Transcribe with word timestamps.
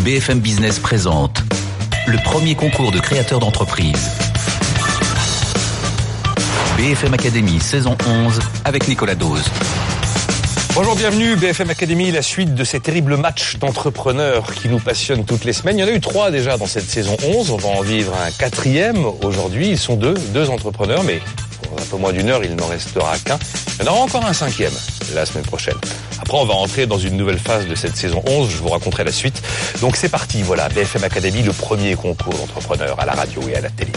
BFM 0.00 0.38
Business 0.38 0.78
présente 0.78 1.42
le 2.06 2.18
premier 2.18 2.54
concours 2.54 2.92
de 2.92 3.00
créateurs 3.00 3.40
d'entreprise. 3.40 4.10
BFM 6.76 7.14
Academy 7.14 7.58
saison 7.58 7.96
11 8.06 8.38
avec 8.64 8.86
Nicolas 8.86 9.16
Dose. 9.16 9.44
Bonjour, 10.74 10.94
bienvenue 10.94 11.34
BFM 11.34 11.70
Academy, 11.70 12.12
la 12.12 12.22
suite 12.22 12.54
de 12.54 12.62
ces 12.62 12.78
terribles 12.78 13.16
matchs 13.16 13.56
d'entrepreneurs 13.56 14.54
qui 14.54 14.68
nous 14.68 14.78
passionnent 14.78 15.24
toutes 15.24 15.44
les 15.44 15.52
semaines. 15.52 15.78
Il 15.78 15.80
y 15.80 15.84
en 15.84 15.88
a 15.88 15.92
eu 15.92 16.00
trois 16.00 16.30
déjà 16.30 16.56
dans 16.56 16.66
cette 16.66 16.88
saison 16.88 17.16
11, 17.24 17.50
on 17.50 17.56
va 17.56 17.68
en 17.68 17.80
vivre 17.82 18.14
un 18.24 18.30
quatrième 18.30 19.04
aujourd'hui. 19.24 19.70
Ils 19.70 19.78
sont 19.78 19.96
deux, 19.96 20.14
deux 20.32 20.48
entrepreneurs, 20.48 21.02
mais 21.02 21.20
un 21.76 21.84
peu 21.90 21.96
moins 21.96 22.12
d'une 22.12 22.28
heure, 22.28 22.44
il 22.44 22.54
n'en 22.54 22.66
restera 22.66 23.18
qu'un. 23.18 23.38
Il 23.78 23.84
y 23.84 23.88
en 23.88 23.92
aura 23.92 24.02
encore 24.02 24.24
un 24.24 24.32
cinquième 24.32 24.72
la 25.14 25.26
semaine 25.26 25.44
prochaine. 25.44 25.76
Après, 26.20 26.36
on 26.36 26.44
va 26.44 26.54
entrer 26.54 26.86
dans 26.86 26.98
une 26.98 27.16
nouvelle 27.16 27.38
phase 27.38 27.66
de 27.66 27.74
cette 27.74 27.96
saison 27.96 28.22
11. 28.26 28.50
Je 28.50 28.56
vous 28.58 28.68
raconterai 28.68 29.04
la 29.04 29.12
suite. 29.12 29.42
Donc 29.80 29.96
c'est 29.96 30.08
parti, 30.08 30.42
voilà, 30.42 30.68
BFM 30.68 31.04
Academy, 31.04 31.42
le 31.42 31.52
premier 31.52 31.94
concours 31.94 32.34
d'entrepreneurs 32.34 32.98
à 33.00 33.06
la 33.06 33.12
radio 33.12 33.40
et 33.48 33.56
à 33.56 33.60
la 33.60 33.70
télé. 33.70 33.92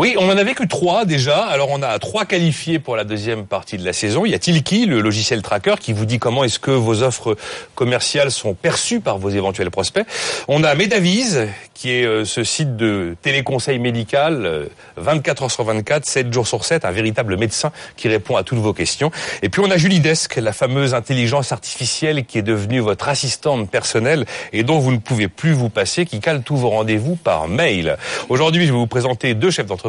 Oui, 0.00 0.14
on 0.16 0.30
en 0.30 0.38
a 0.38 0.44
vécu 0.44 0.68
trois 0.68 1.04
déjà. 1.04 1.44
Alors 1.46 1.70
on 1.72 1.82
a 1.82 1.98
trois 1.98 2.24
qualifiés 2.24 2.78
pour 2.78 2.94
la 2.94 3.02
deuxième 3.02 3.46
partie 3.46 3.76
de 3.78 3.84
la 3.84 3.92
saison. 3.92 4.24
Il 4.24 4.30
y 4.30 4.34
a 4.34 4.38
Tilki, 4.38 4.86
le 4.86 5.00
logiciel 5.00 5.42
tracker, 5.42 5.74
qui 5.80 5.92
vous 5.92 6.04
dit 6.04 6.20
comment 6.20 6.44
est-ce 6.44 6.60
que 6.60 6.70
vos 6.70 7.02
offres 7.02 7.36
commerciales 7.74 8.30
sont 8.30 8.54
perçues 8.54 9.00
par 9.00 9.18
vos 9.18 9.30
éventuels 9.30 9.72
prospects. 9.72 10.06
On 10.46 10.62
a 10.62 10.72
Medavise, 10.76 11.48
qui 11.74 11.90
est 11.90 12.04
euh, 12.04 12.24
ce 12.24 12.44
site 12.44 12.76
de 12.76 13.16
téléconseil 13.22 13.80
médical, 13.80 14.46
euh, 14.46 14.66
24 14.98 15.42
heures 15.42 15.50
sur 15.50 15.64
24, 15.64 16.06
7 16.06 16.32
jours 16.32 16.46
sur 16.46 16.64
7, 16.64 16.84
un 16.84 16.92
véritable 16.92 17.36
médecin 17.36 17.72
qui 17.96 18.06
répond 18.06 18.36
à 18.36 18.44
toutes 18.44 18.60
vos 18.60 18.72
questions. 18.72 19.10
Et 19.42 19.48
puis 19.48 19.62
on 19.66 19.70
a 19.70 19.76
Julie 19.78 20.00
la 20.36 20.52
fameuse 20.52 20.94
intelligence 20.94 21.50
artificielle 21.50 22.24
qui 22.24 22.38
est 22.38 22.42
devenue 22.42 22.78
votre 22.78 23.08
assistante 23.08 23.68
personnelle 23.68 24.26
et 24.52 24.62
dont 24.62 24.78
vous 24.78 24.92
ne 24.92 24.98
pouvez 24.98 25.26
plus 25.26 25.54
vous 25.54 25.70
passer, 25.70 26.06
qui 26.06 26.20
cale 26.20 26.44
tous 26.44 26.56
vos 26.56 26.70
rendez-vous 26.70 27.16
par 27.16 27.48
mail. 27.48 27.96
Aujourd'hui, 28.28 28.64
je 28.64 28.72
vais 28.72 28.78
vous 28.78 28.86
présenter 28.86 29.34
deux 29.34 29.50
chefs 29.50 29.66
d'entreprise 29.66 29.87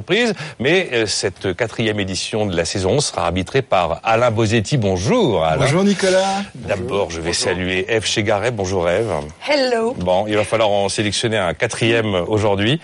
mais 0.60 0.90
euh, 0.94 1.06
cette 1.06 1.56
quatrième 1.56 2.00
édition 2.00 2.46
de 2.46 2.56
la 2.56 2.66
saison 2.66 2.92
11 2.92 3.06
sera 3.06 3.26
arbitrée 3.26 3.62
par 3.62 4.00
Alain 4.04 4.32
Bosetti. 4.32 4.78
Bonjour 4.78 5.44
Alain. 5.44 5.64
Bonjour 5.66 5.84
Nicolas. 5.84 6.44
D'abord, 6.56 7.12
je 7.12 7.22
vais 7.22 7.34
saluer 7.34 7.86
Eve 7.90 8.06
Chegaret. 8.06 8.52
Bonjour 8.52 8.90
Eve. 8.90 9.12
Hello. 9.48 9.94
Bon, 9.98 10.26
il 10.28 10.36
va 10.36 10.44
falloir 10.44 10.70
en 10.70 10.90
sélectionner 10.90 11.38
un 11.38 11.54
quatrième 11.54 12.16
aujourd'hui. 12.28 12.80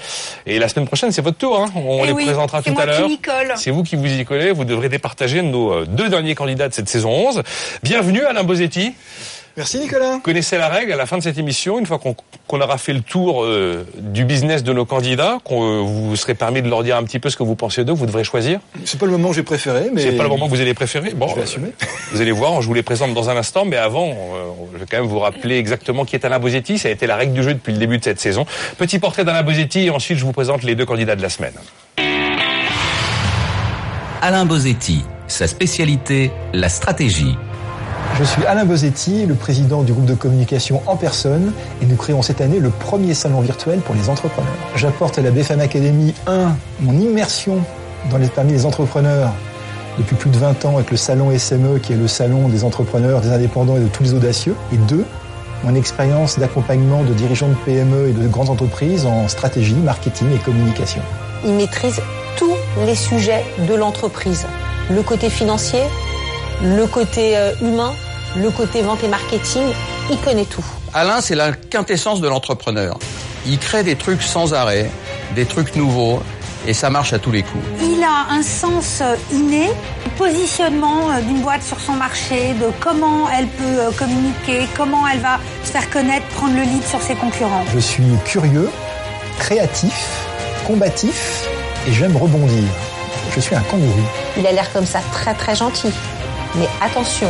Et 0.46 0.60
la 0.60 0.68
semaine 0.68 0.88
prochaine, 0.88 1.12
c'est 1.12 1.22
votre 1.22 1.38
tour. 1.38 1.60
Hein. 1.62 1.72
On 1.76 2.04
Eh 2.04 2.08
les 2.08 2.14
oui, 2.14 2.26
présentera 2.26 2.62
tout 2.62 2.72
moi 2.72 2.84
à 2.84 2.86
l'heure. 2.86 3.10
C'est 3.58 3.72
vous 3.72 3.84
qui 3.84 3.96
vous 3.96 4.06
y 4.06 4.26
collez. 4.26 4.52
Vous 4.52 4.66
devrez 4.66 4.90
départager 4.90 5.42
nos 5.42 5.72
euh, 5.72 5.86
deux 5.86 6.10
derniers 6.10 6.36
candidats 6.36 6.70
de 6.70 6.74
cette 6.74 6.90
saison 6.90 7.12
11. 7.12 7.44
Bienvenue 7.84 8.24
Alain 8.26 8.44
Bosetti. 8.44 8.94
Merci 9.58 9.80
Nicolas. 9.80 10.16
Vous 10.16 10.20
connaissez 10.20 10.58
la 10.58 10.68
règle 10.68 10.92
à 10.92 10.98
la 10.98 11.06
fin 11.06 11.18
de 11.18 11.24
cette 11.24 11.38
émission, 11.38 11.80
une 11.80 11.86
fois 11.86 11.98
qu'on 11.98 12.62
aura 12.62 12.78
fait 12.78 12.92
le 12.92 13.00
tour 13.00 13.44
euh, 13.44 13.88
du 14.00 14.26
business 14.26 14.64
de 14.64 14.74
nos 14.74 14.84
candidats, 14.84 15.38
qu'on 15.46 15.64
euh, 15.64 15.82
vous 15.82 16.16
serez 16.18 16.34
permis 16.36 16.62
de 16.62 16.70
leur 16.70 16.84
dire 16.84 16.98
un 16.98 17.04
petit 17.04 17.20
peu 17.20 17.30
ce 17.30 17.38
que 17.38 17.44
vous 17.44 17.56
pensez 17.56 17.86
d'eux, 17.86 17.94
vous 17.94 18.06
devrez 18.06 18.26
choisir. 18.26 18.60
C'est 18.84 19.00
pas 19.00 19.06
le 19.06 19.14
moment 19.14 19.30
que 19.30 19.36
j'ai 19.36 19.44
préféré, 19.44 19.90
mais 19.94 20.02
C'est 20.02 20.12
pas 20.12 20.24
le 20.24 20.30
moment 20.30 20.48
que 20.48 20.52
vous 20.52 20.60
allez 20.62 20.74
préférer. 20.74 21.12
Bon, 21.12 21.30
Je 21.30 21.36
vais 21.36 21.42
euh, 21.42 21.44
assumer. 21.46 21.70
vous 22.12 22.20
allez 22.20 22.34
voir, 22.34 22.62
je 22.62 22.68
vous 22.68 22.74
les 22.74 22.84
présente 22.84 23.14
dans 23.14 23.30
un 23.30 23.38
instant, 23.38 23.64
mais 23.64 23.78
avant, 23.78 24.10
euh, 24.10 24.52
je 24.74 24.80
vais 24.80 24.86
quand 24.92 24.98
même 24.98 25.08
vous 25.08 25.20
rappeler 25.20 25.58
exactement 25.58 26.04
qui 26.04 26.18
est 26.18 26.26
Alain 26.26 26.40
Bosetti. 26.40 26.78
Ça 26.78 26.90
a 26.90 26.92
été 26.92 27.08
la 27.08 27.16
règle 27.16 27.32
du 27.32 27.42
jeu 27.42 27.54
depuis 27.54 27.72
le 27.72 27.80
début 27.80 27.98
de 27.98 28.04
cette 28.04 28.20
saison. 28.20 28.46
Petit 28.78 29.00
portrait 29.00 29.24
d'Alain 29.24 29.44
Bosetti 29.44 29.86
et 29.86 29.90
ensuite 29.90 30.18
je 30.18 30.26
vous 30.26 30.34
présente 30.34 30.64
les 30.64 30.76
deux 30.76 30.86
candidats 30.86 31.16
de 31.16 31.22
la 31.22 31.30
semaine. 31.30 31.54
Alain 34.22 34.46
Bosetti, 34.46 35.04
sa 35.28 35.48
spécialité, 35.48 36.32
la 36.52 36.68
stratégie. 36.68 37.38
Je 38.14 38.24
suis 38.24 38.46
Alain 38.46 38.64
Bosetti, 38.64 39.26
le 39.26 39.36
président 39.36 39.84
du 39.84 39.92
groupe 39.92 40.06
de 40.06 40.14
communication 40.14 40.82
en 40.86 40.96
personne, 40.96 41.52
et 41.82 41.86
nous 41.86 41.96
créons 41.96 42.22
cette 42.22 42.40
année 42.40 42.60
le 42.60 42.70
premier 42.70 43.14
salon 43.14 43.42
virtuel 43.42 43.80
pour 43.80 43.94
les 43.96 44.10
entrepreneurs. 44.10 44.54
J'apporte 44.76 45.20
à 45.20 45.22
la 45.22 45.32
BFM 45.32 45.60
Academy, 45.60 46.14
un, 46.28 46.56
mon 46.80 46.94
immersion 46.94 47.60
dans 48.10 48.18
les, 48.18 48.28
parmi 48.28 48.54
les 48.54 48.66
entrepreneurs 48.66 49.32
depuis 49.98 50.16
plus 50.16 50.30
de 50.30 50.38
20 50.38 50.66
ans 50.66 50.76
avec 50.76 50.92
le 50.92 50.98
salon 50.98 51.38
SME, 51.38 51.80
qui 51.80 51.94
est 51.94 51.98
le 51.98 52.08
salon 52.08 52.48
des 52.48 52.64
entrepreneurs, 52.64 53.22
des 53.22 53.32
indépendants 53.32 53.78
et 53.78 53.82
de 53.82 53.88
tous 53.88 54.04
les 54.04 54.14
audacieux, 54.14 54.56
et 54.72 54.78
deux, 54.78 55.06
mon 55.64 55.76
expérience 55.76 56.38
d'accompagnement 56.38 57.04
de 57.04 57.14
dirigeants 57.14 57.50
de 57.50 57.56
PME 57.66 58.10
et 58.10 58.14
de 58.14 58.28
grandes 58.28 58.50
entreprises 58.50 59.06
en 59.06 59.28
stratégie, 59.28 59.76
marketing 59.76 60.28
et 60.34 60.38
communication. 60.38 61.02
Il 61.44 61.54
maîtrise 61.54 62.02
tous 62.38 62.56
les 62.86 62.96
sujets 62.96 63.44
de 63.68 63.74
l'entreprise. 63.74 64.46
Le 64.90 65.02
côté 65.02 65.30
financier, 65.30 65.82
le 66.64 66.86
côté 66.88 67.38
euh, 67.38 67.54
humain, 67.62 67.94
le 68.36 68.50
côté 68.50 68.82
vente 68.82 69.04
et 69.04 69.08
marketing, 69.08 69.64
il 70.10 70.18
connaît 70.20 70.46
tout. 70.46 70.66
Alain, 70.94 71.22
c'est 71.22 71.36
la 71.36 71.52
quintessence 71.52 72.22
de 72.22 72.28
l'entrepreneur. 72.28 72.98
Il 73.46 73.60
crée 73.60 73.84
des 73.84 73.96
trucs 73.96 74.22
sans 74.22 74.54
arrêt, 74.54 74.90
des 75.36 75.46
trucs 75.46 75.76
nouveaux, 75.76 76.22
et 76.68 76.74
ça 76.74 76.90
marche 76.90 77.14
à 77.14 77.20
tous 77.20 77.32
les 77.32 77.44
coups. 77.44 77.64
Il 77.82 78.04
a 78.04 78.34
un 78.34 78.42
sens 78.42 79.00
euh, 79.02 79.16
inné, 79.32 79.70
positionnement 80.18 81.12
euh, 81.12 81.22
d'une 81.22 81.42
boîte 81.42 81.64
sur 81.64 81.80
son 81.80 81.94
marché, 81.94 82.54
de 82.54 82.68
comment 82.80 83.30
elle 83.30 83.48
peut 83.48 83.96
communiquer, 83.98 84.68
comment 84.76 85.08
elle 85.08 85.20
va 85.20 85.40
se 85.64 85.72
faire 85.72 85.90
connaître, 85.90 86.26
prendre 86.28 86.56
le 86.56 86.64
lead 86.64 86.84
sur 86.84 87.02
ses 87.02 87.16
concurrents. 87.16 87.66
Je 87.74 87.80
suis 87.80 88.04
curieux, 88.26 88.70
créatif, 89.38 90.28
combatif 90.66 91.48
et 91.88 91.94
j'aime 91.94 92.18
rebondir. 92.18 92.64
Je 93.36 93.40
suis 93.40 93.56
un 93.56 93.62
kangourou. 93.62 94.02
Il 94.38 94.48
a 94.48 94.52
l'air 94.52 94.72
comme 94.72 94.86
ça 94.86 95.00
très 95.12 95.34
très 95.34 95.56
gentil. 95.56 95.92
Mais 96.58 96.68
attention, 96.82 97.28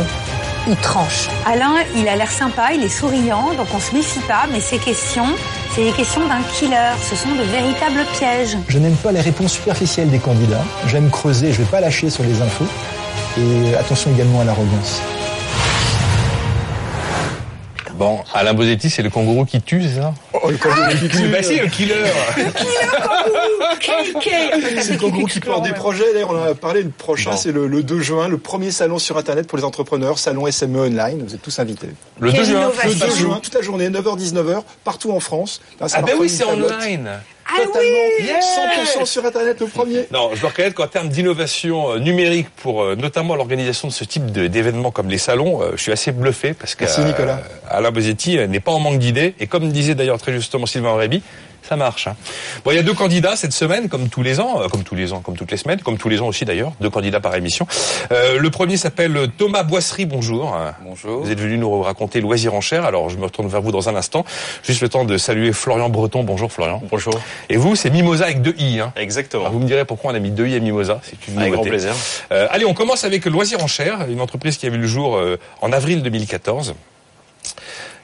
il 0.68 0.76
tranche. 0.76 1.28
Alain, 1.44 1.74
il 1.96 2.08
a 2.08 2.16
l'air 2.16 2.30
sympa, 2.30 2.72
il 2.72 2.82
est 2.82 2.88
souriant, 2.88 3.54
donc 3.56 3.66
on 3.74 3.80
se 3.80 3.94
méfie 3.94 4.20
pas, 4.20 4.46
mais 4.52 4.60
ces 4.60 4.78
questions, 4.78 5.26
c'est 5.74 5.82
les 5.82 5.92
questions 5.92 6.26
d'un 6.26 6.42
killer. 6.54 6.92
Ce 7.02 7.16
sont 7.16 7.32
de 7.34 7.42
véritables 7.42 8.04
pièges. 8.18 8.56
Je 8.68 8.78
n'aime 8.78 8.96
pas 8.96 9.12
les 9.12 9.20
réponses 9.20 9.52
superficielles 9.52 10.10
des 10.10 10.18
candidats. 10.18 10.64
J'aime 10.86 11.10
creuser, 11.10 11.52
je 11.52 11.60
ne 11.60 11.64
vais 11.64 11.70
pas 11.70 11.80
lâcher 11.80 12.10
sur 12.10 12.24
les 12.24 12.40
infos. 12.40 12.66
Et 13.38 13.74
attention 13.74 14.12
également 14.12 14.40
à 14.40 14.44
l'arrogance. 14.44 15.02
Bon, 17.98 18.20
Alain 18.34 18.52
Bosetti, 18.52 18.90
c'est 18.90 19.02
le 19.02 19.08
kangourou 19.10 19.44
qui 19.46 19.60
tue, 19.62 19.82
c'est 19.82 20.00
ça? 20.00 20.12
Oh, 20.34 20.50
le 20.50 20.56
kangourou 20.58 20.88
qui 21.00 21.08
tue. 21.08 21.28
Bah 21.28 21.42
si, 21.42 21.58
le 21.58 21.66
killer 21.68 21.94
C'est 23.80 24.92
le 24.92 24.98
kangourou 24.98 25.26
qui 25.26 25.40
porte 25.40 25.64
des 25.64 25.72
projets. 25.72 26.12
D'ailleurs, 26.12 26.30
on 26.30 26.38
en 26.38 26.44
a 26.50 26.54
parlé. 26.54 26.82
Le 26.82 26.90
prochain, 26.90 27.30
Bon. 27.30 27.36
c'est 27.36 27.52
le, 27.52 27.66
le 27.66 27.82
2 27.82 28.00
juin, 28.00 28.28
le 28.28 28.38
premier 28.38 28.70
salon 28.70 28.98
sur 28.98 29.16
Internet 29.16 29.46
pour 29.46 29.56
les 29.58 29.64
entrepreneurs, 29.64 30.18
salon 30.18 30.50
SME 30.50 30.78
Online. 30.78 31.22
Vous 31.26 31.34
êtes 31.34 31.42
tous 31.42 31.58
invités. 31.58 31.88
Le 32.20 32.30
2 32.30 32.36
Quelle 32.36 32.44
juin. 32.46 32.70
Le 32.84 32.92
2 32.92 32.98
partout. 32.98 33.16
juin, 33.16 33.40
toute 33.42 33.54
la 33.54 33.62
journée, 33.62 33.88
9h-19h, 33.88 34.62
partout 34.84 35.12
en 35.12 35.20
France. 35.20 35.60
Là, 35.80 35.86
Ah 35.94 36.02
ben 36.02 36.14
oui, 36.20 36.28
c'est 36.28 36.44
online 36.44 37.10
Ah 37.48 37.62
Totalement, 37.62 39.00
100% 39.00 39.04
sur 39.06 39.24
Internet, 39.24 39.60
le 39.60 39.66
premier. 39.66 40.06
Non, 40.12 40.30
je 40.34 40.40
dois 40.40 40.50
reconnaître 40.50 40.74
qu'en 40.74 40.88
termes 40.88 41.08
d'innovation 41.08 41.92
euh, 41.92 41.98
numérique 41.98 42.48
pour 42.56 42.82
euh, 42.82 42.96
notamment 42.96 43.36
l'organisation 43.36 43.86
de 43.86 43.92
ce 43.92 44.04
type 44.04 44.26
d'événements 44.32 44.90
comme 44.90 45.08
les 45.08 45.18
salons, 45.18 45.62
euh, 45.62 45.70
je 45.76 45.82
suis 45.82 45.92
assez 45.92 46.10
bluffé 46.10 46.54
parce 46.54 46.74
que 46.74 46.84
Merci, 46.84 47.02
Nicolas. 47.02 47.40
Alain 47.68 47.92
Bosetti 47.92 48.38
euh, 48.38 48.46
n'est 48.48 48.60
pas 48.60 48.72
en 48.72 48.80
manque 48.80 48.98
d'idées 48.98 49.34
et 49.38 49.46
comme 49.46 49.68
disait 49.70 49.94
d'ailleurs 49.94 50.18
très 50.18 50.32
justement 50.32 50.66
Sylvain 50.66 50.90
Aurébi, 50.90 51.22
ça 51.68 51.76
marche. 51.76 52.06
hein. 52.06 52.16
Bon, 52.64 52.70
il 52.70 52.76
y 52.76 52.78
a 52.78 52.82
deux 52.82 52.94
candidats 52.94 53.36
cette 53.36 53.52
semaine, 53.52 53.88
comme 53.88 54.08
tous 54.08 54.22
les 54.22 54.40
ans, 54.40 54.60
euh, 54.62 54.68
comme 54.68 54.82
tous 54.84 54.94
les 54.94 55.12
ans, 55.12 55.20
comme 55.20 55.36
toutes 55.36 55.50
les 55.50 55.56
semaines, 55.56 55.80
comme 55.80 55.98
tous 55.98 56.08
les 56.08 56.20
ans 56.20 56.26
aussi 56.28 56.44
d'ailleurs, 56.44 56.72
deux 56.80 56.90
candidats 56.90 57.20
par 57.20 57.34
émission. 57.34 57.66
Euh, 58.12 58.38
le 58.38 58.50
premier 58.50 58.76
s'appelle 58.76 59.28
Thomas 59.36 59.62
Boisserie. 59.62 60.06
Bonjour. 60.06 60.56
Bonjour. 60.82 61.24
Vous 61.24 61.30
êtes 61.30 61.40
venu 61.40 61.58
nous 61.58 61.82
raconter 61.82 62.20
loisirs 62.20 62.54
en 62.54 62.60
chair. 62.60 62.84
Alors 62.84 63.10
je 63.10 63.16
me 63.16 63.24
retourne 63.24 63.48
vers 63.48 63.62
vous 63.62 63.72
dans 63.72 63.88
un 63.88 63.96
instant. 63.96 64.24
Juste 64.62 64.80
le 64.80 64.88
temps 64.88 65.04
de 65.04 65.16
saluer 65.18 65.52
Florian 65.52 65.88
Breton. 65.88 66.22
Bonjour 66.24 66.52
Florian. 66.52 66.82
Bonjour. 66.90 67.18
Et 67.48 67.56
vous, 67.56 67.74
c'est 67.76 67.90
Mimosa 67.90 68.24
avec 68.24 68.42
deux 68.42 68.54
i. 68.58 68.80
Hein. 68.80 68.92
Exactement. 68.96 69.42
Alors, 69.42 69.52
vous 69.52 69.60
me 69.60 69.66
direz 69.66 69.84
pourquoi 69.84 70.12
on 70.12 70.14
a 70.14 70.18
mis 70.18 70.30
deux 70.30 70.46
i 70.46 70.54
à 70.56 70.60
Mimosa. 70.60 71.00
C'est 71.02 71.28
une 71.28 71.38
Avec 71.38 71.50
nouveauté. 71.52 71.70
grand 71.70 71.76
plaisir. 71.78 71.92
Euh, 72.32 72.46
allez, 72.50 72.64
on 72.64 72.74
commence 72.74 73.04
avec 73.04 73.24
Loisirs 73.26 73.62
en 73.62 73.66
chair, 73.66 74.06
une 74.08 74.20
entreprise 74.20 74.56
qui 74.56 74.66
a 74.66 74.70
vu 74.70 74.78
le 74.78 74.86
jour 74.86 75.16
euh, 75.16 75.38
en 75.60 75.72
avril 75.72 76.02
2014. 76.02 76.74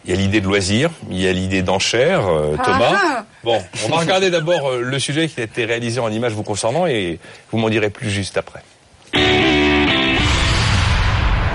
Il 0.05 0.11
y 0.11 0.15
a 0.15 0.17
l'idée 0.17 0.41
de 0.41 0.47
loisirs, 0.47 0.91
il 1.11 1.21
y 1.21 1.29
a 1.29 1.33
l'idée 1.33 1.63
d'enchères, 1.63 2.27
euh, 2.27 2.57
Thomas. 2.65 3.25
Bon, 3.45 3.61
on 3.85 3.89
va 3.89 3.99
regarder 3.99 4.31
d'abord 4.31 4.71
euh, 4.71 4.83
le 4.83 4.99
sujet 4.99 5.29
qui 5.29 5.41
a 5.41 5.45
été 5.45 5.65
réalisé 5.65 5.99
en 5.99 6.11
images 6.11 6.33
vous 6.33 6.45
concernant 6.45 6.87
et 6.87 7.19
vous 7.51 7.59
m'en 7.59 7.71
direz 7.71 7.91
plus 7.91 8.11
juste 8.11 8.37
après. 8.37 8.63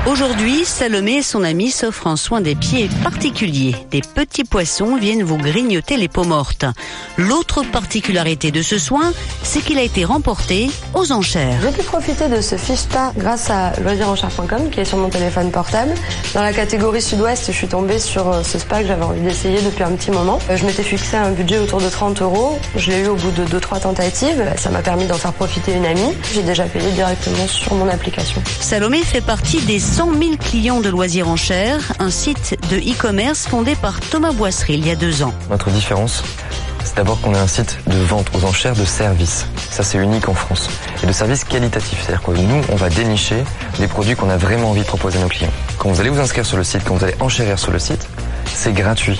Aujourd'hui, 0.07 0.63
Salomé 0.63 1.15
et 1.15 1.21
son 1.21 1.43
ami 1.43 1.69
s'offrent 1.69 2.07
un 2.07 2.15
soin 2.15 2.39
des 2.39 2.55
pieds 2.55 2.89
particulier. 3.03 3.75
Des 3.91 3.99
petits 3.99 4.45
poissons 4.45 4.95
viennent 4.95 5.21
vous 5.23 5.35
grignoter 5.37 5.97
les 5.97 6.07
peaux 6.07 6.23
mortes. 6.23 6.63
L'autre 7.17 7.63
particularité 7.63 8.51
de 8.51 8.61
ce 8.61 8.79
soin, 8.79 9.11
c'est 9.43 9.59
qu'il 9.59 9.77
a 9.77 9.81
été 9.81 10.05
remporté 10.05 10.69
aux 10.93 11.11
enchères. 11.11 11.59
J'ai 11.61 11.71
pu 11.71 11.83
profiter 11.83 12.29
de 12.29 12.39
ce 12.39 12.55
fiche 12.55 12.79
spa 12.79 13.11
grâce 13.17 13.49
à 13.49 13.73
loisirenchères.com 13.81 14.69
qui 14.71 14.79
est 14.79 14.85
sur 14.85 14.97
mon 14.97 15.09
téléphone 15.09 15.51
portable. 15.51 15.93
Dans 16.33 16.41
la 16.41 16.53
catégorie 16.53 17.01
sud-ouest, 17.01 17.47
je 17.47 17.51
suis 17.51 17.67
tombée 17.67 17.99
sur 17.99 18.31
euh, 18.31 18.43
ce 18.43 18.59
spa 18.59 18.81
que 18.83 18.87
j'avais 18.87 19.03
envie 19.03 19.19
d'essayer 19.19 19.61
depuis 19.61 19.83
un 19.83 19.91
petit 19.91 20.11
moment. 20.11 20.39
Euh, 20.49 20.55
Je 20.55 20.65
m'étais 20.65 20.83
fixé 20.83 21.17
un 21.17 21.31
budget 21.31 21.59
autour 21.59 21.81
de 21.81 21.89
30 21.89 22.21
euros. 22.21 22.57
Je 22.77 22.91
l'ai 22.91 22.99
eu 22.99 23.07
au 23.07 23.15
bout 23.15 23.31
de 23.31 23.43
2-3 23.45 23.81
tentatives. 23.81 24.41
Ça 24.55 24.69
m'a 24.69 24.81
permis 24.81 25.05
d'en 25.05 25.17
faire 25.17 25.33
profiter 25.33 25.73
une 25.73 25.85
amie. 25.85 26.15
J'ai 26.33 26.43
déjà 26.43 26.63
payé 26.63 26.91
directement 26.91 27.45
sur 27.47 27.73
mon 27.73 27.89
application. 27.89 28.41
Salomé 28.61 28.99
fait 28.99 29.19
partie 29.19 29.59
des 29.65 29.79
100 29.97 30.13
000 30.13 30.37
clients 30.37 30.79
de 30.79 30.89
Loisirs 30.89 31.27
Enchères, 31.27 31.91
un 31.97 32.11
site 32.11 32.55
de 32.69 32.77
e-commerce 32.77 33.47
fondé 33.47 33.73
par 33.73 33.99
Thomas 33.99 34.31
Boisserie 34.31 34.75
il 34.75 34.85
y 34.85 34.91
a 34.91 34.95
deux 34.95 35.23
ans. 35.23 35.33
Notre 35.49 35.71
différence, 35.71 36.23
c'est 36.83 36.97
d'abord 36.97 37.19
qu'on 37.19 37.33
est 37.33 37.39
un 37.39 37.47
site 37.47 37.79
de 37.87 37.97
vente 37.97 38.27
aux 38.35 38.45
enchères 38.45 38.75
de 38.75 38.85
services. 38.85 39.47
Ça, 39.71 39.81
c'est 39.81 39.97
unique 39.97 40.29
en 40.29 40.35
France. 40.35 40.69
Et 41.01 41.07
de 41.07 41.11
services 41.11 41.43
qualitatifs. 41.45 42.03
C'est-à-dire 42.03 42.21
que 42.21 42.29
nous, 42.29 42.61
on 42.71 42.75
va 42.75 42.89
dénicher 42.89 43.43
des 43.79 43.87
produits 43.87 44.15
qu'on 44.15 44.29
a 44.29 44.37
vraiment 44.37 44.69
envie 44.69 44.81
de 44.81 44.85
proposer 44.85 45.17
à 45.17 45.23
nos 45.23 45.29
clients. 45.29 45.51
Quand 45.79 45.89
vous 45.89 45.99
allez 45.99 46.11
vous 46.11 46.21
inscrire 46.21 46.45
sur 46.45 46.57
le 46.57 46.63
site, 46.63 46.83
quand 46.85 46.93
vous 46.93 47.03
allez 47.03 47.15
enchérir 47.19 47.57
sur 47.57 47.71
le 47.71 47.79
site, 47.79 48.07
c'est 48.53 48.73
gratuit. 48.73 49.19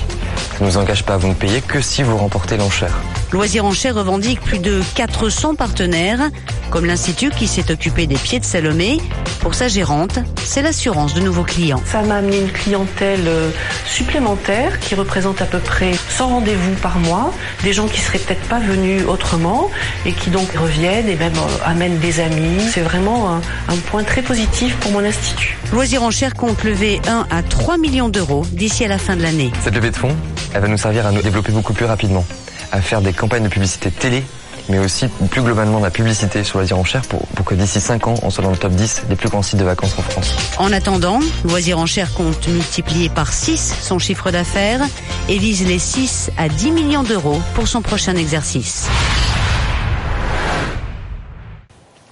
Ça 0.60 0.64
ne 0.64 0.70
nous 0.70 0.78
engage 0.78 1.04
pas. 1.06 1.18
Vous 1.18 1.30
ne 1.30 1.34
payez 1.34 1.62
que 1.62 1.82
si 1.82 2.04
vous 2.04 2.18
remportez 2.18 2.56
l'enchère. 2.56 2.94
Loisirs 3.34 3.66
Enchères 3.66 3.96
revendique 3.96 4.40
plus 4.40 4.60
de 4.60 4.82
400 4.96 5.56
partenaires, 5.56 6.30
comme 6.70 6.86
l'Institut 6.86 7.30
qui 7.30 7.48
s'est 7.48 7.72
occupé 7.72 8.08
des 8.08 8.16
pieds 8.16 8.40
de 8.40 8.46
Salomé. 8.46 9.00
Pour 9.42 9.54
sa 9.54 9.68
gérante, 9.68 10.20
c'est 10.46 10.62
l'assurance 10.62 11.14
de 11.14 11.20
nouveaux 11.20 11.44
clients. 11.44 11.82
Ça 11.86 12.02
m'a 12.04 12.16
amené 12.16 12.40
une 12.40 12.52
clientèle 12.52 13.28
euh, 13.28 13.50
supplémentaire 13.86 14.80
qui 14.80 14.96
représente 14.96 15.42
à 15.42 15.46
peu 15.46 15.60
près 15.60 15.92
100 16.10 16.28
rendez-vous 16.28 16.74
par 16.82 17.00
mois, 17.00 17.34
des 17.64 17.74
gens 17.74 17.88
qui 17.88 18.00
seraient 18.00 18.20
peut-être 18.20 18.48
pas 18.48 18.60
venus 18.60 19.04
autrement 19.08 19.70
et 20.06 20.14
qui 20.14 20.30
donc 20.30 20.50
reviennent 20.54 21.10
et 21.10 21.16
même 21.16 21.36
euh, 21.36 21.66
amènent 21.66 22.00
des 22.00 22.22
amis. 22.22 22.62
C'est 22.72 22.82
vraiment 22.82 23.34
un, 23.36 23.42
un 23.68 23.78
point 23.88 24.04
très 24.04 24.22
positif 24.22 24.76
pour 24.78 24.92
mon 24.94 25.04
institut. 25.04 25.58
Loisirs 25.74 26.04
Enchères 26.04 26.34
compte 26.34 26.64
lever 26.64 27.02
1 27.08 27.28
à 27.30 27.44
3 27.44 27.78
millions 27.78 28.10
d'euros 28.10 28.46
d'ici 28.54 28.86
à 28.86 28.88
la 28.88 28.98
fin 28.98 29.18
de 29.18 29.22
l'année. 29.22 29.52
Cette 29.64 29.76
levée 29.76 29.92
de 29.92 29.98
fonds, 29.98 30.16
elle 30.54 30.62
va 30.62 30.68
nous 30.70 30.78
servir 30.78 31.06
à 31.06 31.12
nous 31.12 31.22
développer 31.22 31.52
beaucoup 31.52 31.74
plus 31.74 31.86
rapidement, 31.86 32.26
à 32.72 32.82
faire 32.82 33.02
des 33.02 33.14
campagnes 33.14 33.44
de 33.44 33.50
publicité 33.50 33.92
télé, 33.92 34.24
mais 34.70 34.80
aussi 34.80 35.08
plus 35.32 35.42
globalement 35.42 35.80
de 35.80 35.84
la 35.86 35.92
publicité 35.92 36.44
sur 36.44 36.60
Loisirs 36.60 36.78
Enchères 36.78 37.04
pour, 37.04 37.22
pour 37.28 37.46
que 37.46 37.56
d'ici 37.56 37.80
5 37.80 38.08
ans, 38.08 38.16
on 38.24 38.30
soit 38.30 38.44
dans 38.44 38.52
le 38.52 38.58
top 38.58 38.74
10 38.74 39.04
des 39.10 39.16
plus 39.16 39.30
grands 39.30 39.42
sites 39.42 39.60
de 39.60 39.64
vacances 39.64 39.96
en 39.98 40.02
France. 40.02 40.36
En 40.58 40.72
attendant, 40.74 41.20
Loisirs 41.46 41.80
Enchères 41.80 42.14
compte 42.14 42.48
multiplier 42.48 43.10
par 43.10 43.32
6 43.32 43.76
son 43.82 44.00
chiffre 44.00 44.32
d'affaires 44.32 44.82
et 45.30 45.38
vise 45.38 45.66
les 45.66 45.80
6 45.80 46.32
à 46.38 46.50
10 46.50 46.72
millions 46.72 47.04
d'euros 47.04 47.42
pour 47.56 47.68
son 47.68 47.82
prochain 47.82 48.16
exercice. 48.16 48.88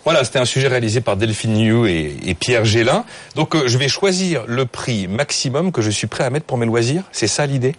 Voilà, 0.06 0.24
c'était 0.24 0.38
un 0.38 0.46
sujet 0.46 0.68
réalisé 0.68 1.01
par 1.01 1.18
Delphine 1.18 1.54
Niou 1.54 1.88
et, 1.88 2.16
et 2.24 2.36
Pierre 2.36 2.63
Gélin. 2.63 3.06
Donc 3.34 3.56
euh, 3.56 3.63
je 3.66 3.75
vais 3.80 3.88
choisir 3.88 4.44
le 4.46 4.68
prix 4.68 5.08
maximum 5.08 5.72
que 5.72 5.81
je 5.81 5.90
suis 5.90 6.06
prêt 6.06 6.24
à 6.24 6.30
mettre 6.30 6.46
pour 6.46 6.60
mes 6.60 6.68
loisirs. 6.68 7.01
C'est 7.12 7.25
ça 7.25 7.48
l'idée? 7.48 7.74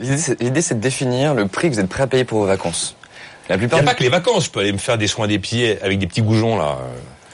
L'idée, 0.00 0.60
c'est- 0.62 0.74
de 0.74 0.80
définir 0.80 1.34
le 1.34 1.46
prix 1.48 1.68
que 1.70 1.74
vous 1.74 1.80
êtes 1.80 1.88
prêt 1.88 2.02
à 2.02 2.06
payer 2.06 2.24
pour 2.24 2.38
vos 2.40 2.46
vacances. 2.46 2.94
La 3.48 3.56
Il 3.56 3.58
plupart 3.60 3.78
n'y 3.78 3.80
a 3.80 3.82
du- 3.82 3.86
pas 3.86 3.94
que 3.94 4.02
les 4.02 4.08
vacances. 4.10 4.44
Je 4.46 4.50
peux 4.50 4.60
aller 4.60 4.72
me 4.72 4.78
faire 4.78 4.98
des 4.98 5.06
soins 5.06 5.26
des 5.26 5.38
pieds 5.38 5.78
avec 5.82 5.98
des 5.98 6.06
petits 6.06 6.22
goujons 6.22 6.56
là. 6.58 6.78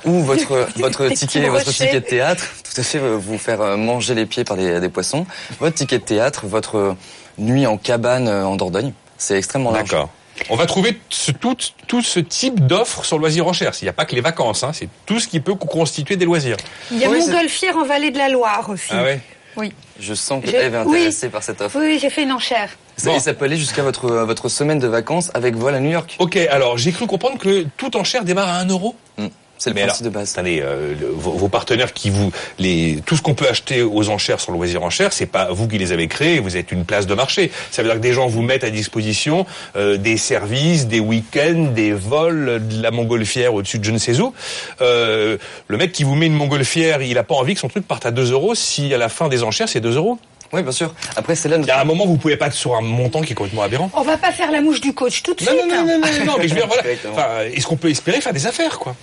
ou 0.04 0.20
votre 0.20 0.68
votre 0.76 1.08
ticket 1.08 1.48
votre 1.48 1.70
ticket 1.72 1.94
de 1.94 1.98
théâtre, 2.06 2.46
tout 2.62 2.80
à 2.80 2.84
fait 2.84 2.98
euh, 2.98 3.16
vous 3.16 3.38
faire 3.38 3.60
euh, 3.60 3.76
manger 3.76 4.14
les 4.14 4.26
pieds 4.26 4.44
par 4.44 4.56
des, 4.56 4.78
des 4.80 4.88
poissons. 4.88 5.26
Votre 5.60 5.74
ticket 5.76 5.98
de 5.98 6.04
théâtre, 6.04 6.46
votre 6.46 6.76
euh, 6.76 6.96
nuit 7.38 7.66
en 7.66 7.76
cabane 7.78 8.28
en 8.28 8.54
Dordogne, 8.56 8.92
c'est 9.18 9.36
extrêmement 9.36 9.70
large. 9.72 9.88
D'accord. 9.90 10.10
On 10.50 10.56
va 10.56 10.66
trouver 10.66 10.98
ce- 11.10 11.30
tout, 11.32 11.56
tout 11.86 12.02
ce 12.02 12.18
type 12.20 12.66
d'offres 12.66 13.04
sur 13.04 13.18
Loisirs 13.18 13.46
Enchères. 13.46 13.72
Il 13.80 13.84
n'y 13.84 13.88
a 13.88 13.92
pas 13.92 14.04
que 14.04 14.14
les 14.16 14.20
vacances, 14.20 14.62
hein, 14.64 14.72
c'est 14.72 14.88
tout 15.06 15.20
ce 15.20 15.26
qui 15.28 15.38
peut 15.40 15.54
constituer 15.54 16.16
des 16.16 16.24
loisirs. 16.24 16.56
Il 16.90 16.98
y 16.98 17.04
a 17.04 17.08
Oui, 17.08 17.20
Montgolfière 17.20 17.76
en 17.76 17.84
vallée 17.84 18.10
de 18.10 18.18
la 18.18 18.28
Loire 18.28 18.68
aussi. 18.68 18.88
Ah 18.90 19.02
ouais 19.04 19.20
Oui. 19.56 19.72
Je 20.00 20.14
sens 20.14 20.42
que 20.42 20.50
Je- 20.50 20.56
Eve 20.56 20.74
est 20.74 20.82
oui. 20.84 20.96
intéressée 20.98 21.28
par 21.28 21.42
cette 21.42 21.60
offre. 21.60 21.78
Oui, 21.80 21.98
j'ai 22.00 22.10
fait 22.10 22.22
une 22.24 22.32
enchère. 22.32 22.70
Ça, 22.96 23.10
Bon. 23.10 23.16
Et 23.16 23.20
ça 23.20 23.34
peut 23.34 23.44
aller 23.44 23.56
jusqu'à 23.56 23.82
votre 23.82 24.04
euh, 24.06 24.24
votre 24.24 24.48
semaine 24.48 24.78
de 24.78 24.86
vacances 24.86 25.30
avec 25.34 25.56
vol 25.56 25.74
à 25.74 25.80
New 25.80 25.90
York. 25.90 26.16
Ok, 26.20 26.36
alors 26.36 26.78
j'ai 26.78 26.92
cru 26.92 27.06
comprendre 27.06 27.38
que 27.38 27.64
toute 27.76 27.96
enchère 27.96 28.24
démarre 28.24 28.48
à 28.48 28.58
1 28.60 28.66
euro. 28.68 28.94
Mm. 29.18 29.26
C'est 29.58 29.70
le 29.70 29.74
Mais 29.74 29.82
principe 29.86 30.02
alors, 30.02 30.12
de 30.12 30.18
base. 30.18 30.32
Attendez, 30.32 30.60
euh, 30.62 30.94
le- 31.00 31.06
vos, 31.08 31.32
vos 31.32 31.48
partenaires 31.48 31.92
qui 31.92 32.10
vous, 32.10 32.32
les, 32.58 33.00
tout 33.06 33.16
ce 33.16 33.22
qu'on 33.22 33.34
peut 33.34 33.48
acheter 33.48 33.82
aux 33.82 34.08
enchères 34.10 34.40
sur 34.40 34.52
Loisirs 34.52 34.82
Enchères, 34.82 35.12
c'est 35.12 35.26
pas 35.26 35.48
vous 35.52 35.68
qui 35.68 35.78
les 35.78 35.92
avez 35.92 36.08
créés, 36.08 36.40
vous 36.40 36.56
êtes 36.56 36.72
une 36.72 36.84
place 36.84 37.06
de 37.06 37.14
marché. 37.14 37.50
Ça 37.70 37.82
veut 37.82 37.88
dire 37.88 37.96
que 37.96 38.02
des 38.02 38.12
gens 38.12 38.26
vous 38.26 38.42
mettent 38.42 38.64
à 38.64 38.70
disposition 38.70 39.46
euh, 39.76 39.96
des 39.96 40.16
services, 40.16 40.86
des 40.88 41.00
week-ends, 41.00 41.70
des 41.74 41.92
vols, 41.92 42.66
de 42.68 42.82
la 42.82 42.90
montgolfière 42.90 43.54
au-dessus 43.54 43.78
de 43.78 43.84
je 43.84 43.92
ne 43.92 43.98
sais 43.98 44.18
où. 44.20 44.34
Euh, 44.80 45.38
le 45.68 45.76
mec 45.76 45.92
qui 45.92 46.04
vous 46.04 46.14
met 46.14 46.26
une 46.26 46.34
montgolfière, 46.34 47.00
il 47.02 47.16
a 47.18 47.22
pas 47.22 47.34
envie 47.36 47.54
que 47.54 47.60
son 47.60 47.68
truc 47.68 47.86
parte 47.86 48.06
à 48.06 48.10
2 48.10 48.32
euros 48.32 48.54
si 48.54 48.92
à 48.92 48.98
la 48.98 49.08
fin 49.08 49.28
des 49.28 49.42
enchères 49.44 49.68
c'est 49.68 49.80
2 49.80 49.96
euros. 49.96 50.18
Oui, 50.52 50.62
bien 50.62 50.72
sûr. 50.72 50.94
Après, 51.16 51.34
c'est 51.34 51.48
là 51.48 51.56
Il 51.56 51.60
notre... 51.60 51.68
y 51.68 51.72
a 51.76 51.80
un 51.80 51.84
moment 51.84 52.06
vous 52.06 52.16
pouvez 52.16 52.36
pas 52.36 52.46
être 52.46 52.52
sur 52.54 52.76
un 52.76 52.80
montant 52.80 53.22
qui 53.22 53.32
est 53.32 53.34
complètement 53.34 53.62
aberrant. 53.62 53.90
On 53.94 54.02
va 54.02 54.16
pas 54.16 54.30
faire 54.30 54.50
la 54.52 54.60
mouche 54.60 54.80
du 54.80 54.92
coach 54.92 55.22
tout 55.22 55.34
de 55.34 55.42
Non, 55.44 55.50
suite. 55.50 55.62
non, 55.68 55.68
non, 55.68 55.80
hein. 55.80 55.84
non, 56.00 56.18
non, 56.18 56.24
non, 56.26 56.34
mais 56.38 56.48
je 56.48 56.54
veux 56.54 56.60
dire, 56.60 56.68
voilà. 56.68 56.82
Enfin, 57.12 57.28
est-ce 57.52 57.66
qu'on 57.66 57.76
peut 57.76 57.90
espérer 57.90 58.20
faire 58.20 58.32
des 58.32 58.46
affaires, 58.46 58.78
quoi? 58.78 58.94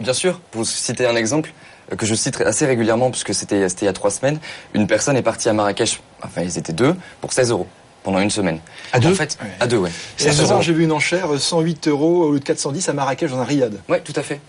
Bien 0.00 0.12
sûr, 0.12 0.40
pour 0.50 0.62
vous 0.62 0.66
citer 0.68 1.06
un 1.06 1.16
exemple 1.16 1.52
euh, 1.92 1.96
que 1.96 2.04
je 2.06 2.14
cite 2.14 2.40
assez 2.40 2.66
régulièrement 2.66 3.10
puisque 3.10 3.32
c'était 3.34 3.68
c'était 3.68 3.84
il 3.84 3.86
y 3.86 3.88
a 3.88 3.92
trois 3.94 4.10
semaines, 4.10 4.38
une 4.74 4.86
personne 4.86 5.16
est 5.16 5.22
partie 5.22 5.48
à 5.48 5.52
Marrakech, 5.52 6.00
enfin 6.22 6.42
ils 6.42 6.58
étaient 6.58 6.72
deux, 6.72 6.94
pour 7.20 7.32
16 7.32 7.50
euros 7.50 7.66
pendant 8.02 8.20
une 8.20 8.30
semaine. 8.30 8.60
À 8.92 9.00
deux 9.00 9.10
En 9.12 9.14
fait, 9.14 9.36
à 9.58 9.66
deux, 9.66 9.78
ouais. 9.78 9.90
Il 10.20 10.26
y 10.26 10.28
a 10.28 10.32
16 10.32 10.40
deux 10.40 10.52
ans, 10.52 10.60
j'ai 10.60 10.72
vu 10.72 10.84
une 10.84 10.92
enchère, 10.92 11.32
euh, 11.34 11.38
108 11.38 11.88
euros 11.88 12.24
au 12.24 12.32
lieu 12.32 12.38
de 12.40 12.44
410 12.44 12.88
à 12.88 12.92
Marrakech 12.92 13.30
dans 13.30 13.38
un 13.40 13.44
riad. 13.44 13.74
Ouais, 13.88 14.00
tout 14.00 14.12
à 14.16 14.22
fait. 14.22 14.40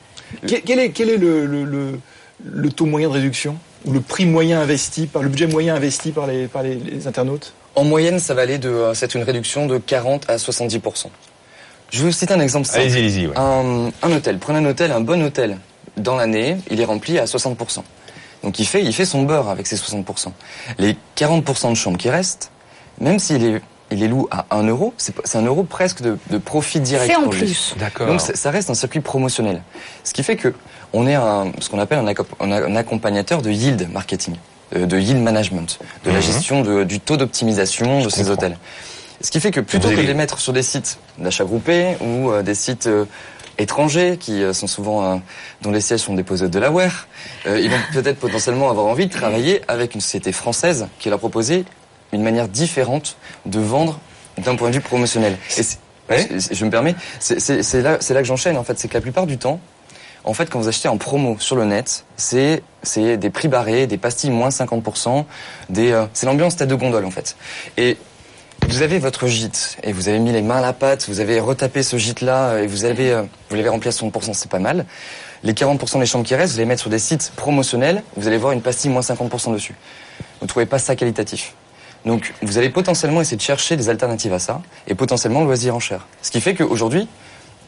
Quel, 0.46 0.62
quel 0.62 0.80
est, 0.80 0.92
quel 0.92 1.10
est 1.10 1.18
le, 1.18 1.46
le, 1.46 1.64
le- 1.64 2.00
le 2.46 2.70
taux 2.72 2.86
moyen 2.86 3.08
de 3.08 3.14
réduction 3.14 3.58
ou 3.86 3.94
le 3.94 4.00
prix 4.00 4.28
moyen 4.28 4.62
investi 4.62 5.08
par 5.08 5.24
le 5.24 5.30
budget 5.30 5.48
moyen 5.48 5.74
investi 5.74 6.12
par 6.12 6.28
les, 6.28 6.46
par 6.46 6.62
les, 6.62 6.76
les 6.76 7.08
internautes? 7.08 7.54
En 7.74 7.84
moyenne, 7.84 8.20
ça 8.20 8.36
va 8.36 8.44
aller 8.44 8.60
de, 8.60 8.70
euh, 8.70 8.94
c'est 8.94 9.16
une 9.16 9.24
réduction 9.24 9.66
de 9.66 9.78
40 9.80 10.30
à 10.30 10.38
70 10.38 10.80
Je 11.90 12.00
vais 12.00 12.06
vous 12.06 12.12
citer 12.12 12.34
un 12.34 12.40
exemple 12.40 12.68
simple. 12.68 12.82
Allez-y, 12.82 12.98
allez-y. 13.00 13.28
ouais. 13.28 13.38
Un, 13.38 13.90
un 14.04 14.12
hôtel, 14.12 14.38
prenez 14.40 14.60
un 14.60 14.66
hôtel, 14.66 14.92
un 14.92 15.02
bon 15.02 15.22
hôtel, 15.24 15.58
dans 15.96 16.16
l'année, 16.16 16.58
il 16.70 16.80
est 16.82 16.86
rempli 16.86 17.18
à 17.18 17.26
60%. 17.26 17.80
Donc 18.44 18.60
il 18.60 18.66
fait, 18.66 18.84
il 18.84 18.94
fait 18.94 19.06
son 19.06 19.24
beurre 19.24 19.50
avec 19.50 19.68
ses 19.68 19.76
60%. 19.78 20.28
Les 20.78 20.96
40% 21.18 21.70
de 21.72 21.76
chambres 21.76 21.98
qui 21.98 22.10
restent, 22.10 22.52
même 23.00 23.20
s'il 23.20 23.44
est, 23.46 23.62
il 23.90 24.00
les 24.00 24.08
loue 24.08 24.28
à 24.32 24.46
1 24.52 24.64
euro, 24.68 24.94
c'est 24.98 25.36
un 25.38 25.42
euro 25.44 25.64
presque 25.64 26.02
de, 26.02 26.18
de 26.30 26.38
profit 26.38 26.80
direct. 26.82 27.10
C'est 27.10 27.16
en 27.18 27.24
pour 27.24 27.32
plus. 27.32 27.74
D'accord. 27.80 28.08
Donc 28.08 28.20
ça 28.22 28.52
reste 28.52 28.70
un 28.70 28.74
circuit 28.74 29.00
promotionnel. 29.00 29.62
Ce 30.04 30.14
qui 30.14 30.24
fait 30.24 30.36
que 30.36 30.54
on 30.94 31.08
est 31.08 31.16
un, 31.16 31.52
ce 31.60 31.70
qu'on 31.70 31.80
appelle 31.80 32.00
un, 32.00 32.76
accompagnateur 32.76 33.42
de 33.42 33.50
yield 33.50 33.90
marketing, 33.92 34.36
de, 34.74 34.86
de 34.86 35.00
yield 35.00 35.22
management, 35.22 35.80
de 36.04 36.12
la 36.12 36.18
Mhm. 36.18 36.22
gestion 36.22 36.62
de- 36.62 36.84
du 36.84 37.00
taux 37.00 37.18
d'optimisation 37.18 38.02
de 38.04 38.10
ces 38.10 38.30
hôtels. 38.30 38.58
Ce 39.22 39.32
qui 39.32 39.40
fait 39.40 39.52
que 39.52 39.60
plutôt 39.60 39.90
que 39.90 39.96
de 39.96 40.02
les 40.02 40.14
mettre 40.14 40.40
sur 40.40 40.54
des 40.54 40.64
sites 40.64 41.00
d'achat 41.18 41.44
groupé 41.44 41.96
ou 42.02 42.32
euh, 42.32 42.44
des 42.44 42.54
sites 42.56 42.88
euh, 42.88 43.06
étrangers 43.58 44.18
qui 44.20 44.44
euh, 44.44 44.54
sont 44.54 44.68
souvent 44.68 45.22
dont 45.62 45.72
les 45.72 45.82
sièges 45.82 46.02
sont 46.02 46.14
déposés 46.14 46.46
au 46.46 46.50
Delaware, 46.50 47.08
euh, 47.48 47.60
ils 47.60 47.70
vont 47.70 47.78
peut-être 47.94 48.20
potentiellement 48.20 48.70
avoir 48.70 48.86
envie 48.86 49.08
de 49.08 49.12
travailler 49.12 49.62
avec 49.68 49.96
une 49.96 50.02
société 50.02 50.32
française 50.32 50.88
qui 51.00 51.10
leur 51.10 51.20
proposer 51.20 51.66
une 52.14 52.22
manière 52.24 52.48
différente 52.48 53.18
de 53.46 53.60
vendre 53.60 54.00
d'un 54.38 54.56
point 54.56 54.70
de 54.70 54.76
vue 54.76 54.82
promotionnel. 54.82 55.38
Et 55.58 55.62
Ouais. 56.10 56.26
je 56.52 56.64
me 56.64 56.70
permets, 56.70 56.96
c'est 57.20 57.82
là, 57.82 57.98
que 57.98 58.24
j'enchaîne 58.24 58.56
en 58.58 58.64
fait, 58.64 58.80
c'est 58.80 58.88
que 58.88 58.94
la 58.94 59.02
plupart 59.02 59.26
du 59.26 59.38
temps, 59.38 59.60
en 60.24 60.34
fait, 60.34 60.50
quand 60.50 60.58
vous 60.58 60.70
achetez 60.70 60.88
en 60.88 60.98
promo 60.98 61.36
sur 61.40 61.58
le 61.58 61.66
net, 61.66 62.06
c'est 62.16 62.64
c'est 62.82 63.18
des 63.18 63.30
prix 63.30 63.50
barrés, 63.50 63.88
des 63.88 63.98
pastilles 63.98 64.30
moins 64.30 64.48
50%, 64.48 65.26
des 65.70 65.92
euh, 65.92 66.06
c'est 66.14 66.26
l'ambiance 66.26 66.56
tête 66.56 66.70
de 66.70 66.76
gondole 66.76 67.04
en 67.04 67.12
fait. 67.12 67.36
Et 67.76 67.98
vous 68.68 68.82
avez 68.82 69.00
votre 69.00 69.28
gîte 69.28 69.78
et 69.84 69.94
vous 69.94 70.10
avez 70.10 70.20
mis 70.20 70.32
les 70.32 70.42
mains 70.42 70.58
à 70.58 70.62
la 70.62 70.74
pâte, 70.74 71.08
vous 71.08 71.20
avez 71.20 71.40
retapé 71.40 71.84
ce 71.84 71.98
gîte-là 71.98 72.60
et 72.60 72.68
vous 72.68 72.86
avez 72.86 73.12
euh, 73.12 73.24
vous 73.50 73.56
l'avez 73.56 73.70
rempli 73.70 73.88
à 73.88 73.92
60%, 73.92 74.34
c'est 74.34 74.52
pas 74.52 74.60
mal. 74.60 74.86
Les 75.44 75.54
40% 75.54 76.00
des 76.00 76.06
chambres 76.06 76.26
qui 76.26 76.36
restent, 76.36 76.54
vous 76.54 76.60
les 76.60 76.66
mettre 76.66 76.82
sur 76.82 76.90
des 76.90 77.00
sites 77.00 77.32
promotionnels, 77.36 78.04
vous 78.18 78.28
allez 78.28 78.38
voir 78.38 78.52
une 78.52 78.62
pastille 78.62 78.92
moins 78.92 79.02
50% 79.02 79.54
dessus. 79.54 79.76
Vous 80.42 80.48
trouvez 80.48 80.66
pas 80.66 80.80
ça 80.80 80.96
qualitatif. 80.96 81.56
Donc 82.06 82.34
vous 82.42 82.58
allez 82.58 82.70
potentiellement 82.70 83.22
essayer 83.22 83.38
de 83.38 83.42
chercher 83.42 83.78
des 83.78 83.90
alternatives 83.90 84.34
à 84.34 84.40
ça 84.40 84.62
et 84.88 84.96
potentiellement 84.96 85.44
loisir 85.44 85.76
en 85.76 85.80
chair. 85.80 86.06
Ce 86.22 86.30
qui 86.30 86.42
fait 86.42 86.54
qu'aujourd'hui, 86.54 87.08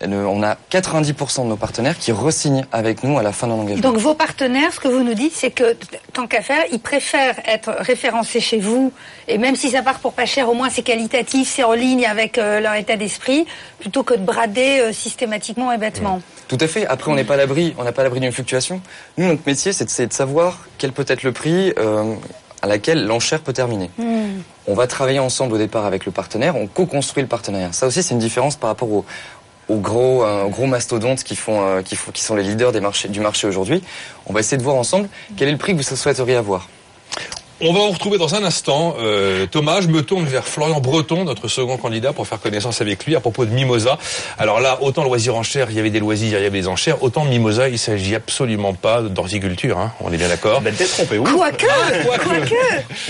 on 0.06 0.44
a 0.44 0.58
90% 0.72 1.44
de 1.44 1.48
nos 1.48 1.56
partenaires 1.58 1.98
qui 1.98 2.12
resignent 2.12 2.65
avec 2.72 3.03
nous 3.03 3.18
à 3.18 3.24
la 3.24 3.32
fin 3.32 3.48
de 3.48 3.53
l'engagement. 3.53 3.82
Donc 3.82 3.98
vos 3.98 4.13
partenaires, 4.13 4.74
ce 4.74 4.79
que 4.79 4.88
vous 4.88 5.03
nous 5.03 5.13
dites, 5.13 5.34
c'est 5.36 5.51
que 5.51 5.75
tant 6.13 6.27
qu'à 6.27 6.41
faire, 6.41 6.63
ils 6.72 6.79
préfèrent 6.79 7.39
être 7.46 7.72
référencés 7.79 8.39
chez 8.39 8.60
vous, 8.60 8.91
et 9.27 9.38
même 9.38 9.56
si 9.56 9.70
ça 9.70 9.82
part 9.82 10.00
pour 10.00 10.13
pas 10.13 10.25
cher, 10.25 10.50
au 10.50 10.53
moins 10.53 10.70
c'est 10.70 10.84
qualitatif, 10.84 11.51
c'est 11.53 11.63
en 11.63 11.74
ligne 11.74 12.06
avec 12.06 12.38
euh, 12.38 12.60
leur 12.60 12.75
état 12.75 12.96
d'esprit, 12.96 13.46
plutôt 13.79 14.03
que 14.03 14.13
de 14.13 14.24
brader 14.24 14.79
euh, 14.79 14.94
systématiquement 14.94 15.72
et 15.72 15.77
bêtement. 15.77 16.22
Tout 16.48 16.58
à 16.60 16.68
fait. 16.68 16.88
Après, 16.88 17.12
on 17.12 17.15
n'est 17.15 17.24
pas 17.24 17.36
à 17.36 17.38
l'abri, 17.38 17.75
on 17.77 17.84
n'a 17.84 17.91
pas 17.91 18.03
l'abri 18.03 18.20
d'une 18.20 18.32
fluctuation. 18.32 18.82
Nous, 19.18 19.27
notre 19.27 19.44
métier, 19.46 19.74
c'est 19.74 19.86
de, 19.86 20.06
de, 20.08 20.13
savoir 20.13 20.68
quel 20.77 20.91
peut 20.91 21.06
être 21.08 21.24
le 21.24 21.32
prix. 21.32 21.74
Euh, 21.77 22.15
à 22.62 22.68
laquelle 22.68 23.06
l'enchère 23.06 23.41
peut 23.41 23.53
terminer. 23.53 23.89
Hmm. 23.98 24.41
On 24.68 24.74
va 24.74 24.88
travailler 24.88 25.20
ensemble 25.20 25.53
au 25.53 25.58
départ 25.58 25.86
avec 25.86 26.06
le 26.06 26.12
partenaire, 26.12 26.56
on 26.56 26.68
co-construit 26.68 27.24
le 27.24 27.29
partenariat. 27.29 27.72
Ça 27.72 27.88
aussi, 27.88 28.03
c'est 28.03 28.13
une 28.13 28.20
différence 28.20 28.56
par 28.56 28.70
rapport 28.70 28.91
au, 28.91 29.06
aux 29.70 29.78
gros, 29.78 30.24
euh, 30.24 30.48
gros 30.48 30.66
mastodontes 30.66 31.24
qui, 31.24 31.36
font, 31.36 31.62
euh, 31.62 31.82
qui, 31.82 31.96
font, 31.96 32.12
qui 32.12 32.24
sont 32.24 32.36
les 32.36 32.44
leaders 32.44 32.72
des 32.72 32.82
marchés, 32.82 33.08
du 33.08 33.20
marché 33.20 33.48
aujourd'hui. 33.48 33.82
On 34.26 34.34
va 34.34 34.42
essayer 34.42 34.58
de 34.58 34.64
voir 34.64 34.76
ensemble 34.76 35.08
quel 35.38 35.48
est 35.48 35.52
le 35.54 35.58
prix 35.58 35.74
que 35.74 35.78
vous 35.78 35.96
souhaiteriez 35.96 36.36
avoir. 36.36 36.68
On 37.62 37.74
va 37.74 37.80
vous 37.80 37.92
retrouver 37.92 38.18
dans 38.18 38.36
un 38.36 38.44
instant. 38.46 38.96
Euh, 39.00 39.46
Thomas, 39.46 39.82
je 39.82 39.88
me 39.88 40.02
tourne 40.02 40.24
vers 40.24 40.48
Florian 40.48 40.80
Breton, 40.80 41.26
notre 41.26 41.50
second 41.50 41.76
candidat, 41.76 42.14
pour 42.14 42.26
faire 42.26 42.40
connaissance 42.40 42.80
avec 42.80 43.06
lui 43.06 43.18
à 43.18 43.20
propos 43.20 43.46
de 43.46 43.52
Mimosa. 43.52 43.98
Alors 44.38 44.62
là, 44.62 44.80
autant 44.82 45.04
loisir 45.04 45.36
enchères, 45.36 45.70
il 45.70 45.76
y 45.76 45.80
avait 45.80 45.90
des 45.90 46.00
loisirs, 46.00 46.40
il 46.40 46.44
y 46.44 46.46
avait 46.46 46.62
des 46.62 46.70
enchères, 46.70 47.04
autant 47.04 47.26
Mimosa, 47.26 47.68
il 47.68 47.78
s'agit 47.78 48.16
absolument 48.16 48.74
pas 48.74 49.02
d'horticulture. 49.02 49.78
Hein, 49.78 49.92
on 50.00 50.14
est 50.14 50.18
bien 50.18 50.30
d'accord 50.30 50.62
Ben 50.62 50.74
t'es 50.74 50.86
trompé, 50.86 51.18
oui. 51.18 51.30
Quoique, 51.30 51.66
quoique. 52.06 52.24
quoique. 52.24 52.54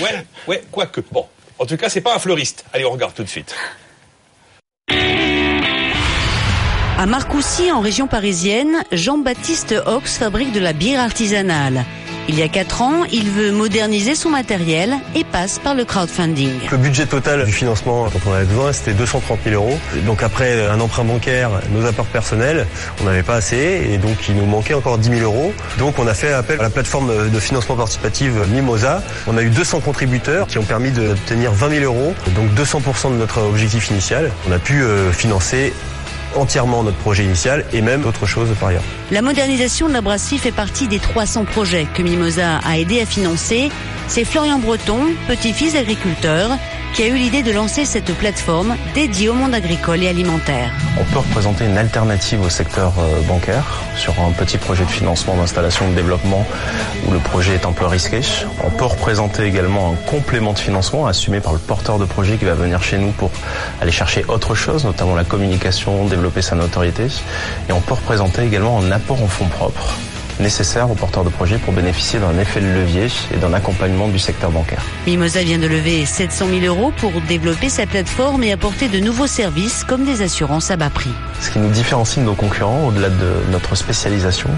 Ouais, 0.01 0.25
ouais, 0.47 0.63
quoique. 0.71 1.01
Bon, 1.11 1.27
en 1.59 1.67
tout 1.67 1.77
cas, 1.77 1.89
c'est 1.89 2.01
pas 2.01 2.15
un 2.15 2.19
fleuriste. 2.19 2.65
Allez, 2.73 2.85
on 2.85 2.91
regarde 2.91 3.13
tout 3.13 3.23
de 3.23 3.29
suite. 3.29 3.53
À 6.99 7.05
Marcoussis, 7.05 7.71
en 7.71 7.79
région 7.79 8.07
parisienne, 8.07 8.83
Jean-Baptiste 8.91 9.73
Ox 9.85 10.17
fabrique 10.17 10.51
de 10.51 10.59
la 10.59 10.73
bière 10.73 10.99
artisanale. 10.99 11.85
Il 12.27 12.37
y 12.37 12.43
a 12.43 12.49
4 12.49 12.81
ans, 12.81 13.05
il 13.09 13.31
veut 13.31 13.53
moderniser 13.53 14.15
son 14.15 14.29
matériel 14.29 14.93
et 15.15 15.23
passe 15.23 15.59
par 15.59 15.75
le 15.75 15.85
crowdfunding. 15.85 16.51
Le 16.69 16.77
budget 16.77 17.05
total 17.05 17.45
du 17.45 17.53
financement 17.53 18.09
quand 18.11 18.29
on 18.29 18.33
avait 18.33 18.43
besoin, 18.43 18.73
c'était 18.73 18.91
230 18.91 19.39
000 19.45 19.55
euros. 19.55 19.79
Donc 20.05 20.23
après 20.23 20.67
un 20.67 20.81
emprunt 20.81 21.05
bancaire, 21.05 21.51
nos 21.71 21.85
apports 21.85 22.05
personnels, 22.07 22.67
on 22.99 23.05
n'avait 23.05 23.23
pas 23.23 23.35
assez 23.35 23.89
et 23.89 23.97
donc 23.97 24.27
il 24.27 24.35
nous 24.35 24.45
manquait 24.45 24.73
encore 24.73 24.97
10 24.97 25.19
000 25.19 25.21
euros. 25.21 25.53
Donc 25.77 25.99
on 25.99 26.05
a 26.05 26.13
fait 26.13 26.33
appel 26.33 26.59
à 26.59 26.63
la 26.63 26.69
plateforme 26.69 27.29
de 27.29 27.39
financement 27.39 27.77
participatif 27.77 28.33
Mimosa. 28.51 29.01
On 29.25 29.37
a 29.37 29.41
eu 29.41 29.49
200 29.49 29.79
contributeurs 29.79 30.47
qui 30.47 30.57
ont 30.57 30.65
permis 30.65 30.91
d'obtenir 30.91 31.53
20 31.53 31.79
000 31.79 31.85
euros, 31.85 32.13
donc 32.35 32.49
200% 32.55 33.13
de 33.13 33.17
notre 33.17 33.41
objectif 33.41 33.89
initial. 33.89 34.31
On 34.49 34.51
a 34.51 34.59
pu 34.59 34.83
euh, 34.83 35.13
financer 35.13 35.71
entièrement 36.35 36.83
notre 36.83 36.97
projet 36.97 37.23
initial 37.23 37.65
et 37.73 37.81
même 37.81 38.01
d'autres 38.01 38.25
choses 38.25 38.49
par 38.59 38.69
ailleurs. 38.69 38.83
La 39.11 39.21
modernisation 39.21 39.87
de 39.87 39.93
la 39.93 40.01
brasserie 40.01 40.37
fait 40.37 40.51
partie 40.51 40.87
des 40.87 40.99
300 40.99 41.45
projets 41.45 41.87
que 41.93 42.01
Mimosa 42.01 42.59
a 42.65 42.77
aidé 42.77 43.01
à 43.01 43.05
financer. 43.05 43.69
C'est 44.07 44.25
Florian 44.25 44.59
Breton, 44.59 44.99
petit-fils 45.27 45.75
agriculteur, 45.75 46.51
qui 46.93 47.03
a 47.03 47.07
eu 47.07 47.15
l'idée 47.15 47.43
de 47.43 47.51
lancer 47.51 47.85
cette 47.85 48.13
plateforme 48.15 48.75
dédiée 48.93 49.29
au 49.29 49.33
monde 49.33 49.53
agricole 49.53 50.03
et 50.03 50.07
alimentaire. 50.07 50.71
On 50.99 51.03
peut 51.05 51.19
représenter 51.19 51.65
une 51.65 51.77
alternative 51.77 52.41
au 52.41 52.49
secteur 52.49 52.93
euh, 52.99 53.21
bancaire 53.21 53.81
sur 53.95 54.19
un 54.21 54.31
petit 54.31 54.57
projet 54.57 54.83
de 54.83 54.89
financement 54.89 55.35
d'installation 55.35 55.89
de 55.89 55.95
développement 55.95 56.45
où 57.07 57.11
le 57.11 57.19
projet 57.19 57.55
est 57.55 57.65
un 57.65 57.71
peu 57.71 57.85
risqué. 57.85 58.21
On 58.63 58.69
peut 58.69 58.85
représenter 58.85 59.43
également 59.43 59.93
un 59.93 60.09
complément 60.09 60.53
de 60.53 60.59
financement 60.59 61.05
assumé 61.07 61.39
par 61.39 61.53
le 61.53 61.59
porteur 61.59 61.99
de 61.99 62.05
projet 62.05 62.37
qui 62.37 62.45
va 62.45 62.53
venir 62.53 62.81
chez 62.81 62.97
nous 62.97 63.11
pour 63.11 63.31
aller 63.81 63.91
chercher 63.91 64.25
autre 64.27 64.55
chose, 64.55 64.85
notamment 64.85 65.15
la 65.15 65.23
communication, 65.23 66.05
développer 66.05 66.41
sa 66.41 66.55
notoriété. 66.55 67.07
Et 67.69 67.71
on 67.71 67.81
peut 67.81 67.93
représenter 67.93 68.43
également 68.43 68.79
un 68.79 68.91
apport 68.91 69.21
en 69.21 69.27
fonds 69.27 69.47
propres 69.47 69.95
nécessaire 70.39 70.89
aux 70.89 70.95
porteurs 70.95 71.23
de 71.23 71.29
projets 71.29 71.57
pour 71.57 71.73
bénéficier 71.73 72.19
d'un 72.19 72.37
effet 72.39 72.61
de 72.61 72.67
levier 72.67 73.07
et 73.33 73.37
d'un 73.37 73.53
accompagnement 73.53 74.07
du 74.07 74.19
secteur 74.19 74.51
bancaire. 74.51 74.83
Mimosa 75.05 75.43
vient 75.43 75.59
de 75.59 75.67
lever 75.67 76.05
700 76.05 76.47
000 76.61 76.65
euros 76.65 76.91
pour 76.97 77.11
développer 77.27 77.69
sa 77.69 77.85
plateforme 77.85 78.43
et 78.43 78.51
apporter 78.51 78.87
de 78.87 78.99
nouveaux 78.99 79.27
services 79.27 79.83
comme 79.83 80.05
des 80.05 80.21
assurances 80.21 80.71
à 80.71 80.77
bas 80.77 80.89
prix. 80.89 81.11
Ce 81.41 81.49
qui 81.49 81.59
nous 81.59 81.69
différencie 81.69 82.17
de 82.19 82.23
nos 82.23 82.35
concurrents, 82.35 82.87
au-delà 82.87 83.09
de 83.09 83.33
notre 83.51 83.75
spécialisation, 83.75 84.49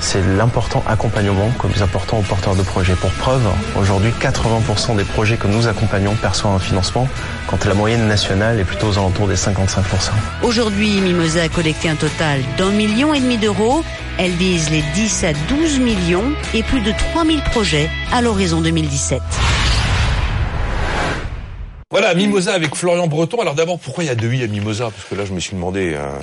c'est 0.00 0.22
l'important 0.22 0.82
accompagnement 0.88 1.50
que 1.58 1.66
nous 1.66 1.82
apportons 1.82 2.18
aux 2.18 2.22
porteurs 2.22 2.56
de 2.56 2.62
projets. 2.62 2.94
Pour 2.94 3.10
preuve, 3.12 3.42
aujourd'hui, 3.78 4.12
80% 4.20 4.96
des 4.96 5.04
projets 5.04 5.36
que 5.36 5.46
nous 5.46 5.68
accompagnons 5.68 6.14
perçoivent 6.14 6.54
un 6.54 6.58
financement, 6.58 7.06
quand 7.46 7.64
la 7.66 7.74
moyenne 7.74 8.06
nationale 8.08 8.58
est 8.58 8.64
plutôt 8.64 8.88
aux 8.88 8.98
alentours 8.98 9.28
des 9.28 9.36
55%. 9.36 10.10
Aujourd'hui, 10.42 11.00
Mimosa 11.00 11.42
a 11.42 11.48
collecté 11.48 11.88
un 11.88 11.94
total 11.94 12.40
d'un 12.56 12.70
million 12.70 13.14
et 13.14 13.20
demi 13.20 13.36
d'euros. 13.36 13.84
Elle 14.18 14.32
vise 14.32 14.70
les 14.70 14.82
10 14.94 15.24
à 15.24 15.32
12 15.48 15.78
millions 15.80 16.32
et 16.54 16.62
plus 16.62 16.80
de 16.80 16.92
3000 17.12 17.40
projets 17.42 17.88
à 18.12 18.22
l'horizon 18.22 18.60
2017. 18.60 19.20
Voilà, 21.90 22.14
Mimosa 22.14 22.54
avec 22.54 22.74
Florian 22.74 23.06
Breton. 23.08 23.40
Alors 23.40 23.54
d'abord, 23.54 23.78
pourquoi 23.78 24.04
il 24.04 24.06
y 24.06 24.10
a 24.10 24.14
deux 24.14 24.32
i 24.32 24.42
à 24.44 24.46
Mimosa? 24.46 24.84
Parce 24.84 25.04
que 25.08 25.14
là, 25.14 25.24
je 25.24 25.32
me 25.32 25.40
suis 25.40 25.54
demandé... 25.54 25.94
Euh... 25.94 26.08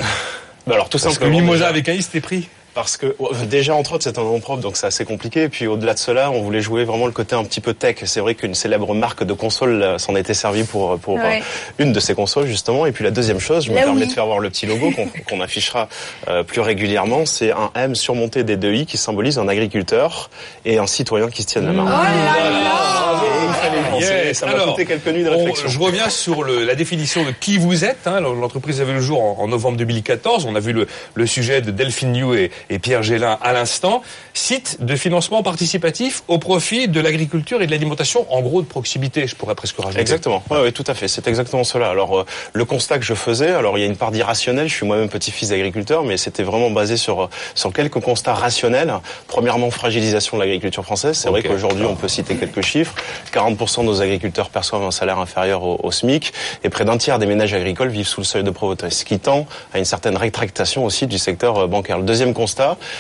Bah 0.66 0.74
alors 0.74 0.90
tout 0.90 0.98
Parce 1.00 1.14
simplement. 1.14 1.38
que 1.38 1.44
Mimosa 1.44 1.66
avec 1.70 1.88
un 1.88 1.94
i, 1.94 2.02
c'était 2.02 2.20
pris 2.20 2.50
parce 2.78 2.96
que 2.96 3.16
déjà 3.46 3.74
entre 3.74 3.94
autres 3.94 4.04
c'est 4.04 4.20
un 4.20 4.24
nom 4.24 4.40
propre 4.40 4.62
donc 4.62 4.78
c'est 4.78 4.86
assez 4.86 5.04
compliqué 5.04 5.42
et 5.44 5.50
puis 5.50 5.66
au-delà 5.66 5.96
de 5.96 6.00
cela 6.00 6.30
on 6.30 6.44
voulait 6.44 6.62
jouer 6.62 6.84
vraiment 6.84 7.08
le 7.08 7.12
côté 7.12 7.36
un 7.36 7.44
petit 7.44 7.60
peu 7.60 7.74
tech 7.74 7.96
c'est 8.04 8.20
vrai 8.20 8.36
qu'une 8.36 8.54
célèbre 8.54 8.94
marque 8.94 9.24
de 9.24 9.34
console 9.34 9.96
s'en 9.98 10.16
était 10.16 10.36
servie 10.36 10.64
pour 10.64 11.00
pour 11.00 11.16
Ouais. 11.16 11.42
une 11.80 11.92
de 11.92 12.00
ces 12.00 12.14
consoles 12.14 12.46
justement 12.46 12.86
et 12.86 12.92
puis 12.92 13.04
la 13.04 13.10
deuxième 13.10 13.40
chose 13.40 13.66
je 13.66 13.72
me 13.72 13.76
permets 13.78 14.06
de 14.06 14.12
faire 14.12 14.28
voir 14.28 14.38
le 14.38 14.52
petit 14.52 14.68
logo 14.68 14.92
qu'on 15.28 15.42
affichera 15.42 15.90
euh, 16.28 16.44
plus 16.44 16.62
régulièrement 16.62 17.26
c'est 17.26 17.52
un 17.52 17.72
M 17.74 17.96
surmonté 17.96 18.44
des 18.44 18.58
deux 18.58 18.74
i 18.76 18.86
qui 18.86 18.98
symbolise 18.98 19.40
un 19.40 19.48
agriculteur 19.48 20.30
et 20.64 20.78
un 20.78 20.86
citoyen 20.86 21.30
qui 21.32 21.42
se 21.42 21.48
tiennent 21.48 21.66
la 21.66 21.74
main 21.74 21.86
Et 21.86 23.48
il 23.48 23.54
fallait 23.56 23.82
le 23.82 23.90
penser, 23.90 24.06
Yes. 24.28 24.38
ça 24.38 24.46
m'a 24.46 24.52
Alors, 24.54 24.68
coûté 24.76 24.86
quelques 24.86 25.08
nuits 25.08 25.24
de 25.24 25.30
on- 25.30 25.38
réflexion 25.38 25.68
je 25.70 25.80
reviens 25.80 26.10
sur 26.10 26.44
le- 26.44 26.64
la 26.64 26.76
définition 26.76 27.24
de 27.24 27.32
qui 27.32 27.58
vous 27.58 27.84
êtes. 27.84 28.06
hein. 28.06 28.20
L'entreprise 28.20 28.80
a 28.82 28.84
vu 28.84 28.94
le 28.94 29.02
jour 29.02 29.22
en, 29.22 29.38
en 29.44 29.48
novembre 29.48 29.78
2014. 29.78 30.46
On 30.46 30.56
a 30.56 30.60
vu 30.60 30.74
le, 30.74 30.88
le 31.16 31.26
sujet 31.26 31.62
de 31.62 31.72
Delphine 31.72 32.12
New 32.12 32.34
et, 32.36 32.52
et 32.70 32.80
Pierre 32.80 33.04
Gélin 33.04 33.38
à 33.42 33.54
l'instant. 33.54 34.02
Site 34.34 34.78
de 34.82 34.96
financement 34.96 35.42
participatif 35.44 36.24
au 36.28 36.38
profit 36.38 36.88
de 36.88 37.00
l'agriculture 37.00 37.62
et 37.62 37.66
de 37.66 37.72
l'alimentation, 37.72 38.32
en 38.32 38.42
gros 38.42 38.62
de 38.62 38.68
proximité, 38.68 39.26
je 39.28 39.36
pourrais 39.36 39.56
presque 39.56 39.78
rajouter. 39.78 40.00
Exactement. 40.00 40.44
Ouais, 40.50 40.72
tout 40.72 40.84
à 40.88 40.94
fait. 40.94 41.08
C'est 41.08 41.28
exactement 41.28 41.64
cela. 41.64 41.90
Alors, 41.90 42.20
euh, 42.20 42.26
le 42.54 42.66
constat 42.66 43.00
que 43.00 43.06
je 43.06 43.14
faisais, 43.14 43.52
alors 43.52 43.78
il 43.78 43.82
y 43.82 43.84
a 43.84 43.88
une 43.88 43.96
part 43.96 44.12
d'irrationnel. 44.12 44.68
Je 44.68 44.74
suis 44.74 44.86
moi-même 44.86 45.10
petit-fils 45.10 45.50
d'agriculteur, 45.50 46.04
mais 46.04 46.18
c'était 46.18 46.44
vraiment 46.44 46.70
basé 46.70 46.98
sur 46.98 47.24
euh, 47.24 47.30
sur 47.56 47.74
quelques 47.74 48.00
constats 48.00 48.34
rationnels. 48.34 48.94
Premièrement, 49.28 49.72
fragilisation 49.72 50.38
de 50.38 50.44
l'agriculture 50.44 50.84
française. 50.84 51.18
C'est 51.18 51.30
vrai 51.30 51.44
qu'aujourd'hui, 51.44 51.86
on 51.86 51.96
peut 51.96 52.08
citer 52.08 52.36
quelques 52.36 52.62
chiffres. 52.62 52.94
40% 53.34 53.82
de 53.82 53.86
nos 53.86 54.02
agriculteurs 54.02 54.50
perçoivent 54.50 54.84
un 54.84 54.92
salaire 54.92 55.20
inférieur 55.20 55.64
au, 55.64 55.80
au 55.82 55.92
SMIC, 55.92 56.34
et 56.64 56.70
près 56.70 56.86
d'un 56.86 56.98
tiers 56.98 57.20
des 57.20 57.26
ménages 57.26 57.54
agricoles 57.54 57.90
vivent 57.90 58.08
sous 58.08 58.22
le 58.22 58.26
seuil 58.26 58.44
de 58.44 58.52
pauvreté, 58.52 58.90
ce 58.90 59.06
qui 59.06 59.20
tend 59.20 59.48
à 59.74 59.80
une 59.80 59.86
certaine 59.86 60.18
rétractation 60.18 60.86
aussi 60.86 61.08
du 61.08 61.18
secteur 61.18 61.58
euh, 61.58 61.68
bancaire. 61.68 61.98
Le 61.98 62.04
deuxième 62.04 62.34
constat, 62.34 62.57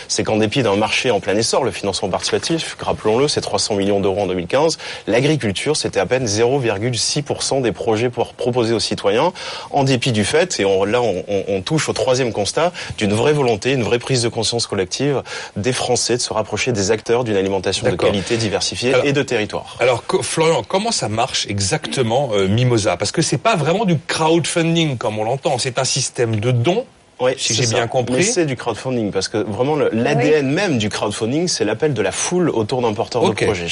c'est 0.08 0.24
qu'en 0.24 0.38
dépit 0.38 0.64
d'un 0.64 0.76
marché 0.76 1.12
en 1.12 1.20
plein 1.20 1.36
essor, 1.36 1.64
le 1.64 1.72
financement 1.72 2.10
participatif, 2.10 2.78
rappelons-le, 2.80 3.28
c'est 3.28 3.42
300 3.42 3.76
millions 3.76 4.00
d'euros 4.00 4.22
en 4.22 4.28
2015, 4.28 4.78
l'agriculture, 5.08 5.76
c'était 5.78 6.00
à 6.00 6.06
peine 6.06 6.26
0,6% 6.26 7.62
des 7.62 7.72
projets 7.72 8.10
pour 8.10 8.34
proposer 8.34 8.74
aux 8.74 8.80
citoyens, 8.80 9.34
en 9.72 9.84
dépit 9.84 10.12
du 10.12 10.26
fait, 10.26 10.60
et 10.60 10.66
on- 10.66 10.84
là 10.86 11.02
on, 11.02 11.24
on- 11.28 11.44
on 11.48 11.62
touche 11.62 11.90
au 11.90 11.94
troisième 11.94 12.32
constat, 12.34 12.72
d'une 12.98 13.14
vraie 13.14 13.34
volonté, 13.34 13.72
une 13.72 13.84
vraie 13.84 14.00
prise 14.00 14.22
de 14.24 14.30
conscience 14.30 14.68
collective 14.68 15.22
des 15.56 15.74
Français 15.74 16.18
de 16.18 16.22
se 16.22 16.34
rapprocher 16.34 16.72
des 16.72 16.92
acteurs 16.92 17.24
d'une 17.24 17.36
alimentation 17.38 17.90
de 17.90 17.96
qualité 17.96 18.38
diversifiée 18.38 18.94
Alors- 18.94 19.06
et 19.06 19.14
de 19.14 19.24
territoire. 19.24 19.76
Alors, 19.80 20.04
Florian, 20.22 20.64
comment 20.68 20.92
ça 20.92 21.10
marche 21.10 21.46
exactement 21.50 22.30
euh, 22.34 22.48
Mimosa? 22.48 22.98
Parce 22.98 23.12
que 23.12 23.22
c'est 23.22 23.38
pas 23.38 23.56
vraiment 23.56 23.86
du 23.86 23.98
crowdfunding 24.08 24.98
comme 24.98 25.20
on 25.20 25.24
l'entend. 25.24 25.58
C'est 25.58 25.80
un 25.80 25.84
système 25.84 26.40
de 26.40 26.52
dons. 26.52 26.86
Oui, 27.20 27.32
Si 27.38 27.56
c'est 27.56 27.64
j'ai 27.64 27.74
bien 27.74 27.88
compris. 27.88 28.18
Mais 28.18 28.22
c'est 28.22 28.46
du 28.46 28.56
crowdfunding 28.56 29.12
parce 29.12 29.28
que 29.28 29.38
vraiment 29.40 29.76
l'ADN 29.76 30.48
même 30.52 30.78
du 30.78 30.90
crowdfunding, 30.90 31.48
c'est 31.48 31.66
l'appel 31.66 31.94
de 31.96 32.02
la 32.04 32.12
foule 32.12 32.50
autour 32.52 32.82
d'un 32.84 32.94
porteur 32.94 33.24
de 33.28 33.34
projet. 33.34 33.66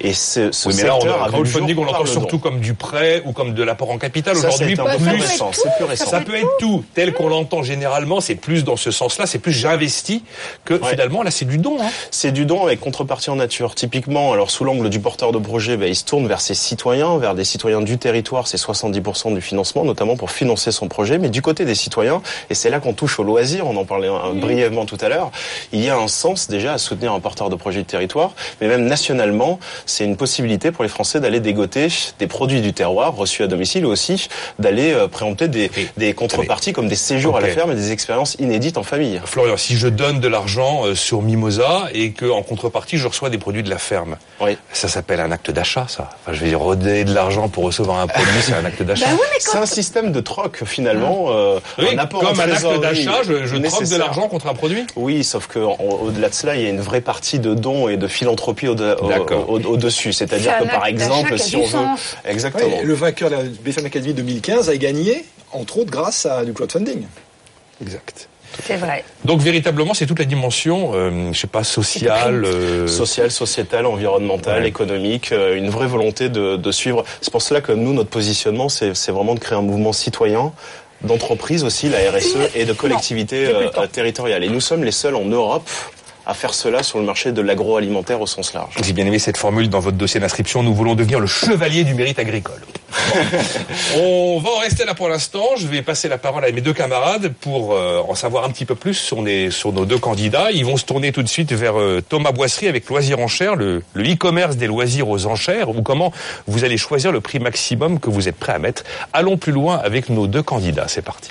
Et 0.00 0.12
ce, 0.12 0.50
ce 0.50 0.68
Oui, 0.68 0.74
mais 0.76 0.82
là, 0.84 0.96
on 0.96 1.00
secteur 1.00 1.22
a 1.22 1.26
a 1.26 1.28
vu 1.28 1.38
le 1.38 1.44
jour 1.44 1.52
crowdfunding, 1.60 1.78
on 1.78 1.84
l'entend 1.84 2.00
le 2.00 2.06
surtout 2.08 2.36
don. 2.38 2.42
comme 2.42 2.60
du 2.60 2.74
prêt 2.74 3.22
ou 3.26 3.32
comme 3.32 3.54
de 3.54 3.62
l'apport 3.62 3.90
en 3.90 3.98
capital. 3.98 4.34
Ça, 4.36 4.48
Aujourd'hui, 4.48 4.74
plus- 4.74 4.96
plus 4.96 5.20
récent. 5.20 5.50
C'est 5.52 5.72
plus 5.76 5.84
récent. 5.84 6.06
Ça 6.10 6.20
peut 6.20 6.34
être 6.34 6.56
tout, 6.58 6.84
tel 6.94 7.12
qu'on 7.12 7.28
l'entend 7.28 7.62
généralement, 7.62 8.20
c'est 8.20 8.34
plus 8.34 8.64
dans 8.64 8.76
ce 8.76 8.90
sens-là, 8.90 9.26
c'est 9.26 9.38
plus 9.38 9.52
j'investis 9.52 10.22
que 10.64 10.74
Ouais. 10.74 10.90
finalement 10.90 11.22
là 11.22 11.30
c'est 11.30 11.44
du 11.44 11.58
don. 11.58 11.76
Hein. 11.80 11.90
C'est 12.10 12.32
du 12.32 12.44
don 12.44 12.64
avec 12.66 12.80
contrepartie 12.80 13.30
en 13.30 13.36
nature. 13.36 13.76
Typiquement, 13.76 14.32
alors 14.32 14.50
sous 14.50 14.64
l'angle 14.64 14.88
du 14.90 14.98
porteur 14.98 15.30
de 15.30 15.38
projet, 15.38 15.76
ben, 15.76 15.86
il 15.88 15.94
se 15.94 16.04
tourne 16.04 16.26
vers 16.26 16.40
ses 16.40 16.54
citoyens, 16.54 17.18
vers 17.18 17.36
des 17.36 17.44
citoyens 17.44 17.82
du 17.82 17.98
territoire. 17.98 18.48
C'est 18.48 18.56
70% 18.58 19.32
du 19.32 19.40
financement, 19.40 19.84
notamment 19.84 20.16
pour 20.16 20.32
financer 20.32 20.72
son 20.72 20.88
projet. 20.88 21.18
Mais 21.18 21.28
du 21.28 21.40
côté 21.40 21.64
des 21.64 21.76
citoyens, 21.76 22.20
et 22.50 22.54
c'est 22.54 22.68
là 22.70 22.79
là 22.80 22.86
qu'on 22.86 22.92
touche 22.94 23.18
au 23.18 23.22
loisir, 23.22 23.66
on 23.66 23.76
en 23.76 23.84
parlait 23.84 24.08
euh, 24.08 24.32
brièvement 24.34 24.86
tout 24.86 24.96
à 25.00 25.08
l'heure, 25.08 25.30
il 25.72 25.80
y 25.84 25.90
a 25.90 25.96
un 25.96 26.08
sens 26.08 26.48
déjà 26.48 26.74
à 26.74 26.78
soutenir 26.78 27.12
un 27.12 27.20
porteur 27.20 27.50
de 27.50 27.56
projet 27.56 27.80
de 27.80 27.86
territoire, 27.86 28.30
mais 28.60 28.68
même 28.68 28.86
nationalement, 28.86 29.58
c'est 29.86 30.04
une 30.04 30.16
possibilité 30.16 30.70
pour 30.72 30.82
les 30.84 30.88
Français 30.90 31.20
d'aller 31.20 31.40
dégoter 31.40 31.88
des 32.18 32.26
produits 32.26 32.60
du 32.62 32.72
terroir 32.72 33.14
reçus 33.14 33.42
à 33.42 33.46
domicile, 33.46 33.84
ou 33.86 33.90
aussi 33.90 34.28
d'aller 34.58 34.92
euh, 34.92 35.08
préempter 35.08 35.48
des, 35.48 35.70
des 35.96 36.14
contreparties 36.14 36.72
comme 36.72 36.88
des 36.88 36.94
séjours 36.96 37.36
à 37.36 37.40
la 37.40 37.48
ferme 37.48 37.72
et 37.72 37.74
des 37.74 37.92
expériences 37.92 38.36
inédites 38.38 38.78
en 38.78 38.82
famille. 38.82 39.20
Florian, 39.24 39.56
si 39.56 39.76
je 39.76 39.88
donne 39.88 40.20
de 40.20 40.28
l'argent 40.28 40.86
euh, 40.86 40.94
sur 40.94 41.22
Mimosa 41.22 41.88
et 41.92 42.12
que 42.12 42.26
en 42.30 42.42
contrepartie 42.42 42.96
je 42.96 43.06
reçois 43.08 43.30
des 43.30 43.38
produits 43.38 43.62
de 43.62 43.70
la 43.70 43.78
ferme, 43.78 44.16
ça 44.72 44.88
s'appelle 44.88 45.20
un 45.20 45.32
acte 45.32 45.50
d'achat, 45.50 45.86
ça. 45.88 46.10
Enfin, 46.22 46.32
je 46.34 46.40
vais 46.40 46.48
dire 46.48 46.60
redonner 46.60 47.04
de 47.04 47.12
l'argent 47.14 47.48
pour 47.48 47.64
recevoir 47.64 47.98
un 47.98 48.06
produit, 48.06 48.40
c'est 48.42 48.54
un 48.54 48.64
acte 48.64 48.82
d'achat. 48.90 49.06
C'est 49.38 49.58
un 49.58 49.66
système 49.66 50.12
de 50.12 50.20
troc 50.20 50.62
finalement. 50.64 51.26
euh, 51.30 51.58
Oui, 51.78 51.86
un 51.94 51.98
apport 51.98 52.20
comme 52.20 52.38
en 52.38 52.42
un 52.42 52.50
acte 52.50 52.69
d'achat, 52.78 53.22
je- 53.22 53.46
je 53.46 53.56
troque 53.56 53.84
de 53.88 53.96
l'argent 53.96 54.28
contre 54.28 54.46
un 54.48 54.54
produit 54.54 54.84
Oui, 54.96 55.24
sauf 55.24 55.46
que 55.46 55.58
au-delà 55.58 56.28
de 56.28 56.34
cela, 56.34 56.56
il 56.56 56.62
y 56.62 56.66
a 56.66 56.70
une 56.70 56.80
vraie 56.80 57.00
partie 57.00 57.38
de 57.38 57.54
dons 57.54 57.88
et 57.88 57.96
de 57.96 58.06
philanthropie 58.08 58.68
au- 58.68 58.72
au- 58.72 59.08
D'accord. 59.08 59.48
au- 59.50 59.60
au-dessus. 59.60 60.12
C'est-à-dire 60.12 60.54
C'est 60.58 60.66
que 60.66 60.70
par 60.70 60.86
exemple, 60.86 61.38
si 61.38 61.56
on 61.56 61.64
veut, 61.64 61.86
exactement. 62.24 62.80
Le 62.82 62.94
vainqueur 62.94 63.30
de 63.30 63.36
la 63.36 63.42
BFM 63.42 63.86
Academy 63.86 64.14
2015 64.14 64.68
a 64.70 64.76
gagné, 64.76 65.24
entre 65.52 65.78
autres, 65.78 65.90
grâce 65.90 66.26
à 66.26 66.44
du 66.44 66.52
crowdfunding. 66.52 67.02
Exact. 67.82 68.28
C'est 68.66 68.76
vrai. 68.76 69.04
Donc 69.24 69.40
véritablement, 69.40 69.94
c'est 69.94 70.06
toute 70.06 70.18
la 70.18 70.24
dimension, 70.24 70.90
euh, 70.94 71.30
je 71.32 71.38
sais 71.38 71.46
pas, 71.46 71.62
sociale. 71.62 72.44
euh, 72.44 72.88
Social, 72.88 73.30
sociétal, 73.30 73.86
environnemental, 73.86 74.66
économique, 74.66 75.30
euh, 75.30 75.56
une 75.56 75.70
vraie 75.70 75.86
volonté 75.86 76.28
de, 76.28 76.56
de 76.56 76.72
suivre. 76.72 77.04
C'est 77.20 77.30
pour 77.30 77.42
cela 77.42 77.60
que 77.60 77.70
nous, 77.70 77.92
notre 77.94 78.10
positionnement, 78.10 78.68
c'est 78.68 78.92
vraiment 79.10 79.34
de 79.34 79.38
créer 79.40 79.56
un 79.56 79.62
mouvement 79.62 79.92
citoyen 79.92 80.52
d'entreprise 81.02 81.64
aussi, 81.64 81.88
la 81.88 81.98
RSE, 82.10 82.54
et 82.54 82.64
de 82.64 82.72
collectivité 82.72 83.46
euh, 83.46 83.86
territoriale. 83.86 84.44
Et 84.44 84.48
nous 84.48 84.60
sommes 84.60 84.84
les 84.84 84.92
seuls 84.92 85.16
en 85.16 85.24
Europe 85.24 85.68
à 86.30 86.34
faire 86.34 86.54
cela 86.54 86.82
sur 86.82 86.98
le 86.98 87.04
marché 87.04 87.32
de 87.32 87.40
l'agroalimentaire 87.42 88.20
au 88.20 88.26
sens 88.26 88.54
large. 88.54 88.74
J'ai 88.84 88.92
bien 88.92 89.04
aimé 89.06 89.18
cette 89.18 89.36
formule 89.36 89.68
dans 89.68 89.80
votre 89.80 89.96
dossier 89.96 90.20
d'inscription. 90.20 90.62
Nous 90.62 90.74
voulons 90.74 90.94
devenir 90.94 91.18
le 91.20 91.26
chevalier 91.26 91.82
du 91.84 91.94
mérite 91.94 92.18
agricole. 92.20 92.60
On 93.96 94.38
va 94.40 94.50
en 94.50 94.58
rester 94.58 94.84
là 94.84 94.94
pour 94.94 95.08
l'instant. 95.08 95.44
Je 95.56 95.66
vais 95.66 95.82
passer 95.82 96.08
la 96.08 96.18
parole 96.18 96.44
à 96.44 96.50
mes 96.52 96.60
deux 96.60 96.72
camarades 96.72 97.32
pour 97.40 97.74
euh, 97.74 98.00
en 98.08 98.14
savoir 98.14 98.44
un 98.44 98.50
petit 98.50 98.64
peu 98.64 98.74
plus 98.74 98.94
sur, 98.94 99.22
les- 99.22 99.50
sur 99.50 99.72
nos 99.72 99.84
deux 99.84 99.98
candidats. 99.98 100.50
Ils 100.52 100.64
vont 100.64 100.76
se 100.76 100.84
tourner 100.84 101.12
tout 101.12 101.22
de 101.22 101.28
suite 101.28 101.52
vers 101.52 101.78
euh, 101.78 102.00
Thomas 102.06 102.32
Boisserie 102.32 102.68
avec 102.68 102.88
Loisirs 102.88 103.18
Enchères, 103.18 103.56
le 103.56 103.82
le 103.94 104.04
e-commerce 104.12 104.56
des 104.56 104.66
loisirs 104.66 105.08
aux 105.08 105.26
enchères, 105.26 105.68
ou 105.70 105.82
comment 105.82 106.12
vous 106.46 106.64
allez 106.64 106.76
choisir 106.78 107.12
le 107.12 107.20
prix 107.20 107.38
maximum 107.40 107.98
que 107.98 108.08
vous 108.10 108.28
êtes 108.28 108.36
prêt 108.36 108.52
à 108.52 108.58
mettre. 108.58 108.84
Allons 109.12 109.36
plus 109.36 109.52
loin 109.52 109.76
avec 109.82 110.08
nos 110.08 110.26
deux 110.26 110.42
candidats. 110.42 110.86
C'est 110.88 111.02
parti. 111.02 111.30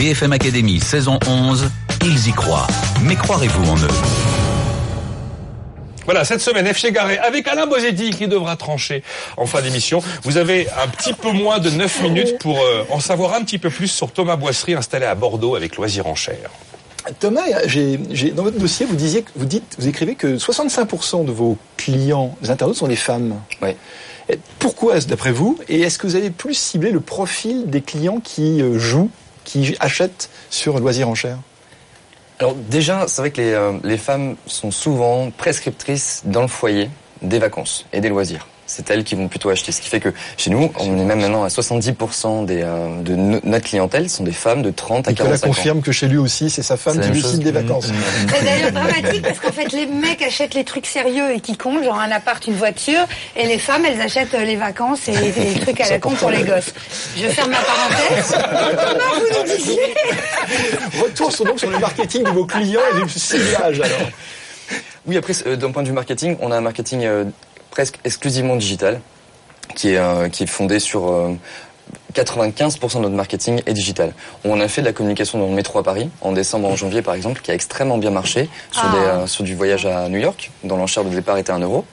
BFM 0.00 0.32
Academy 0.32 0.80
saison 0.80 1.18
11, 1.28 1.68
ils 2.06 2.28
y 2.28 2.32
croient. 2.32 2.66
Mais 3.02 3.16
croirez-vous 3.16 3.70
en 3.70 3.76
eux? 3.76 3.88
Voilà, 6.06 6.24
cette 6.24 6.40
semaine, 6.40 6.66
FC 6.66 6.90
Garé, 6.90 7.18
avec 7.18 7.46
Alain 7.46 7.66
Bosetti 7.66 8.08
qui 8.08 8.26
devra 8.26 8.56
trancher 8.56 9.02
en 9.36 9.44
fin 9.44 9.60
d'émission. 9.60 10.02
Vous 10.22 10.38
avez 10.38 10.68
un 10.82 10.88
petit 10.88 11.12
peu 11.12 11.32
moins 11.32 11.58
de 11.58 11.68
9 11.68 12.02
minutes 12.04 12.38
pour 12.38 12.62
euh, 12.62 12.84
en 12.88 12.98
savoir 12.98 13.34
un 13.34 13.42
petit 13.44 13.58
peu 13.58 13.68
plus 13.68 13.88
sur 13.88 14.10
Thomas 14.10 14.36
Boisserie 14.36 14.72
installé 14.72 15.04
à 15.04 15.14
Bordeaux 15.14 15.54
avec 15.54 15.76
Loisirs 15.76 16.06
Enchères. 16.06 16.48
Thomas, 17.18 17.42
j'ai, 17.66 18.00
j'ai- 18.10 18.30
dans 18.30 18.44
votre 18.44 18.58
dossier, 18.58 18.86
vous 18.86 18.96
disiez, 18.96 19.20
que- 19.20 19.30
vous 19.36 19.44
dites, 19.44 19.76
vous 19.78 19.86
écrivez 19.86 20.14
que 20.14 20.38
65% 20.38 21.26
de 21.26 21.30
vos 21.30 21.58
clients, 21.76 22.34
les 22.40 22.48
internautes, 22.50 22.76
sont 22.78 22.88
des 22.88 22.96
femmes. 22.96 23.34
Oui. 23.60 23.76
Pourquoi, 24.60 24.98
d'après 25.00 25.32
vous 25.32 25.58
Et 25.68 25.82
est-ce 25.82 25.98
que 25.98 26.06
vous 26.06 26.16
avez 26.16 26.30
plus 26.30 26.54
ciblé 26.54 26.90
le 26.90 27.00
profil 27.00 27.68
des 27.68 27.82
clients 27.82 28.20
qui 28.22 28.62
euh, 28.62 28.78
jouent, 28.78 29.10
qui 29.50 29.76
achètent 29.80 30.30
sur 30.48 30.78
Loisirs 30.78 31.08
en 31.08 31.14
Cher 31.16 31.36
Alors 32.38 32.54
déjà, 32.54 33.08
c'est 33.08 33.20
vrai 33.20 33.30
que 33.32 33.40
les, 33.40 33.52
euh, 33.52 33.72
les 33.82 33.98
femmes 33.98 34.36
sont 34.46 34.70
souvent 34.70 35.30
prescriptrices 35.30 36.22
dans 36.24 36.42
le 36.42 36.48
foyer 36.48 36.88
des 37.20 37.38
vacances 37.38 37.84
et 37.92 38.00
des 38.00 38.08
loisirs. 38.08 38.46
C'est 38.72 38.88
elles 38.90 39.02
qui 39.02 39.16
vont 39.16 39.26
plutôt 39.26 39.50
acheter. 39.50 39.72
Ce 39.72 39.80
qui 39.80 39.88
fait 39.88 39.98
que 39.98 40.10
chez 40.36 40.48
nous, 40.50 40.72
on 40.78 40.96
est 40.96 41.04
même 41.04 41.20
maintenant 41.20 41.42
à 41.42 41.48
70% 41.48 42.44
des, 42.44 42.62
euh, 42.62 43.02
de 43.02 43.16
no- 43.16 43.40
notre 43.42 43.64
clientèle 43.66 44.08
sont 44.08 44.22
des 44.22 44.30
femmes 44.32 44.62
de 44.62 44.70
30 44.70 45.08
à 45.08 45.10
Nicolas 45.10 45.30
45 45.30 45.46
ans. 45.46 45.50
confirme 45.50 45.82
que 45.82 45.90
chez 45.90 46.06
lui 46.06 46.18
aussi, 46.18 46.50
c'est 46.50 46.62
sa 46.62 46.76
femme 46.76 47.00
qui 47.00 47.20
cible 47.20 47.42
des 47.42 47.50
vacances. 47.50 47.88
C'est 48.28 48.44
d'ailleurs 48.44 48.70
dramatique 48.70 49.22
parce 49.22 49.40
qu'en 49.40 49.50
fait, 49.50 49.72
les 49.72 49.86
mecs 49.86 50.22
achètent 50.22 50.54
les 50.54 50.62
trucs 50.64 50.86
sérieux 50.86 51.34
et 51.34 51.40
qui 51.40 51.56
comptent, 51.56 51.82
genre 51.82 51.98
un 51.98 52.12
appart, 52.12 52.46
une 52.46 52.54
voiture, 52.54 53.00
et 53.36 53.46
les 53.46 53.58
femmes, 53.58 53.84
elles 53.84 54.00
achètent 54.00 54.34
euh, 54.34 54.44
les 54.44 54.56
vacances 54.56 55.08
et 55.08 55.12
les, 55.16 55.32
les 55.32 55.60
trucs 55.60 55.80
à 55.80 55.90
la 55.90 55.98
con 55.98 56.10
pour 56.10 56.30
les 56.30 56.44
gosses. 56.44 56.72
Je 57.16 57.26
ferme 57.26 57.50
ma 57.50 57.58
parenthèse. 57.58 58.28
Thomas, 58.30 59.14
vous 59.14 59.38
nous 59.50 59.56
disiez 59.56 59.80
Retour 61.02 61.32
sur, 61.32 61.44
donc 61.44 61.58
sur 61.58 61.70
le 61.70 61.78
marketing 61.78 62.22
de 62.24 62.30
vos 62.30 62.44
clients 62.46 62.80
et 62.96 63.02
du 63.02 63.08
ciblage 63.10 63.80
alors. 63.80 64.08
Oui, 65.06 65.16
après, 65.16 65.32
euh, 65.46 65.56
d'un 65.56 65.70
point 65.72 65.82
de 65.82 65.88
vue 65.88 65.94
marketing, 65.94 66.36
on 66.40 66.52
a 66.52 66.56
un 66.56 66.60
marketing 66.60 67.04
euh, 67.04 67.24
presque 67.70 67.98
exclusivement 68.04 68.56
digital, 68.56 69.00
qui 69.76 69.90
est, 69.94 69.98
euh, 69.98 70.28
qui 70.28 70.42
est 70.44 70.46
fondé 70.46 70.80
sur 70.80 71.10
euh, 71.10 71.32
95% 72.14 72.96
de 72.96 73.02
notre 73.02 73.14
marketing 73.14 73.62
est 73.66 73.72
digital. 73.72 74.12
On 74.44 74.60
a 74.60 74.68
fait 74.68 74.80
de 74.80 74.86
la 74.86 74.92
communication 74.92 75.38
dans 75.38 75.46
le 75.46 75.54
métro 75.54 75.78
à 75.78 75.82
Paris, 75.84 76.08
en 76.20 76.32
décembre, 76.32 76.68
en 76.68 76.76
janvier 76.76 77.02
par 77.02 77.14
exemple, 77.14 77.40
qui 77.40 77.50
a 77.50 77.54
extrêmement 77.54 77.98
bien 77.98 78.10
marché, 78.10 78.48
sur, 78.72 78.82
Ah. 78.84 78.92
des, 78.92 78.98
euh, 78.98 79.26
sur 79.26 79.44
du 79.44 79.54
voyage 79.54 79.86
à 79.86 80.08
New 80.08 80.18
York, 80.18 80.50
dont 80.64 80.76
l'enchère 80.76 81.04
de 81.04 81.10
départ 81.10 81.38
était 81.38 81.52
1 81.52 81.60
euro. 81.60 81.84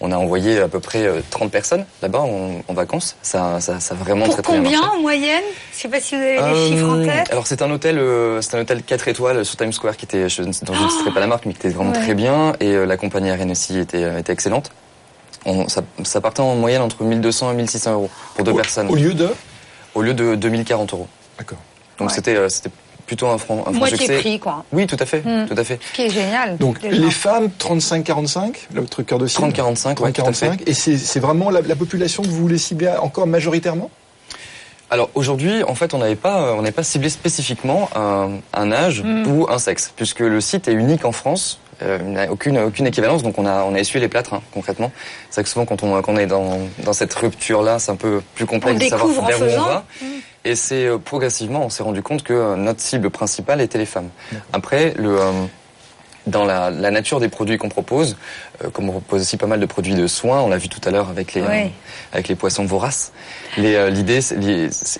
On 0.00 0.12
a 0.12 0.16
envoyé 0.16 0.60
à 0.60 0.68
peu 0.68 0.78
près 0.78 1.02
euh, 1.04 1.20
30 1.30 1.50
personnes 1.50 1.84
là-bas 2.02 2.20
en, 2.20 2.62
en 2.68 2.72
vacances. 2.72 3.16
Ça, 3.20 3.60
ça, 3.60 3.80
ça 3.80 3.94
a 3.94 3.96
vraiment 3.96 4.26
Pour 4.26 4.34
très 4.34 4.42
très 4.42 4.52
bien 4.60 4.62
marché. 4.62 4.76
combien 4.80 4.96
en 4.96 5.02
moyenne? 5.02 5.42
Je 5.74 5.78
sais 5.80 5.88
pas 5.88 6.00
si 6.00 6.14
vous 6.14 6.22
avez 6.22 6.34
les 6.36 6.40
Euh, 6.40 6.68
chiffres 6.68 6.88
en 6.88 7.04
tête. 7.04 7.30
Alors 7.32 7.46
c'est 7.48 7.62
un 7.62 7.70
hôtel, 7.70 7.98
euh, 7.98 8.40
c'est 8.40 8.54
un 8.56 8.60
hôtel 8.60 8.82
4 8.84 9.08
étoiles 9.08 9.44
sur 9.44 9.56
Times 9.56 9.72
Square 9.72 9.96
qui 9.96 10.04
était, 10.04 10.28
je, 10.28 10.42
dont 10.42 10.72
je 10.72 10.84
ne 10.84 10.88
citerai 10.88 11.10
pas 11.12 11.18
la 11.20 11.26
marque, 11.26 11.46
mais 11.46 11.52
qui 11.52 11.58
était 11.66 11.70
vraiment 11.70 11.90
Ouais. 11.92 11.98
très 12.00 12.14
bien 12.14 12.52
et 12.60 12.68
euh, 12.68 12.86
la 12.86 12.96
compagnie 12.96 13.28
aérienne 13.28 13.50
aussi 13.50 13.76
était, 13.76 14.04
euh, 14.04 14.18
était 14.20 14.32
excellente. 14.32 14.70
On, 15.46 15.68
ça, 15.68 15.82
ça 16.04 16.20
partait 16.20 16.40
en 16.40 16.54
moyenne 16.56 16.82
entre 16.82 17.02
1200 17.04 17.52
et 17.52 17.54
1600 17.54 17.92
euros 17.92 18.10
pour 18.34 18.44
deux 18.44 18.54
personnes. 18.54 18.88
Au 18.88 18.94
lieu 18.96 19.14
de 19.14 19.28
Au 19.94 20.02
lieu 20.02 20.14
de 20.14 20.34
2040 20.34 20.92
euros. 20.92 21.08
D'accord. 21.38 21.58
Donc 21.98 22.10
c'était, 22.10 22.36
euh, 22.36 22.48
c'était 22.48 22.70
plutôt 23.06 23.26
un 23.28 23.38
franc, 23.38 23.60
un 23.60 23.70
franc 23.70 23.72
Moitié 23.72 23.96
succès. 23.96 24.18
prix, 24.18 24.38
quoi. 24.38 24.64
Oui, 24.72 24.86
tout 24.86 24.96
à 25.00 25.06
fait, 25.06 25.20
Hmm. 25.24 25.46
tout 25.48 25.54
à 25.58 25.64
fait. 25.64 25.78
Ce 25.82 25.92
qui 25.94 26.02
est 26.02 26.10
génial. 26.10 26.58
Donc 26.58 26.80
déjà. 26.82 26.94
les 26.96 27.10
femmes 27.10 27.48
35-45, 27.58 28.68
l'autre 28.74 29.02
cœur 29.02 29.18
de 29.18 29.26
cible 29.26 29.48
30-45, 29.48 30.00
ouais, 30.02 30.12
tout 30.12 30.22
à 30.22 30.32
fait. 30.32 30.48
30-45. 30.50 30.62
Et 30.66 30.74
c'est 30.74 30.98
c'est 30.98 31.20
vraiment 31.20 31.50
la, 31.50 31.62
la 31.62 31.74
population 31.76 32.22
que 32.22 32.28
vous 32.28 32.36
voulez 32.36 32.58
cibler 32.58 32.92
encore 33.00 33.26
majoritairement? 33.26 33.90
Alors 34.90 35.10
aujourd'hui, 35.14 35.62
en 35.64 35.74
fait, 35.74 35.92
on 35.94 35.98
n'avait 35.98 36.16
pas, 36.16 36.40
euh, 36.42 36.52
on 36.54 36.58
n'avait 36.62 36.72
pas 36.72 36.82
ciblé 36.82 37.08
spécifiquement 37.10 37.90
un, 37.94 38.30
un 38.54 38.72
âge 38.72 39.02
Mm. 39.02 39.26
ou 39.28 39.46
un 39.50 39.58
sexe, 39.58 39.92
puisque 39.94 40.20
le 40.20 40.40
site 40.40 40.66
est 40.68 40.72
unique 40.72 41.04
en 41.04 41.12
France. 41.12 41.60
Euh, 41.82 42.26
aucune 42.28 42.58
aucune 42.58 42.86
équivalence, 42.88 43.22
donc 43.22 43.38
on 43.38 43.46
a 43.46 43.62
on 43.62 43.74
a 43.74 43.78
essuyé 43.78 44.00
les 44.00 44.08
plâtres 44.08 44.34
hein, 44.34 44.42
concrètement. 44.52 44.90
C'est 45.30 45.36
vrai 45.36 45.42
que 45.44 45.48
souvent 45.48 45.64
quand 45.64 45.82
on 45.84 46.02
quand 46.02 46.12
on 46.14 46.16
est 46.16 46.26
dans 46.26 46.58
dans 46.84 46.92
cette 46.92 47.14
rupture 47.14 47.62
là, 47.62 47.78
c'est 47.78 47.92
un 47.92 47.96
peu 47.96 48.20
plus 48.34 48.46
complexe 48.46 48.80
On 48.80 48.84
de 48.84 48.90
savoir 48.90 49.26
vers 49.26 49.40
où 49.40 49.44
on 49.44 49.64
va. 49.64 49.84
Et 50.44 50.54
c'est 50.56 50.86
euh, 50.86 50.98
progressivement, 50.98 51.64
on 51.64 51.68
s'est 51.68 51.82
rendu 51.84 52.02
compte 52.02 52.22
que 52.24 52.32
euh, 52.32 52.56
notre 52.56 52.80
cible 52.80 53.10
principale 53.10 53.60
était 53.60 53.78
les 53.78 53.86
femmes. 53.86 54.08
Après, 54.52 54.92
le 54.96 55.20
euh, 55.20 55.30
dans 56.26 56.44
la, 56.44 56.70
la 56.70 56.90
nature 56.90 57.20
des 57.20 57.28
produits 57.28 57.56
qu'on 57.58 57.68
propose, 57.70 58.16
euh, 58.64 58.70
comme 58.70 58.88
on 58.88 58.92
propose 58.92 59.22
aussi 59.22 59.36
pas 59.36 59.46
mal 59.46 59.60
de 59.60 59.66
produits 59.66 59.94
de 59.94 60.06
soins, 60.06 60.40
on 60.40 60.48
l'a 60.48 60.58
vu 60.58 60.68
tout 60.68 60.80
à 60.84 60.90
l'heure 60.90 61.08
avec 61.08 61.32
les 61.34 61.42
Oui. 61.42 61.46
euh, 61.48 61.66
avec 62.12 62.28
les 62.28 62.34
poissons 62.34 62.64
voraces. 62.64 63.12
Euh, 63.58 63.88
L'idée, 63.90 64.18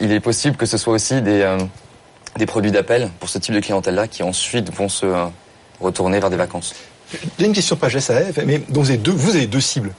il 0.00 0.12
est 0.12 0.20
possible 0.20 0.56
que 0.56 0.64
ce 0.66 0.78
soit 0.78 0.92
aussi 0.94 1.22
des 1.22 1.42
euh, 1.42 1.58
des 2.36 2.46
produits 2.46 2.70
d'appel 2.70 3.10
pour 3.18 3.28
ce 3.28 3.38
type 3.38 3.54
de 3.54 3.60
clientèle-là 3.60 4.06
qui 4.06 4.22
ensuite 4.22 4.72
vont 4.72 4.88
se 4.88 5.06
euh, 5.06 5.24
retourner 5.80 6.20
vers 6.20 6.30
des 6.30 6.36
vacances. 6.36 6.74
J'ai 7.38 7.46
une 7.46 7.52
question 7.52 7.76
pas 7.76 7.88
SAF, 7.90 8.38
mais 8.44 8.58
donc 8.58 8.84
vous 8.84 8.90
avez 8.90 8.98
deux, 8.98 9.12
vous 9.12 9.36
avez 9.36 9.46
deux 9.46 9.60
cibles. 9.60 9.92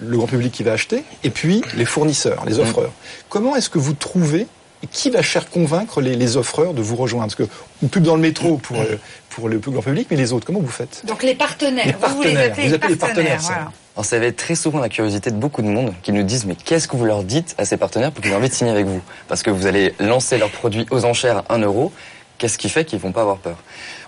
Le 0.00 0.16
grand 0.16 0.26
public 0.26 0.50
qui 0.52 0.62
va 0.62 0.72
acheter 0.72 1.04
et 1.22 1.30
puis 1.30 1.62
les 1.76 1.84
fournisseurs, 1.84 2.44
les 2.46 2.58
offreurs. 2.58 2.90
Comment 3.28 3.54
est-ce 3.54 3.68
que 3.70 3.78
vous 3.78 3.92
trouvez 3.92 4.46
qui 4.90 5.08
va 5.10 5.22
faire 5.22 5.48
convaincre 5.50 6.00
les, 6.00 6.14
les 6.16 6.36
offreurs 6.36 6.74
de 6.74 6.82
vous 6.82 6.96
rejoindre? 6.96 7.26
Parce 7.26 7.48
que 7.48 7.54
on 7.82 7.86
pub 7.88 8.02
dans 8.02 8.16
le 8.16 8.20
métro 8.22 8.56
pour, 8.56 8.78
euh, 8.80 8.98
pour 9.30 9.48
le 9.48 9.58
plus 9.58 9.70
grand 9.70 9.82
public, 9.82 10.08
mais 10.10 10.16
les 10.16 10.32
autres, 10.32 10.46
comment 10.46 10.60
vous 10.60 10.66
faites? 10.68 11.02
Donc 11.06 11.22
les 11.22 11.34
partenaires. 11.34 11.86
Les 11.86 11.92
Vous, 11.92 12.16
vous 12.16 12.22
les 12.22 12.32
partenaires. 12.34 12.50
appelez 12.52 12.62
Vous 12.64 12.68
les 12.70 12.74
appelez 12.74 12.88
les 12.94 12.96
partenaires. 12.96 13.24
partenaires, 13.36 13.40
ça. 13.42 13.46
voilà. 13.54 13.70
Alors 13.96 14.04
ça 14.04 14.18
va 14.18 14.26
être 14.26 14.36
très 14.36 14.56
souvent 14.56 14.80
la 14.80 14.88
curiosité 14.88 15.30
de 15.30 15.36
beaucoup 15.36 15.62
de 15.62 15.68
monde 15.68 15.92
qui 16.02 16.10
nous 16.12 16.24
disent 16.24 16.46
mais 16.46 16.56
qu'est-ce 16.56 16.88
que 16.88 16.96
vous 16.96 17.04
leur 17.04 17.22
dites 17.22 17.54
à 17.58 17.64
ces 17.64 17.76
partenaires 17.76 18.10
pour 18.10 18.22
qu'ils 18.22 18.32
aient 18.32 18.36
envie 18.36 18.48
de 18.48 18.54
signer 18.54 18.72
avec 18.72 18.86
vous? 18.86 19.00
Parce 19.28 19.42
que 19.42 19.50
vous 19.50 19.66
allez 19.66 19.94
lancer 20.00 20.38
leurs 20.38 20.50
produits 20.50 20.86
aux 20.90 21.04
enchères 21.04 21.44
à 21.48 21.54
1 21.54 21.58
euro. 21.60 21.92
Qu'est-ce 22.38 22.58
qui 22.58 22.68
fait 22.68 22.84
qu'ils 22.84 22.98
vont 22.98 23.12
pas 23.12 23.20
avoir 23.22 23.36
peur? 23.38 23.56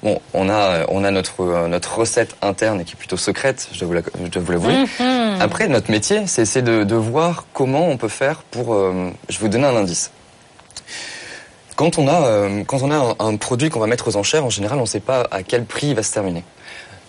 Bon, 0.02 0.20
on 0.34 0.48
a 0.50 0.84
on 0.88 1.04
a 1.04 1.10
notre 1.10 1.66
notre 1.68 1.98
recette 1.98 2.36
interne 2.42 2.84
qui 2.84 2.92
est 2.94 2.96
plutôt 2.96 3.16
secrète, 3.16 3.68
je 3.72 3.84
vous 3.84 3.92
la- 3.92 4.02
je 4.32 4.38
vous 4.40 4.52
l'avouer. 4.52 4.74
Mhm. 5.00 5.40
Après, 5.40 5.68
notre 5.68 5.90
métier, 5.90 6.26
c'est 6.26 6.42
essayer 6.42 6.62
de, 6.62 6.82
de 6.84 6.94
voir 6.96 7.46
comment 7.52 7.88
on 7.88 7.96
peut 7.96 8.08
faire 8.08 8.42
pour. 8.50 8.74
euh, 8.74 9.10
je 9.28 9.38
vais 9.38 9.42
vous 9.42 9.48
donner 9.48 9.66
un 9.66 9.76
indice. 9.76 10.10
Quand 11.76 11.98
on 11.98 12.08
a, 12.08 12.26
euh, 12.26 12.64
quand 12.64 12.82
on 12.82 12.90
a 12.90 12.96
un, 12.96 13.26
un 13.32 13.36
produit 13.36 13.68
qu'on 13.68 13.80
va 13.80 13.86
mettre 13.86 14.08
aux 14.08 14.16
enchères, 14.16 14.44
en 14.44 14.50
général, 14.50 14.78
on 14.78 14.82
ne 14.82 14.86
sait 14.86 15.00
pas 15.00 15.26
à 15.30 15.42
quel 15.42 15.64
prix 15.64 15.88
il 15.88 15.94
va 15.94 16.02
se 16.02 16.12
terminer. 16.12 16.42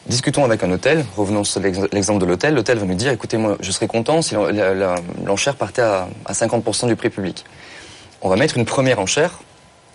Discutons 0.08 0.44
avec 0.46 0.64
un 0.64 0.72
hôtel, 0.72 1.06
revenons 1.16 1.44
sur 1.44 1.60
l'ex- 1.62 1.80
l'exemple 1.92 2.20
de 2.22 2.26
l'hôtel. 2.26 2.54
L'hôtel 2.54 2.78
va 2.78 2.86
nous 2.86 2.94
dire, 2.96 3.12
écoutez, 3.12 3.38
moi, 3.38 3.58
je 3.62 3.72
serais 3.72 3.88
content 3.88 4.22
si 4.22 4.36
l'en- 4.36 4.46
la- 4.48 4.74
la- 4.74 4.96
l'enchère 5.26 5.56
partait 5.56 5.82
à, 5.82 6.08
à 6.26 6.34
50% 6.34 6.88
du 6.88 6.96
prix 6.96 7.10
public. 7.10 7.44
on 8.22 8.30
va 8.30 8.36
mettre 8.36 8.58
une 8.58 8.66
première 8.66 9.00
enchère 9.00 9.40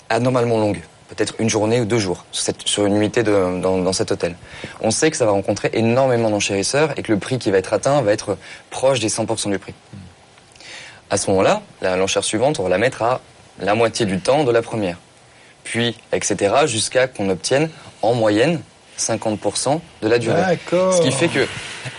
anormalement 0.09 0.59
longue, 0.59 0.81
peut-être 1.15 1.35
une 1.39 1.51
journée 1.51 1.81
ou 1.81 1.85
deux 1.85 1.99
jours, 1.99 2.25
sur, 2.33 2.87
une 2.87 2.99
de- 3.09 3.61
dans, 3.61 3.93
cet 3.93 4.13
hôtel. 4.13 4.37
On 4.81 4.91
sait 4.91 5.11
que 5.11 5.17
ça 5.17 5.27
va 5.27 5.33
rencontrer 5.33 5.71
énormément 5.75 6.31
d'enchérisseurs 6.31 6.93
et 6.97 7.03
que 7.03 7.13
le 7.13 7.19
prix 7.19 7.39
qui 7.39 7.51
va 7.51 7.59
être 7.59 7.73
atteint 7.73 8.01
va 8.03 8.13
être 8.13 8.39
proche 8.71 9.01
des 9.01 9.09
100% 9.09 9.51
du 9.51 9.59
prix. 9.59 9.75
À 11.11 11.17
ce 11.17 11.31
moment-là, 11.31 11.63
l'enchère 11.83 12.25
suivante, 12.25 12.59
on 12.59 12.63
va 12.63 12.71
la 12.71 12.79
mettre 12.79 13.03
à 13.03 13.21
la 13.59 13.75
moitié 13.75 14.07
du 14.07 14.21
temps 14.21 14.45
de 14.45 14.51
la 14.51 14.63
première. 14.63 14.97
Puis, 15.65 15.97
etc., 16.13 16.55
jusqu'à 16.67 17.07
qu'on 17.07 17.29
obtienne 17.29 17.69
en 18.01 18.15
moyenne 18.15 18.61
50% 19.03 19.81
de 20.03 20.09
la 20.09 20.19
durée. 20.19 20.41
D'accord. 20.41 20.95
Ce 20.95 21.03
qui 21.03 21.13
fait 21.13 21.29
que, 21.29 21.47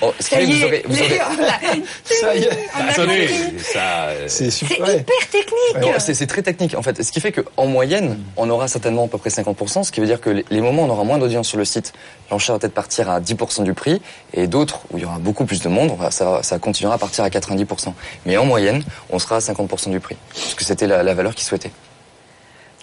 oh, 0.02 0.14
ce 0.20 0.30
qui 0.30 0.36
fait 0.36 0.42
que 0.46 0.52
vous 0.52 0.62
est, 0.62 0.66
aurez, 0.66 0.84
vous 0.88 0.96
les- 0.96 1.02
aurez- 1.02 1.84
Ça 2.06 2.36
y 2.36 2.44
est. 2.44 2.50
Attendez, 2.90 3.30
ça. 3.60 3.80
euh, 4.08 4.26
C'est 4.28 4.46
C'est 4.46 4.52
super. 4.52 4.78
hyper 4.90 5.30
technique. 5.32 5.82
Non, 5.82 5.92
c'est 6.00 6.28
très 6.28 6.42
technique 6.42 6.76
en 6.76 6.82
fait. 6.82 7.02
Ce 7.04 7.12
qui 7.12 7.20
fait 7.20 7.32
qu'en 7.32 7.66
moyenne, 7.66 8.20
on 8.38 8.50
aura 8.50 8.68
certainement 8.68 9.06
à 9.06 9.08
peu 9.08 9.18
près 9.18 9.30
50%, 9.30 9.84
ce 9.84 9.92
qui 9.92 10.00
veut 10.00 10.06
dire 10.06 10.22
que 10.22 10.30
les, 10.30 10.46
les 10.50 10.62
moments 10.62 10.84
où 10.84 10.86
on 10.86 10.90
aura 10.90 11.04
moins 11.04 11.18
d'audience 11.18 11.48
sur 11.48 11.58
le 11.58 11.66
site, 11.66 11.94
l'enchère 12.32 12.56
va 12.56 12.60
peut-être 12.60 12.74
partir 12.74 13.10
à 13.10 13.20
10% 13.20 13.64
du 13.64 13.74
prix, 13.74 14.02
et 14.34 14.48
d'autres 14.48 14.82
où 14.92 14.98
il 14.98 15.04
y 15.04 15.06
aura 15.06 15.20
beaucoup 15.20 15.46
plus 15.46 15.62
de 15.62 15.70
monde, 15.70 15.92
ça 16.12 16.42
continuera 16.60 16.96
à 16.96 16.98
partir 16.98 17.24
à 17.24 17.30
90%. 17.30 17.94
Mais 18.26 18.38
en 18.38 18.46
moyenne, 18.46 18.84
on 19.10 19.20
sera 19.20 19.36
à 19.38 19.40
50% 19.40 19.90
du 19.90 20.00
prix, 20.00 20.16
parce 20.34 20.54
que 20.56 20.64
c'était 20.64 20.88
la, 20.88 21.04
la 21.04 21.14
valeur 21.14 21.36
qu'ils 21.36 21.46
souhaitaient. 21.46 21.72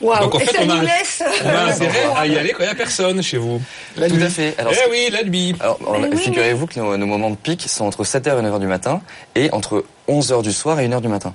Waouh. 0.00 0.20
Donc, 0.20 0.34
en 0.34 0.38
Et 0.38 0.44
fait, 0.46 0.56
ça 0.56 0.62
on 0.64 0.70
a- 0.70 0.74
nous 0.76 0.80
laisse. 0.82 1.22
On 1.44 1.48
a 1.48 1.52
euh, 1.52 1.66
intérêt 1.72 1.98
à 2.16 2.26
y 2.26 2.38
aller 2.38 2.50
quand 2.50 2.60
il 2.60 2.66
n'y 2.66 2.72
a 2.72 2.74
personne 2.74 3.22
chez 3.22 3.36
vous. 3.36 3.60
Tout 3.96 4.02
à 4.02 4.28
fait. 4.28 4.54
Alors, 4.58 4.72
eh 4.74 4.90
oui, 4.90 5.08
la 5.12 5.22
nuit. 5.24 5.54
Alors, 5.60 5.78
alors, 5.82 5.98
Mais 6.00 6.08
oui, 6.08 6.16
figurez-vous 6.18 6.66
que 6.66 6.78
nos, 6.80 6.96
nos 6.96 7.06
moments 7.06 7.30
de 7.30 7.36
pic 7.36 7.62
sont 7.68 7.84
entre 7.84 8.04
7h 8.04 8.38
et 8.38 8.42
9h 8.42 8.58
du 8.60 8.66
matin, 8.66 9.02
et 9.34 9.50
entre 9.52 9.84
11h 10.08 10.42
du 10.42 10.52
soir 10.52 10.80
et 10.80 10.88
1h 10.88 11.00
du 11.02 11.08
matin. 11.08 11.34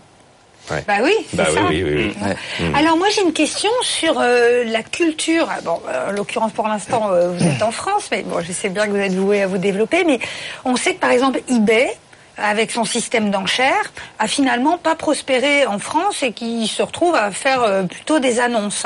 Bah 0.68 0.96
oui, 1.04 1.12
c'est 1.30 1.38
Bah 1.38 1.44
oui, 1.50 1.54
ça. 1.56 1.62
oui, 1.70 1.84
oui, 1.84 1.94
oui. 1.96 2.16
Ouais. 2.28 2.36
Alors 2.76 2.98
moi 2.98 3.06
j'ai 3.14 3.22
une 3.22 3.34
question 3.34 3.70
sur 3.84 4.20
euh, 4.20 4.64
la 4.64 4.82
culture. 4.82 5.48
Bon, 5.64 5.80
euh, 5.88 6.10
en 6.10 6.12
l'occurrence 6.12 6.54
pour 6.54 6.68
l'instant 6.68 7.12
euh, 7.12 7.30
vous 7.30 7.46
êtes 7.46 7.62
en 7.62 7.70
France, 7.70 8.08
mais 8.12 8.24
bon 8.24 8.38
je 8.42 8.52
sais 8.52 8.70
bien 8.70 8.88
que 8.88 8.90
vous 8.90 8.98
êtes 8.98 9.14
voué 9.14 9.44
à 9.44 9.48
vous 9.48 9.60
développer. 9.60 10.04
Mais 10.06 10.18
on 10.64 10.76
sait 10.76 10.96
que 10.96 11.00
par 11.00 11.12
exemple 11.12 11.40
eBay, 11.52 11.96
avec 12.38 12.72
son 12.72 12.86
système 12.86 13.32
d'enchères, 13.32 13.92
a 14.20 14.28
finalement 14.28 14.78
pas 14.78 14.96
prospéré 14.96 15.66
en 15.66 15.80
France 15.80 16.24
et 16.24 16.32
qui 16.32 16.68
se 16.68 16.82
retrouve 16.82 17.16
à 17.16 17.32
faire 17.32 17.64
euh, 17.64 17.84
plutôt 17.84 18.20
des 18.20 18.40
annonces. 18.40 18.86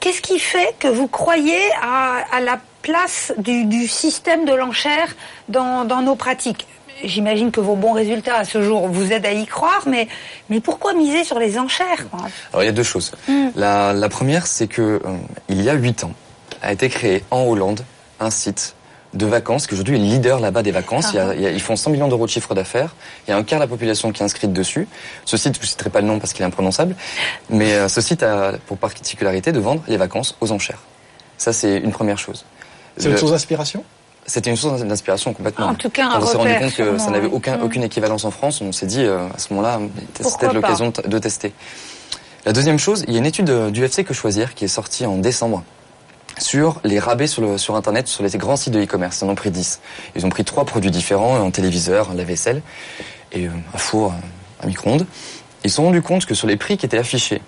Qu'est-ce 0.00 0.22
qui 0.22 0.38
fait 0.38 0.74
que 0.78 0.88
vous 0.88 1.08
croyez 1.08 1.58
à, 1.82 2.18
à 2.32 2.40
la 2.40 2.58
place 2.82 3.32
du, 3.38 3.64
du 3.64 3.88
système 3.88 4.44
de 4.44 4.54
l'enchère 4.54 5.16
dans, 5.48 5.84
dans 5.84 6.02
nos 6.02 6.14
pratiques? 6.14 6.66
J'imagine 7.04 7.50
que 7.50 7.60
vos 7.60 7.76
bons 7.76 7.92
résultats 7.92 8.36
à 8.36 8.44
ce 8.44 8.62
jour 8.62 8.88
vous 8.88 9.12
aident 9.12 9.26
à 9.26 9.32
y 9.32 9.46
croire, 9.46 9.82
mais, 9.86 10.08
mais 10.48 10.60
pourquoi 10.60 10.94
miser 10.94 11.24
sur 11.24 11.38
les 11.38 11.58
enchères 11.58 12.06
Alors 12.52 12.62
il 12.62 12.66
y 12.66 12.70
a 12.70 12.72
deux 12.72 12.82
choses. 12.82 13.12
La, 13.54 13.92
la 13.92 14.08
première, 14.08 14.46
c'est 14.46 14.66
que 14.66 15.02
euh, 15.04 15.16
il 15.48 15.60
y 15.60 15.68
a 15.68 15.74
huit 15.74 16.04
ans, 16.04 16.12
a 16.62 16.72
été 16.72 16.88
créé 16.88 17.22
en 17.30 17.42
Hollande 17.42 17.84
un 18.18 18.30
site 18.30 18.75
de 19.16 19.26
vacances 19.26 19.66
qui 19.66 19.74
aujourd'hui 19.74 19.96
est 19.96 19.98
leader 19.98 20.40
là-bas 20.40 20.62
des 20.62 20.70
vacances. 20.70 21.08
Il 21.12 21.16
y 21.16 21.18
a- 21.18 21.34
il 21.34 21.40
y 21.40 21.46
a- 21.46 21.50
ils 21.50 21.60
font 21.60 21.76
100 21.76 21.90
millions 21.90 22.08
d'euros 22.08 22.26
de 22.26 22.30
chiffre 22.30 22.54
d'affaires. 22.54 22.94
Il 23.26 23.30
y 23.30 23.34
a 23.34 23.36
un 23.36 23.42
quart 23.42 23.58
de 23.58 23.64
la 23.64 23.68
population 23.68 24.12
qui 24.12 24.22
est 24.22 24.24
inscrite 24.24 24.52
dessus. 24.52 24.86
Ce 25.24 25.36
site, 25.36 25.56
je 25.56 25.60
ne 25.60 25.66
citerai 25.66 25.90
pas 25.90 26.00
le 26.00 26.06
nom 26.06 26.18
parce 26.18 26.32
qu'il 26.32 26.42
est 26.42 26.46
imprononçable, 26.46 26.94
mais 27.50 27.72
euh, 27.74 27.88
ce 27.88 28.00
site 28.00 28.22
a 28.22 28.52
pour 28.66 28.78
particularité 28.78 29.52
de 29.52 29.58
vendre 29.60 29.82
les 29.88 29.96
vacances 29.96 30.36
aux 30.40 30.52
enchères. 30.52 30.82
Ça, 31.38 31.52
c'est 31.52 31.76
une 31.78 31.92
première 31.92 32.18
chose. 32.18 32.44
C'est 32.96 33.10
une 33.10 33.16
source 33.16 33.32
d'inspiration? 33.32 33.84
C'était 34.28 34.50
une 34.50 34.56
source 34.56 34.82
d'inspiration 34.82 35.32
complètement. 35.32 35.66
En 35.66 35.74
tout 35.74 35.88
cas, 35.90 36.06
un 36.08 36.18
Quand 36.18 36.22
on 36.22 36.26
s'est 36.26 36.36
rendu 36.36 36.54
compte 36.58 36.74
que 36.74 36.98
ça 36.98 37.10
n'avait 37.10 37.28
aucun, 37.28 37.60
aucune 37.60 37.84
équivalence 37.84 38.24
en 38.24 38.32
France, 38.32 38.60
on 38.60 38.72
s'est 38.72 38.86
dit 38.86 39.04
euh, 39.04 39.28
à 39.34 39.38
ce 39.38 39.52
moment-là, 39.54 39.78
pas 40.40 40.52
l'occasion 40.52 40.92
de, 41.06 41.18
tester. 41.18 41.52
La 42.44 42.52
deuxième 42.52 42.78
chose, 42.78 43.04
il 43.06 43.12
y 43.12 43.16
a 43.16 43.18
une 43.20 43.26
étude 43.26 43.50
euh, 43.50 43.70
du 43.70 43.84
UFC 43.84 44.02
Que 44.04 44.14
Choisir 44.14 44.54
qui 44.54 44.64
est 44.64 44.68
sortie 44.68 45.06
en 45.06 45.16
décembre 45.16 45.62
sur 46.38 46.80
les 46.84 46.98
rabais 46.98 47.26
sur, 47.26 47.42
le, 47.42 47.58
sur 47.58 47.76
Internet, 47.76 48.08
sur 48.08 48.22
les 48.22 48.30
grands 48.30 48.56
sites 48.56 48.72
de 48.72 48.82
e-commerce. 48.82 49.20
Ils 49.20 49.24
en 49.24 49.28
ont 49.30 49.34
pris 49.34 49.50
10. 49.50 49.80
Ils 50.16 50.26
ont 50.26 50.28
pris 50.28 50.44
trois 50.44 50.64
produits 50.64 50.90
différents, 50.90 51.36
un 51.44 51.50
téléviseur, 51.50 52.10
un 52.10 52.14
lave-vaisselle 52.14 52.62
et 53.32 53.46
euh, 53.46 53.50
un 53.74 53.78
four, 53.78 54.12
un, 54.12 54.64
un 54.64 54.66
micro-ondes. 54.66 55.06
Ils 55.64 55.70
se 55.70 55.76
sont 55.76 55.84
rendus 55.84 56.02
compte 56.02 56.26
que 56.26 56.34
sur 56.34 56.46
les 56.46 56.56
prix 56.56 56.76
qui 56.76 56.86
étaient 56.86 56.98
affichés 56.98 57.40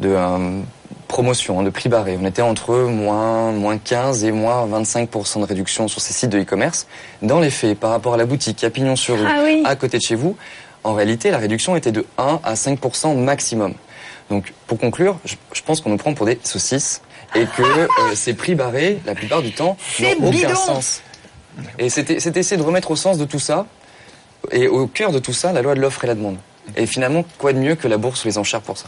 de 0.00 0.08
euh, 0.10 0.60
promotion, 1.08 1.60
hein, 1.60 1.62
de 1.62 1.70
prix 1.70 1.88
barré, 1.88 2.18
on 2.20 2.26
était 2.26 2.42
entre 2.42 2.74
moins, 2.76 3.52
moins 3.52 3.78
15 3.78 4.24
et 4.24 4.32
moins 4.32 4.66
25% 4.66 5.40
de 5.40 5.44
réduction 5.44 5.86
sur 5.86 6.00
ces 6.00 6.12
sites 6.12 6.30
de 6.30 6.40
e-commerce. 6.40 6.86
Dans 7.22 7.38
les 7.40 7.50
faits, 7.50 7.78
par 7.78 7.90
rapport 7.90 8.14
à 8.14 8.16
la 8.16 8.24
boutique 8.26 8.64
à 8.64 8.70
Pignon 8.70 8.96
sur 8.96 9.16
rue, 9.18 9.26
Ah 9.26 9.42
oui. 9.44 9.62
à 9.64 9.76
côté 9.76 9.98
de 9.98 10.02
chez 10.02 10.14
vous, 10.16 10.36
en 10.84 10.94
réalité, 10.94 11.30
la 11.30 11.38
réduction 11.38 11.76
était 11.76 11.92
de 11.92 12.04
1 12.18 12.40
à 12.42 12.54
5% 12.54 13.16
maximum. 13.16 13.74
Donc, 14.30 14.52
pour 14.66 14.78
conclure, 14.78 15.18
je, 15.24 15.36
je 15.52 15.62
pense 15.62 15.80
qu'on 15.80 15.90
nous 15.90 15.96
prend 15.96 16.14
pour 16.14 16.26
des 16.26 16.40
saucisses 16.42 17.02
et 17.34 17.46
que 17.46 17.62
euh, 17.62 18.14
ces 18.14 18.34
prix 18.34 18.54
barrés, 18.54 19.00
la 19.06 19.14
plupart 19.14 19.42
du 19.42 19.52
temps, 19.52 19.76
n'ont 20.00 20.28
aucun 20.28 20.54
sens. 20.54 21.02
Et 21.78 21.88
c'était 21.88 22.20
c'était 22.20 22.40
essayer 22.40 22.56
de 22.56 22.66
remettre 22.66 22.90
au 22.90 22.96
sens 22.96 23.18
de 23.18 23.24
tout 23.24 23.38
ça, 23.38 23.66
et 24.50 24.68
au 24.68 24.86
cœur 24.86 25.12
de 25.12 25.18
tout 25.18 25.32
ça, 25.32 25.52
la 25.52 25.62
loi 25.62 25.74
de 25.74 25.80
l'offre 25.80 26.04
et 26.04 26.06
la 26.06 26.14
demande. 26.14 26.36
Et 26.76 26.86
finalement, 26.86 27.24
quoi 27.38 27.52
de 27.52 27.58
mieux 27.58 27.74
que 27.74 27.88
la 27.88 27.96
bourse 27.96 28.24
ou 28.24 28.28
les 28.28 28.38
enchères 28.38 28.62
pour 28.62 28.78
ça? 28.78 28.86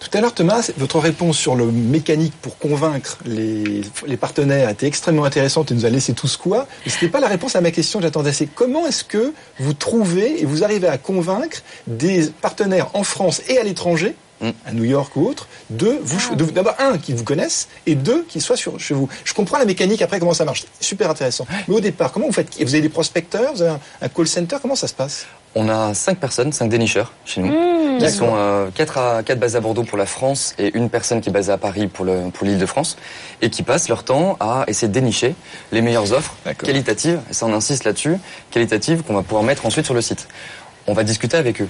Tout 0.00 0.18
à 0.18 0.20
l'heure, 0.20 0.34
Thomas, 0.34 0.70
votre 0.76 0.98
réponse 0.98 1.38
sur 1.38 1.54
le 1.54 1.64
mécanique 1.66 2.34
pour 2.42 2.58
convaincre 2.58 3.18
les, 3.24 3.80
les 4.06 4.16
partenaires 4.18 4.68
était 4.68 4.86
extrêmement 4.86 5.24
intéressante 5.24 5.70
et 5.70 5.74
nous 5.74 5.86
a 5.86 5.90
laissé 5.90 6.12
tous 6.12 6.36
quoi. 6.36 6.66
Mais 6.84 6.90
ce 6.90 6.96
n'était 6.96 7.08
pas 7.08 7.20
la 7.20 7.28
réponse 7.28 7.56
à 7.56 7.62
ma 7.62 7.70
question 7.70 8.00
que 8.00 8.04
j'attendais. 8.04 8.32
C'est 8.32 8.46
comment 8.46 8.86
est-ce 8.86 9.02
que 9.02 9.32
vous 9.58 9.72
trouvez 9.72 10.42
et 10.42 10.44
vous 10.44 10.62
arrivez 10.62 10.88
à 10.88 10.98
convaincre 10.98 11.62
des 11.86 12.26
partenaires 12.42 12.90
en 12.92 13.02
France 13.02 13.40
et 13.48 13.56
à 13.56 13.62
l'étranger 13.62 14.14
Mm. 14.40 14.50
à 14.66 14.72
New 14.72 14.84
York 14.84 15.14
ou 15.16 15.28
autre, 15.28 15.46
de 15.70 15.96
vous, 16.02 16.18
Ah. 16.32 16.34
de- 16.34 16.44
d'abord 16.44 16.74
un 16.80 16.98
qui 16.98 17.12
vous 17.12 17.22
connaissent 17.22 17.68
et 17.86 17.94
deux 17.94 18.24
qui 18.28 18.40
soient 18.40 18.56
sur, 18.56 18.80
chez 18.80 18.92
vous. 18.92 19.08
Je 19.24 19.32
comprends 19.32 19.58
la 19.58 19.64
mécanique 19.64 20.02
après 20.02 20.18
comment 20.18 20.34
ça 20.34 20.44
marche, 20.44 20.64
c'est 20.80 20.86
super 20.86 21.08
intéressant. 21.08 21.46
Mais 21.68 21.74
au 21.74 21.80
départ, 21.80 22.10
comment 22.10 22.26
vous 22.26 22.32
faites 22.32 22.48
Vous 22.60 22.74
avez 22.74 22.80
des 22.82 22.88
prospecteurs, 22.88 23.52
vous 23.54 23.62
avez 23.62 23.70
un, 23.70 23.80
un 24.02 24.08
call 24.08 24.26
center, 24.26 24.56
comment 24.60 24.74
ça 24.74 24.88
se 24.88 24.94
passe? 24.94 25.26
On 25.54 25.68
a 25.68 25.94
cinq 25.94 26.18
personnes, 26.18 26.52
cinq 26.52 26.68
dénicheurs 26.68 27.12
chez 27.24 27.40
nous, 27.40 27.46
Mmh. 27.52 27.98
qui 27.98 28.10
sont 28.10 28.32
euh, 28.34 28.70
quatre 28.74 28.98
à 28.98 29.22
quatre 29.22 29.38
basés 29.38 29.56
à 29.56 29.60
Bordeaux 29.60 29.84
pour 29.84 29.96
la 29.96 30.06
France 30.06 30.52
et 30.58 30.76
une 30.76 30.90
personne 30.90 31.20
qui 31.20 31.28
est 31.28 31.32
basée 31.32 31.52
à 31.52 31.58
Paris 31.58 31.86
pour 31.86 32.04
le 32.04 32.30
pour 32.32 32.44
l'île 32.44 32.58
de 32.58 32.66
France 32.66 32.96
et 33.40 33.50
qui 33.50 33.62
passent 33.62 33.88
leur 33.88 34.02
temps 34.02 34.36
à 34.40 34.64
essayer 34.66 34.88
de 34.88 34.92
dénicher 34.92 35.36
les 35.70 35.80
meilleures 35.80 36.12
offres 36.12 36.34
D'accord. 36.44 36.66
qualitatives. 36.66 37.20
Et 37.30 37.34
ça, 37.34 37.46
on 37.46 37.52
insiste 37.54 37.84
là-dessus, 37.84 38.16
qualitatives 38.50 39.02
qu'on 39.04 39.14
va 39.14 39.22
pouvoir 39.22 39.44
mettre 39.44 39.64
ensuite 39.64 39.84
sur 39.84 39.94
le 39.94 40.00
site. 40.02 40.26
On 40.88 40.92
va 40.92 41.04
discuter 41.04 41.36
avec 41.36 41.62
eux. 41.62 41.68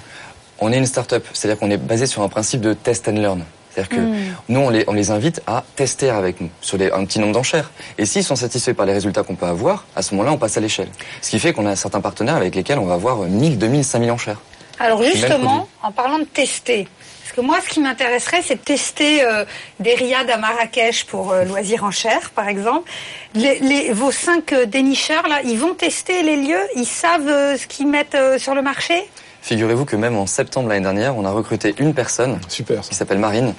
On 0.61 0.73
est 0.73 0.77
une 0.79 0.87
start-up, 0.87 1.27
c'est-à-dire 1.33 1.59
qu'on 1.59 1.71
est 1.71 1.77
basé 1.77 2.07
sur 2.07 2.23
un 2.23 2.29
principe 2.29 2.61
de 2.61 2.73
test 2.75 3.09
and 3.09 3.13
learn. 3.13 3.45
C'est-à-dire 3.75 3.89
que 3.97 4.01
nous, 4.49 4.61
on 4.61 4.71
les, 4.71 4.85
on 4.87 4.93
les 4.93 5.11
invite 5.11 5.43
à 5.49 5.65
tester 5.75 6.09
avec 6.09 6.41
nous 6.41 6.49
sur 6.61 6.79
les- 6.79 6.93
un 6.93 7.05
petit 7.05 7.19
nombre 7.19 7.33
d'enchères. 7.33 7.73
Et 7.99 8.07
s'ils 8.07 8.23
sont 8.23 8.37
satisfaits 8.37 8.71
par 8.73 8.87
les 8.87 8.93
résultats 8.93 9.25
qu'on 9.25 9.35
peut 9.35 9.47
avoir, 9.47 9.85
à 9.97 10.03
ce 10.03 10.15
moment-là, 10.15 10.33
on 10.33 10.39
passe 10.39 10.57
à 10.57 10.61
l'échelle. 10.61 10.87
Ce 11.23 11.31
qui 11.31 11.41
fait 11.41 11.53
qu'on 11.53 11.67
a 11.67 11.75
certains 11.75 12.01
partenaires 12.01 12.37
avec 12.37 12.55
lesquels 12.55 12.79
on 12.79 12.85
va 12.87 12.95
avoir 12.95 13.17
1000, 13.19 13.59
2000, 13.59 13.85
5000 13.85 14.11
enchères. 14.13 14.41
Alors 14.79 15.03
justement, 15.03 15.69
en 15.83 15.91
parlant 15.91 16.19
de 16.21 16.25
tester, 16.25 16.87
parce 17.23 17.33
que 17.35 17.41
moi, 17.41 17.59
ce 17.65 17.69
qui 17.69 17.81
m'intéresserait, 17.81 18.43
c'est 18.45 18.57
de 18.57 18.61
tester 18.61 19.25
euh, 19.25 19.45
des 19.81 19.95
riades 19.97 20.31
à 20.31 20.37
Marrakech 20.37 21.05
pour 21.07 21.33
euh, 21.33 21.45
loisirs 21.45 21.83
en 21.83 21.91
chair, 21.91 22.31
par 22.31 22.47
exemple. 22.49 22.89
Les, 23.35 23.59
les- 23.59 23.93
vos 23.93 24.13
cinq 24.13 24.53
euh, 24.53 24.67
dénicheurs, 24.67 25.27
là, 25.29 25.41
ils 25.45 25.59
vont 25.59 25.75
tester 25.75 26.23
les 26.23 26.37
lieux, 26.37 26.63
ils 26.77 26.87
savent 26.87 27.27
euh, 27.27 27.57
ce 27.57 27.67
qu'ils 27.67 27.89
mettent 27.89 28.17
sur 28.39 28.55
le 28.55 28.63
marché? 28.63 29.03
Figurez-vous 29.49 29.85
que 29.85 29.95
même 29.95 30.17
en 30.17 30.27
septembre 30.27 30.71
l'année 30.71 30.81
dernière, 30.81 31.19
on 31.19 31.27
a 31.27 31.31
recruté 31.31 31.75
une 31.79 31.93
personne 31.93 32.41
Super. 32.49 32.83
ça. 32.83 32.89
qui 32.89 32.95
s'appelle 32.97 33.19
Marine, 33.19 33.53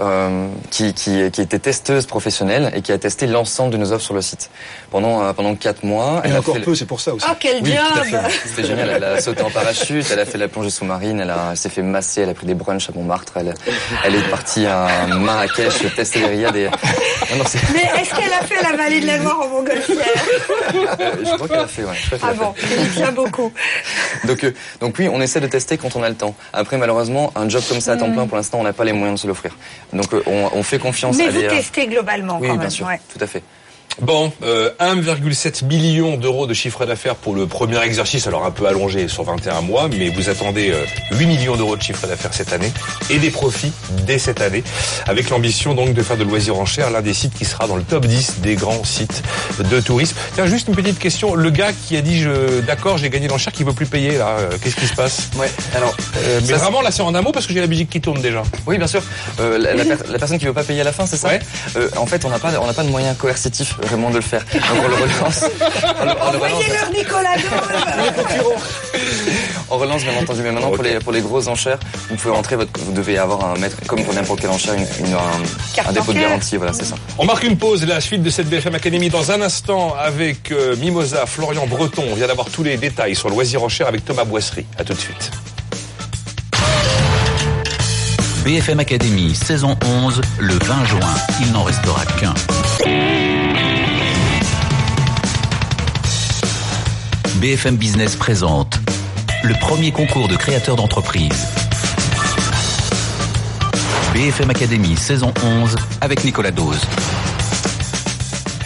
euh, 0.00 0.46
qui, 0.70 0.94
qui, 0.94 1.28
qui 1.32 1.40
était 1.40 1.58
testeuse 1.58 2.06
professionnelle 2.06 2.70
et 2.76 2.80
qui 2.80 2.92
a 2.92 2.98
testé 2.98 3.26
l'ensemble 3.26 3.72
de 3.72 3.76
nos 3.76 3.90
offres 3.90 4.04
sur 4.04 4.14
le 4.14 4.22
site 4.22 4.50
pendant 4.92 5.24
euh, 5.24 5.32
pendant 5.32 5.56
quatre 5.56 5.82
mois. 5.82 6.22
Et 6.24 6.28
Elle 6.28 6.36
a 6.36 6.38
encore 6.38 6.54
fait 6.54 6.60
peu, 6.60 6.76
c'est 6.76 6.86
pour 6.86 7.00
ça 7.00 7.12
aussi. 7.12 7.26
Oh, 7.28 7.34
quel 7.40 7.60
Oui, 7.60 7.72
job. 7.74 8.20
C'était 8.46 8.68
génial. 8.68 8.88
Elle 8.90 9.02
a 9.02 9.20
sauté 9.20 9.42
en 9.42 9.50
parachute, 9.50 10.06
elle 10.12 10.20
a 10.20 10.26
fait 10.26 10.38
la 10.38 10.46
plongée 10.46 10.70
sous-marine, 10.70 11.18
elle, 11.18 11.30
a- 11.30 11.48
elle 11.50 11.56
s'est 11.56 11.70
fait 11.70 11.82
masser, 11.82 12.20
elle 12.20 12.28
a 12.30 12.34
pris 12.34 12.46
des 12.46 12.54
brunchs 12.54 12.88
à 12.88 12.92
Montmartre, 12.92 13.32
elle, 13.38 13.52
elle 14.04 14.14
est 14.14 14.30
partie 14.30 14.64
à 14.66 15.08
Marrakech 15.08 15.92
tester 15.96 16.20
les 16.20 16.26
riades. 16.26 16.54
Et... 16.54 16.66
Non, 16.66 17.38
non, 17.38 17.44
c'est- 17.48 17.58
Mais 17.74 18.00
est-ce 18.00 18.14
qu'elle 18.14 18.32
a 18.32 18.44
fait 18.44 18.62
la 18.62 18.76
vallée 18.76 19.00
de 19.00 19.06
la 19.08 19.16
Loire 19.18 19.40
en 19.40 19.48
montgolfière 19.48 20.06
je 20.72 21.34
crois 21.34 21.48
qu'elle 21.48 21.58
a 21.58 21.66
fait, 21.66 21.82
ouais. 21.84 21.94
Je 22.10 22.16
crois 22.16 22.28
Ah 22.30 22.34
bon, 22.34 22.54
il 22.80 22.90
tient 22.94 23.12
beaucoup. 23.12 23.52
Donc, 24.24 24.44
euh, 24.44 24.54
donc 24.80 24.94
oui, 24.98 25.08
on 25.12 25.20
essaie 25.32 25.40
de 25.40 25.46
tester 25.50 25.78
quand 25.78 25.96
on 25.96 26.02
a 26.02 26.08
le 26.08 26.14
temps. 26.14 26.34
Après, 26.52 26.76
malheureusement, 26.76 27.32
un 27.36 27.48
job 27.48 27.62
comme 27.68 27.80
ça 27.80 27.92
à 27.92 27.96
temps 27.96 28.10
plein, 28.12 28.26
pour 28.26 28.36
l'instant, 28.36 28.60
on 28.60 28.64
n'a 28.64 28.72
pas 28.74 28.84
les 28.84 28.92
moyens 28.92 29.18
de 29.18 29.22
se 29.22 29.26
l'offrir. 29.26 29.56
Donc, 29.92 30.12
euh, 30.12 30.22
on, 30.26 30.50
on 30.52 30.62
fait 30.62 30.78
confiance 30.78 31.16
Mais 31.16 31.28
à 31.28 31.30
vous 31.30 31.40
des... 31.40 31.48
testez 31.48 31.86
globalement 31.86 32.38
Oui, 32.38 32.48
quand 32.48 32.54
bien 32.54 32.62
même. 32.64 32.70
sûr, 32.70 32.86
ouais. 32.86 33.00
tout 33.10 33.22
à 33.22 33.26
fait. 33.26 33.42
Bon, 34.00 34.32
euh, 34.42 34.70
1,7 34.80 35.64
million 35.64 36.16
d'euros 36.16 36.46
de 36.46 36.54
chiffre 36.54 36.86
d'affaires 36.86 37.14
pour 37.14 37.34
le 37.36 37.46
premier 37.46 37.80
exercice, 37.82 38.26
alors 38.26 38.44
un 38.44 38.50
peu 38.50 38.66
allongé 38.66 39.06
sur 39.06 39.22
21 39.22 39.60
mois, 39.60 39.88
mais 39.88 40.08
vous 40.08 40.28
attendez 40.28 40.70
euh, 40.72 40.84
8 41.12 41.26
millions 41.26 41.56
d'euros 41.56 41.76
de 41.76 41.82
chiffre 41.82 42.06
d'affaires 42.08 42.34
cette 42.34 42.52
année 42.52 42.72
et 43.10 43.18
des 43.18 43.30
profits 43.30 43.70
dès 44.04 44.18
cette 44.18 44.40
année, 44.40 44.64
avec 45.06 45.30
l'ambition 45.30 45.74
donc 45.74 45.94
de 45.94 46.02
faire 46.02 46.16
de 46.16 46.24
loisirs 46.24 46.56
en 46.58 46.64
chair 46.64 46.90
l'un 46.90 47.00
des 47.02 47.14
sites 47.14 47.34
qui 47.34 47.44
sera 47.44 47.68
dans 47.68 47.76
le 47.76 47.82
top 47.84 48.06
10 48.06 48.40
des 48.40 48.56
grands 48.56 48.82
sites 48.82 49.22
de 49.70 49.80
tourisme. 49.80 50.16
Tiens, 50.34 50.46
juste 50.46 50.66
une 50.68 50.74
petite 50.74 50.98
question, 50.98 51.34
le 51.34 51.50
gars 51.50 51.70
qui 51.86 51.96
a 51.96 52.00
dit 52.00 52.20
je 52.20 52.60
d'accord, 52.60 52.98
j'ai 52.98 53.10
gagné 53.10 53.28
l'enchère, 53.28 53.52
qui 53.52 53.62
veut 53.62 53.72
plus 53.74 53.86
payer 53.86 54.16
là, 54.18 54.36
euh, 54.40 54.50
qu'est-ce 54.62 54.76
qui 54.76 54.86
se 54.86 54.94
passe? 54.94 55.28
Ouais, 55.36 55.50
alors. 55.76 55.94
Euh, 56.16 56.40
mais 56.42 56.54
ça, 56.54 56.58
vraiment 56.58 56.80
là 56.82 56.90
c'est 56.90 57.02
en 57.02 57.14
un 57.14 57.22
mot 57.22 57.30
parce 57.30 57.46
que 57.46 57.52
j'ai 57.52 57.60
la 57.60 57.66
musique 57.68 57.90
qui 57.90 58.00
tourne 58.00 58.20
déjà. 58.20 58.42
Oui, 58.66 58.78
bien 58.78 58.86
sûr. 58.88 59.02
Euh, 59.38 59.58
la, 59.58 59.74
la 59.74 59.84
per- 59.84 60.04
la 60.10 60.18
personne 60.18 60.38
qui 60.38 60.46
veut 60.46 60.52
pas 60.54 60.64
payer 60.64 60.80
à 60.80 60.84
la 60.84 60.92
fin, 60.92 61.06
c'est 61.06 61.16
ça? 61.18 61.28
Euh, 61.76 61.88
En 61.96 62.06
fait, 62.06 62.24
on 62.24 62.30
n'a 62.30 62.38
pas, 62.40 62.50
on 62.60 62.66
n'a 62.66 62.72
pas 62.72 62.82
de 62.84 62.88
moyen 62.90 63.14
coercitif 63.14 63.74
vraiment 63.82 64.10
de 64.10 64.16
le 64.16 64.20
faire. 64.20 64.44
Donc 64.52 64.62
on 64.84 64.88
le 64.88 64.94
relance. 64.94 65.44
On 66.00 66.04
le, 66.04 66.10
on 66.10 66.32
le 66.32 66.38
relance. 66.38 66.52
Envoyez-leur 66.52 66.90
Nicolas 66.92 67.34
On 69.70 69.78
relance 69.78 70.02
bien 70.02 70.16
entendu, 70.20 70.40
mais 70.42 70.52
maintenant 70.52 70.70
pour 70.70 70.82
les 70.82 70.98
pour 70.98 71.12
les 71.12 71.20
grosses 71.20 71.46
enchères, 71.48 71.78
vous 72.10 72.16
pouvez 72.16 72.34
rentrer 72.34 72.56
votre, 72.56 72.70
vous 72.80 72.92
devez 72.92 73.18
avoir 73.18 73.44
un 73.44 73.58
maître 73.58 73.76
comme 73.86 74.02
pour 74.04 74.14
n'importe 74.14 74.40
quelle 74.40 74.50
enchère, 74.50 74.74
une, 74.74 74.86
une- 75.06 75.14
un, 75.14 75.88
un 75.88 75.92
dépôt 75.92 76.12
de 76.12 76.18
garantie, 76.20 76.56
voilà, 76.56 76.72
c'est 76.72 76.84
ça. 76.84 76.94
On 77.18 77.24
marque 77.24 77.44
une 77.44 77.56
pause, 77.56 77.84
la 77.86 78.00
suite 78.00 78.22
de 78.22 78.30
cette 78.30 78.48
BFM 78.48 78.74
Academy 78.74 79.08
dans 79.08 79.30
un 79.32 79.40
instant 79.42 79.94
avec 79.98 80.52
euh, 80.52 80.76
Mimosa, 80.76 81.26
Florian 81.26 81.66
Breton. 81.66 82.04
On 82.10 82.14
vient 82.14 82.26
d'avoir 82.26 82.48
tous 82.50 82.62
les 82.62 82.76
détails 82.76 83.14
sur 83.16 83.28
le 83.28 83.34
loisir 83.34 83.62
en 83.62 83.68
chair 83.68 83.86
avec 83.88 84.04
Thomas 84.04 84.24
Boisserie. 84.24 84.66
À 84.78 84.84
tout 84.84 84.92
de 84.94 84.98
suite. 84.98 85.30
BFM 88.44 88.80
Academy, 88.80 89.34
saison 89.36 89.76
11, 90.04 90.20
le 90.40 90.54
20 90.54 90.84
juin. 90.86 90.98
Il 91.40 91.52
n'en 91.52 91.62
restera 91.62 92.04
qu'un. 92.20 92.34
BFM 97.42 97.74
Business 97.74 98.14
présente 98.14 98.78
le 99.42 99.54
premier 99.54 99.90
concours 99.90 100.28
de 100.28 100.36
créateurs 100.36 100.76
d'entreprise. 100.76 101.48
BFM 104.14 104.50
Academy, 104.50 104.96
saison 104.96 105.34
11, 105.44 105.74
avec 106.00 106.22
Nicolas 106.22 106.52
Dose. 106.52 106.80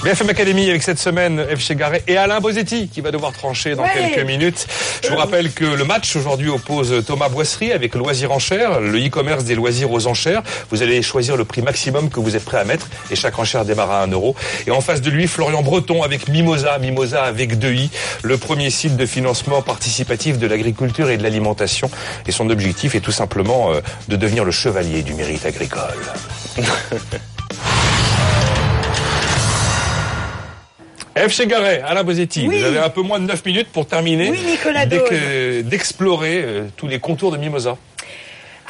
BFM 0.06 0.28
Academy 0.30 0.70
avec 0.70 0.84
cette 0.84 1.00
semaine 1.00 1.44
F. 1.52 1.58
Chegaray 1.58 2.00
et 2.06 2.16
Alain 2.16 2.38
Bosetti 2.38 2.86
qui 2.86 3.00
va 3.00 3.10
devoir 3.10 3.32
trancher 3.32 3.74
dans 3.74 3.82
Ouais. 3.82 4.12
quelques 4.12 4.24
minutes. 4.24 4.68
Je 5.02 5.08
vous 5.08 5.16
rappelle 5.16 5.50
que 5.50 5.64
le 5.64 5.82
match 5.84 6.14
aujourd'hui 6.14 6.48
oppose 6.48 7.04
Thomas 7.04 7.28
Boisserie 7.28 7.72
avec 7.72 7.92
Loisirs 7.96 8.30
Enchères, 8.30 8.78
le 8.80 9.04
e-commerce 9.04 9.42
des 9.42 9.56
loisirs 9.56 9.90
aux 9.90 10.06
enchères. 10.06 10.44
Vous 10.70 10.84
allez 10.84 11.02
choisir 11.02 11.36
le 11.36 11.44
prix 11.44 11.60
maximum 11.60 12.08
que 12.08 12.20
vous 12.20 12.36
êtes 12.36 12.44
prêt 12.44 12.58
à 12.58 12.62
mettre 12.64 12.86
et 13.10 13.16
chaque 13.16 13.36
enchère 13.36 13.64
démarre 13.64 13.90
à 13.90 14.02
1 14.04 14.06
euro. 14.12 14.36
Et 14.68 14.70
en 14.70 14.80
face 14.80 15.00
de 15.00 15.10
lui, 15.10 15.26
Florian 15.26 15.62
Breton 15.64 16.04
avec 16.04 16.28
Mimosa, 16.28 16.78
Mimosa 16.78 17.24
avec 17.24 17.56
2i, 17.56 17.90
le 18.22 18.36
premier 18.38 18.70
site 18.70 18.96
de 18.96 19.06
financement 19.06 19.60
participatif 19.60 20.38
de 20.38 20.46
l'agriculture 20.46 21.10
et 21.10 21.16
de 21.16 21.24
l'alimentation. 21.24 21.90
Et 22.28 22.30
son 22.30 22.48
objectif 22.50 22.94
est 22.94 23.00
tout 23.00 23.10
simplement 23.10 23.72
euh, 23.72 23.80
de 24.06 24.14
devenir 24.14 24.44
le 24.44 24.52
chevalier 24.52 25.02
du 25.02 25.14
mérite 25.14 25.44
agricole. 25.44 25.80
F. 31.16 31.28
Chegaray, 31.32 31.80
Alain 31.86 32.04
Bosetti, 32.04 32.46
Oui. 32.46 32.58
vous 32.58 32.64
avez 32.66 32.78
un 32.78 32.90
peu 32.90 33.00
moins 33.02 33.18
de 33.18 33.24
9 33.26 33.44
minutes 33.46 33.68
pour 33.72 33.86
terminer 33.86 34.30
Oui, 34.30 35.62
d'explorer 35.62 36.42
euh, 36.44 36.64
tous 36.76 36.86
les 36.88 36.98
contours 36.98 37.30
de 37.32 37.38
Mimosa. 37.38 37.76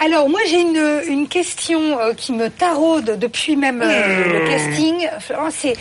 Alors 0.04 0.28
moi 0.28 0.40
j'ai 0.48 0.61
une, 0.61 1.00
une 1.09 1.26
question 1.26 1.98
euh, 1.98 2.12
qui 2.14 2.32
me 2.32 2.48
taraude 2.50 3.16
depuis 3.18 3.56
même 3.56 3.82
euh, 3.82 4.40
le 4.44 4.48
casting. 4.48 5.09
Florent, 5.20 5.48
C'est 5.50 5.72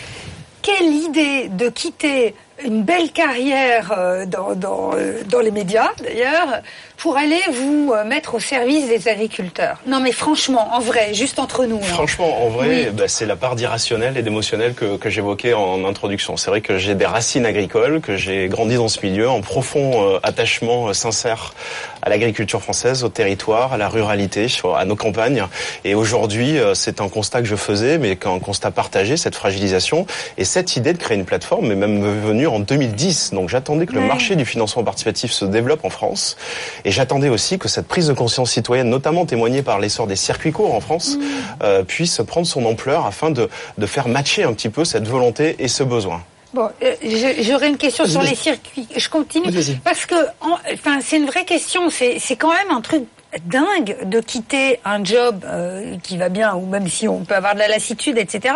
quelle 0.61 0.87
idée 0.87 1.49
de 1.49 1.69
quitter 1.69 2.33
une 2.63 2.83
belle 2.83 3.11
carrière 3.11 3.91
euh, 3.95 4.25
dans, 4.25 4.55
dans, 4.55 4.91
euh, 4.95 5.21
dans 5.29 5.41
les 5.41 5.51
médias 5.51 5.89
d'ailleurs 6.01 6.61
pour 6.97 7.17
aller 7.17 7.39
vous 7.51 7.93
euh, 7.93 8.03
mettre 8.03 8.35
au 8.35 8.39
service 8.39 8.87
des 8.87 9.07
agriculteurs. 9.07 9.77
Non 9.87 9.99
mais 9.99 10.11
franchement, 10.11 10.69
en 10.73 10.79
vrai, 10.79 11.13
juste 11.13 11.39
entre 11.39 11.65
nous. 11.65 11.79
là. 11.79 11.85
Franchement, 11.85 12.45
en 12.45 12.49
vrai, 12.49 12.67
Oui. 12.67 12.87
bah, 12.93 13.07
c'est 13.07 13.25
la 13.25 13.35
part 13.35 13.55
d'irrationnel 13.55 14.17
et 14.17 14.21
d'émotionnel 14.21 14.73
que, 14.73 14.97
que 14.97 15.09
j'évoquais 15.09 15.53
en 15.53 15.83
introduction. 15.85 16.37
C'est 16.37 16.49
vrai 16.49 16.61
que 16.61 16.77
j'ai 16.77 16.95
des 16.95 17.05
racines 17.05 17.45
agricoles, 17.45 18.01
que 18.01 18.15
j'ai 18.15 18.47
grandi 18.47 18.75
dans 18.75 18.87
ce 18.87 19.05
milieu, 19.05 19.29
en 19.29 19.41
profond 19.41 20.15
euh, 20.15 20.19
attachement 20.23 20.87
euh, 20.87 20.93
sincère 20.93 21.53
à 22.01 22.09
l'agriculture 22.09 22.61
française, 22.61 23.03
au 23.03 23.09
territoire, 23.09 23.73
à 23.73 23.77
la 23.77 23.89
ruralité, 23.89 24.47
à 24.77 24.85
nos 24.85 24.95
campagnes. 24.95 25.43
Et 25.83 25.95
aujourd'hui, 25.95 26.57
euh, 26.59 26.75
c'est 26.75 27.01
un 27.01 27.09
constat 27.09 27.41
que 27.41 27.47
je 27.47 27.55
faisais, 27.55 27.97
mais 27.97 28.15
qu'un 28.15 28.39
constat 28.39 28.69
partagé, 28.71 29.17
cette 29.17 29.35
fragilisation. 29.35 30.05
Et 30.37 30.45
cette 30.45 30.75
idée 30.75 30.93
de 30.93 30.97
créer 30.99 31.17
une 31.17 31.25
plateforme 31.25 31.71
est 31.71 31.75
même 31.75 32.01
venue 32.21 32.47
en 32.47 32.59
2010. 32.59 33.31
Donc 33.33 33.49
j'attendais 33.49 33.85
que 33.87 33.93
le 33.93 34.01
marché 34.01 34.35
du 34.35 34.45
financement 34.45 34.83
participatif 34.83 35.31
se 35.31 35.45
développe 35.45 35.83
en 35.83 35.89
France. 35.89 36.37
Et 36.85 36.91
j'attendais 36.91 37.29
aussi 37.29 37.57
que 37.57 37.67
cette 37.67 37.87
prise 37.87 38.07
de 38.07 38.13
conscience 38.13 38.51
citoyenne, 38.51 38.89
notamment 38.89 39.25
témoignée 39.25 39.63
par 39.63 39.79
l'essor 39.79 40.05
des 40.07 40.15
circuits 40.15 40.51
courts 40.51 40.73
en 40.73 40.79
France, 40.79 41.17
euh, 41.63 41.83
puisse 41.83 42.21
prendre 42.25 42.45
son 42.47 42.63
ampleur 42.65 43.05
afin 43.07 43.31
de, 43.31 43.49
de 43.77 43.85
faire 43.87 44.07
matcher 44.07 44.43
un 44.43 44.53
petit 44.53 44.69
peu 44.69 44.85
cette 44.85 45.07
volonté 45.07 45.55
et 45.59 45.67
ce 45.67 45.83
besoin. 45.83 46.21
Bon, 46.53 46.69
euh, 46.83 46.93
j'aurais 47.41 47.67
une 47.69 47.77
question 47.77 48.05
sur 48.05 48.21
les 48.21 48.35
circuits. 48.35 48.87
Je 48.95 49.09
continue 49.09 49.51
parce 49.83 50.05
que, 50.05 50.15
en- 50.39 50.57
enfin, 50.73 50.99
c'est 51.01 51.17
une 51.17 51.25
vraie 51.25 51.43
question. 51.43 51.89
C'est 51.89 52.17
c'est 52.19 52.37
quand 52.37 52.53
même 52.53 52.71
un 52.71 52.79
truc 52.81 53.03
dingue 53.43 53.97
de 54.03 54.19
quitter 54.19 54.79
un 54.85 55.03
job 55.03 55.43
euh, 55.45 55.97
qui 56.03 56.17
va 56.17 56.29
bien, 56.29 56.55
ou 56.55 56.65
même 56.65 56.87
si 56.87 57.07
on 57.07 57.25
peut 57.25 57.35
avoir 57.35 57.53
de 57.53 57.59
la 57.59 57.67
lassitude, 57.67 58.17
etc., 58.17 58.55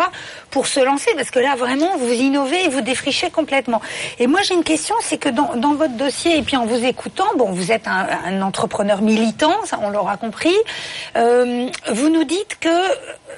pour 0.50 0.66
se 0.66 0.80
lancer, 0.80 1.10
parce 1.16 1.30
que 1.30 1.38
là, 1.38 1.54
vraiment, 1.56 1.96
vous 1.98 2.12
innovez 2.12 2.64
et 2.64 2.68
vous 2.68 2.80
défrichez 2.80 3.30
complètement. 3.30 3.80
Et 4.18 4.26
moi, 4.26 4.40
j'ai 4.42 4.54
une 4.54 4.64
question, 4.64 4.94
c'est 5.00 5.18
que 5.18 5.28
dans, 5.28 5.56
dans 5.56 5.74
votre 5.74 5.96
dossier, 5.96 6.38
et 6.38 6.42
puis 6.42 6.56
en 6.56 6.66
vous 6.66 6.84
écoutant, 6.84 7.26
bon, 7.36 7.50
vous 7.52 7.72
êtes 7.72 7.86
un, 7.86 8.42
entrepreneur 8.42 9.02
militant, 9.02 9.54
ça, 9.64 9.78
on 9.82 9.90
l'aura 9.90 10.16
compris, 10.16 10.56
euh, 11.16 11.68
vous 11.92 12.08
nous 12.08 12.24
dites 12.24 12.58
que, 12.60 12.68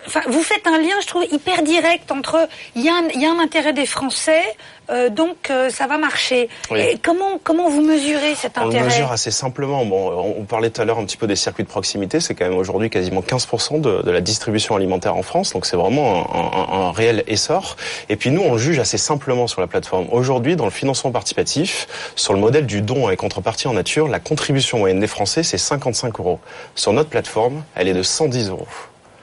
enfin, 0.06 0.20
vous 0.28 0.42
faites 0.42 0.66
un 0.66 0.78
lien, 0.78 0.94
je 1.00 1.06
trouve, 1.06 1.24
hyper 1.30 1.62
direct 1.62 2.10
entre, 2.12 2.48
il 2.76 2.82
y, 2.82 2.86
y 2.86 3.26
a 3.26 3.30
un 3.30 3.38
intérêt 3.40 3.72
des 3.72 3.86
Français, 3.86 4.42
euh, 4.90 5.08
donc 5.08 5.50
euh, 5.50 5.70
ça 5.70 5.86
va 5.86 5.98
marcher. 5.98 6.48
Oui. 6.70 6.80
Et 6.80 6.98
comment, 7.02 7.38
comment 7.42 7.68
vous 7.68 7.82
mesurez 7.82 8.34
cet 8.34 8.58
On 8.58 8.62
le 8.62 8.66
intérêt 8.68 8.84
mesure 8.86 9.12
assez 9.12 9.30
simplement. 9.30 9.84
Bon, 9.84 10.10
on 10.10 10.40
on 10.40 10.44
parlait 10.44 10.70
tout 10.70 10.80
à 10.82 10.84
l'heure 10.84 10.98
un 10.98 11.04
petit 11.04 11.16
peu 11.16 11.26
des 11.26 11.36
circuits 11.36 11.64
de 11.64 11.68
proximité. 11.68 12.20
C'est 12.20 12.34
quand 12.34 12.44
même 12.48 12.56
aujourd'hui 12.58 12.90
quasiment 12.90 13.20
15% 13.20 13.80
de, 13.80 14.02
de 14.02 14.10
la 14.10 14.20
distribution 14.20 14.74
alimentaire 14.76 15.16
en 15.16 15.22
France. 15.22 15.52
Donc 15.52 15.66
c'est 15.66 15.76
vraiment 15.76 16.26
un, 16.34 16.58
un- 16.58 16.86
un 16.88 16.92
réel 16.92 17.22
essor. 17.26 17.76
Et 18.08 18.16
puis 18.16 18.30
nous, 18.30 18.42
on 18.42 18.52
le 18.52 18.58
juge 18.58 18.78
assez 18.78 18.98
simplement 18.98 19.46
sur 19.46 19.60
la 19.60 19.66
plateforme. 19.66 20.06
Aujourd'hui, 20.10 20.56
dans 20.56 20.64
le 20.64 20.70
financement 20.70 21.10
participatif, 21.12 21.86
sur 22.16 22.32
le 22.32 22.40
modèle 22.40 22.66
du 22.66 22.80
don 22.82 23.06
avec 23.06 23.18
contrepartie 23.20 23.68
en 23.68 23.72
nature, 23.74 24.08
la 24.08 24.20
contribution 24.20 24.78
moyenne 24.78 25.00
des 25.00 25.06
Français, 25.06 25.42
c'est 25.42 25.58
55 25.58 26.18
euros. 26.20 26.40
Sur 26.74 26.92
notre 26.92 27.08
plateforme, 27.10 27.62
elle 27.74 27.88
est 27.88 27.94
de 27.94 28.02
110 28.02 28.48
euros. 28.48 28.66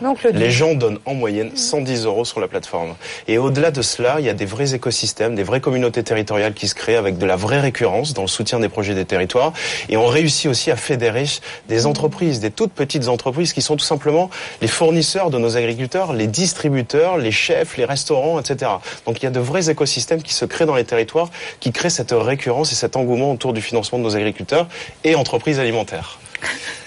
Donc 0.01 0.23
le 0.23 0.31
Les 0.31 0.49
gens 0.49 0.75
donnent 0.75 0.99
en 1.05 1.13
moyenne 1.13 1.51
110 1.55 2.05
euros 2.05 2.23
sur 2.23 2.39
la 2.39 2.47
plateforme. 2.47 2.95
Et 3.27 3.37
au-delà 3.37 3.71
de 3.71 3.81
cela, 3.81 4.17
il 4.19 4.25
y 4.25 4.29
a 4.29 4.33
des 4.33 4.45
vrais 4.45 4.73
écosystèmes, 4.73 5.35
des 5.35 5.43
vraies 5.43 5.59
communautés 5.59 6.03
territoriales 6.03 6.53
qui 6.53 6.67
se 6.69 6.75
créent 6.75 6.95
avec 6.95 7.17
de 7.17 7.25
la 7.25 7.35
vraie 7.35 7.59
récurrence 7.59 8.13
dans 8.13 8.21
le 8.21 8.27
soutien 8.29 8.59
des 8.59 8.69
projets 8.69 8.95
des 8.95 9.03
territoires. 9.03 9.51
Et 9.89 9.97
on 9.97 10.05
réussit 10.05 10.49
aussi 10.49 10.71
à 10.71 10.77
fédérer 10.77 11.25
des 11.67 11.85
entreprises, 11.85 12.39
des 12.39 12.51
toutes 12.51 12.71
petites 12.71 13.09
entreprises 13.09 13.51
qui 13.51 13.61
sont 13.61 13.75
tout 13.75 13.85
simplement 13.85 14.29
les 14.61 14.67
fournisseurs 14.67 15.29
de 15.31 15.37
nos 15.37 15.57
agriculteurs, 15.57 16.13
les 16.13 16.27
distributeurs, 16.27 17.17
les 17.17 17.31
chefs, 17.31 17.75
les 17.75 17.85
restaurants, 17.85 18.39
etc. 18.39 18.71
Donc 19.05 19.21
il 19.21 19.23
y 19.23 19.27
a 19.27 19.31
de 19.31 19.39
vrais 19.39 19.69
écosystèmes 19.69 20.23
qui 20.23 20.33
se 20.33 20.45
créent 20.45 20.65
dans 20.65 20.75
les 20.75 20.85
territoires, 20.85 21.29
qui 21.59 21.73
créent 21.73 21.89
cette 21.89 22.13
récurrence 22.13 22.71
et 22.71 22.75
cet 22.75 22.95
engouement 22.95 23.33
autour 23.33 23.51
du 23.51 23.61
financement 23.61 23.99
de 23.99 24.03
nos 24.03 24.15
agriculteurs 24.15 24.67
et 25.03 25.15
entreprises 25.15 25.59
alimentaires. 25.59 26.19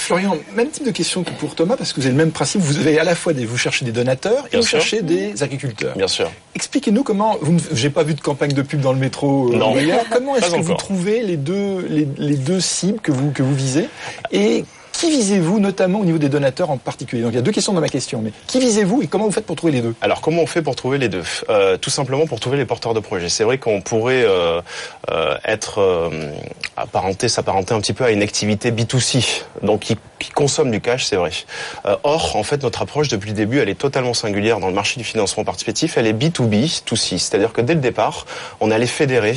Florian, 0.00 0.36
même 0.54 0.70
type 0.70 0.84
de 0.84 0.90
question 0.90 1.22
que 1.22 1.30
pour 1.30 1.54
Thomas, 1.54 1.76
parce 1.76 1.92
que 1.92 2.00
vous 2.00 2.06
avez 2.06 2.12
le 2.12 2.18
même 2.18 2.32
principe, 2.32 2.60
vous 2.60 2.78
avez 2.78 2.98
à 2.98 3.04
la 3.04 3.14
fois 3.14 3.32
des, 3.32 3.44
vous 3.44 3.56
cherchez 3.56 3.84
des 3.84 3.92
donateurs 3.92 4.46
et 4.46 4.50
Bien 4.50 4.60
vous 4.60 4.66
sûr. 4.66 4.80
cherchez 4.80 5.02
des 5.02 5.42
agriculteurs. 5.42 5.96
Bien 5.96 6.08
sûr. 6.08 6.30
Expliquez-nous 6.54 7.02
comment, 7.02 7.36
vous, 7.40 7.56
j'ai 7.72 7.90
pas 7.90 8.02
vu 8.02 8.14
de 8.14 8.20
campagne 8.20 8.52
de 8.52 8.62
pub 8.62 8.80
dans 8.80 8.92
le 8.92 8.98
métro 8.98 9.52
euh, 9.52 9.56
Non. 9.56 9.74
comment 10.12 10.36
est-ce 10.36 10.54
que 10.54 10.60
vous 10.60 10.74
trouvez 10.74 11.22
les 11.22 11.36
deux, 11.36 11.86
les, 11.88 12.08
les 12.16 12.36
deux 12.36 12.60
cibles 12.60 13.00
que 13.00 13.12
vous, 13.12 13.30
que 13.30 13.42
vous 13.42 13.54
visez 13.54 13.88
et 14.32 14.64
qui 15.00 15.10
visez-vous 15.10 15.60
notamment 15.60 16.00
au 16.00 16.04
niveau 16.04 16.18
des 16.18 16.28
donateurs 16.28 16.70
en 16.70 16.76
particulier? 16.76 17.22
Donc 17.22 17.32
il 17.32 17.36
y 17.36 17.38
a 17.38 17.42
deux 17.42 17.52
questions 17.52 17.72
dans 17.72 17.80
ma 17.80 17.88
question, 17.88 18.20
mais 18.20 18.32
qui 18.46 18.60
visez-vous 18.60 19.00
et 19.00 19.06
comment 19.06 19.24
vous 19.24 19.32
faites 19.32 19.46
pour 19.46 19.56
trouver 19.56 19.72
les 19.72 19.80
deux? 19.80 19.94
Alors 20.02 20.20
comment 20.20 20.42
on 20.42 20.46
fait 20.46 20.60
pour 20.60 20.76
trouver 20.76 20.98
les 20.98 21.08
deux? 21.08 21.22
Euh, 21.48 21.78
Tout 21.78 21.88
simplement 21.88 22.26
pour 22.26 22.38
trouver 22.38 22.58
les 22.58 22.66
porteurs 22.66 22.92
de 22.92 23.00
projets. 23.00 23.30
C'est 23.30 23.44
vrai 23.44 23.56
qu'on 23.56 23.80
pourrait 23.80 24.24
euh, 24.26 24.60
euh, 25.10 25.36
être 25.46 26.10
apparenté, 26.76 27.28
s'apparenter 27.28 27.72
un 27.72 27.80
petit 27.80 27.94
peu 27.94 28.04
à 28.04 28.10
une 28.10 28.20
activité 28.20 28.72
B2C, 28.72 29.42
donc 29.62 29.80
qui, 29.80 29.96
qui 30.18 30.30
consomme 30.32 30.70
du 30.70 30.82
cash, 30.82 31.06
c'est 31.06 31.16
vrai. 31.16 31.30
Or, 32.02 32.36
en 32.36 32.42
fait, 32.42 32.62
notre 32.62 32.82
approche 32.82 33.08
depuis 33.08 33.30
le 33.30 33.36
début, 33.36 33.58
elle 33.58 33.70
est 33.70 33.78
totalement 33.78 34.12
singulière 34.12 34.60
dans 34.60 34.68
le 34.68 34.74
marché 34.74 34.98
du 34.98 35.04
financement 35.04 35.44
participatif. 35.44 35.96
Elle 35.96 36.08
est 36.08 36.12
B2B, 36.12 36.82
2C, 36.84 37.18
c'est-à-dire 37.18 37.54
que 37.54 37.62
dès 37.62 37.74
le 37.74 37.80
départ, 37.80 38.26
on 38.60 38.70
allait 38.70 38.86
fédérer 38.86 39.34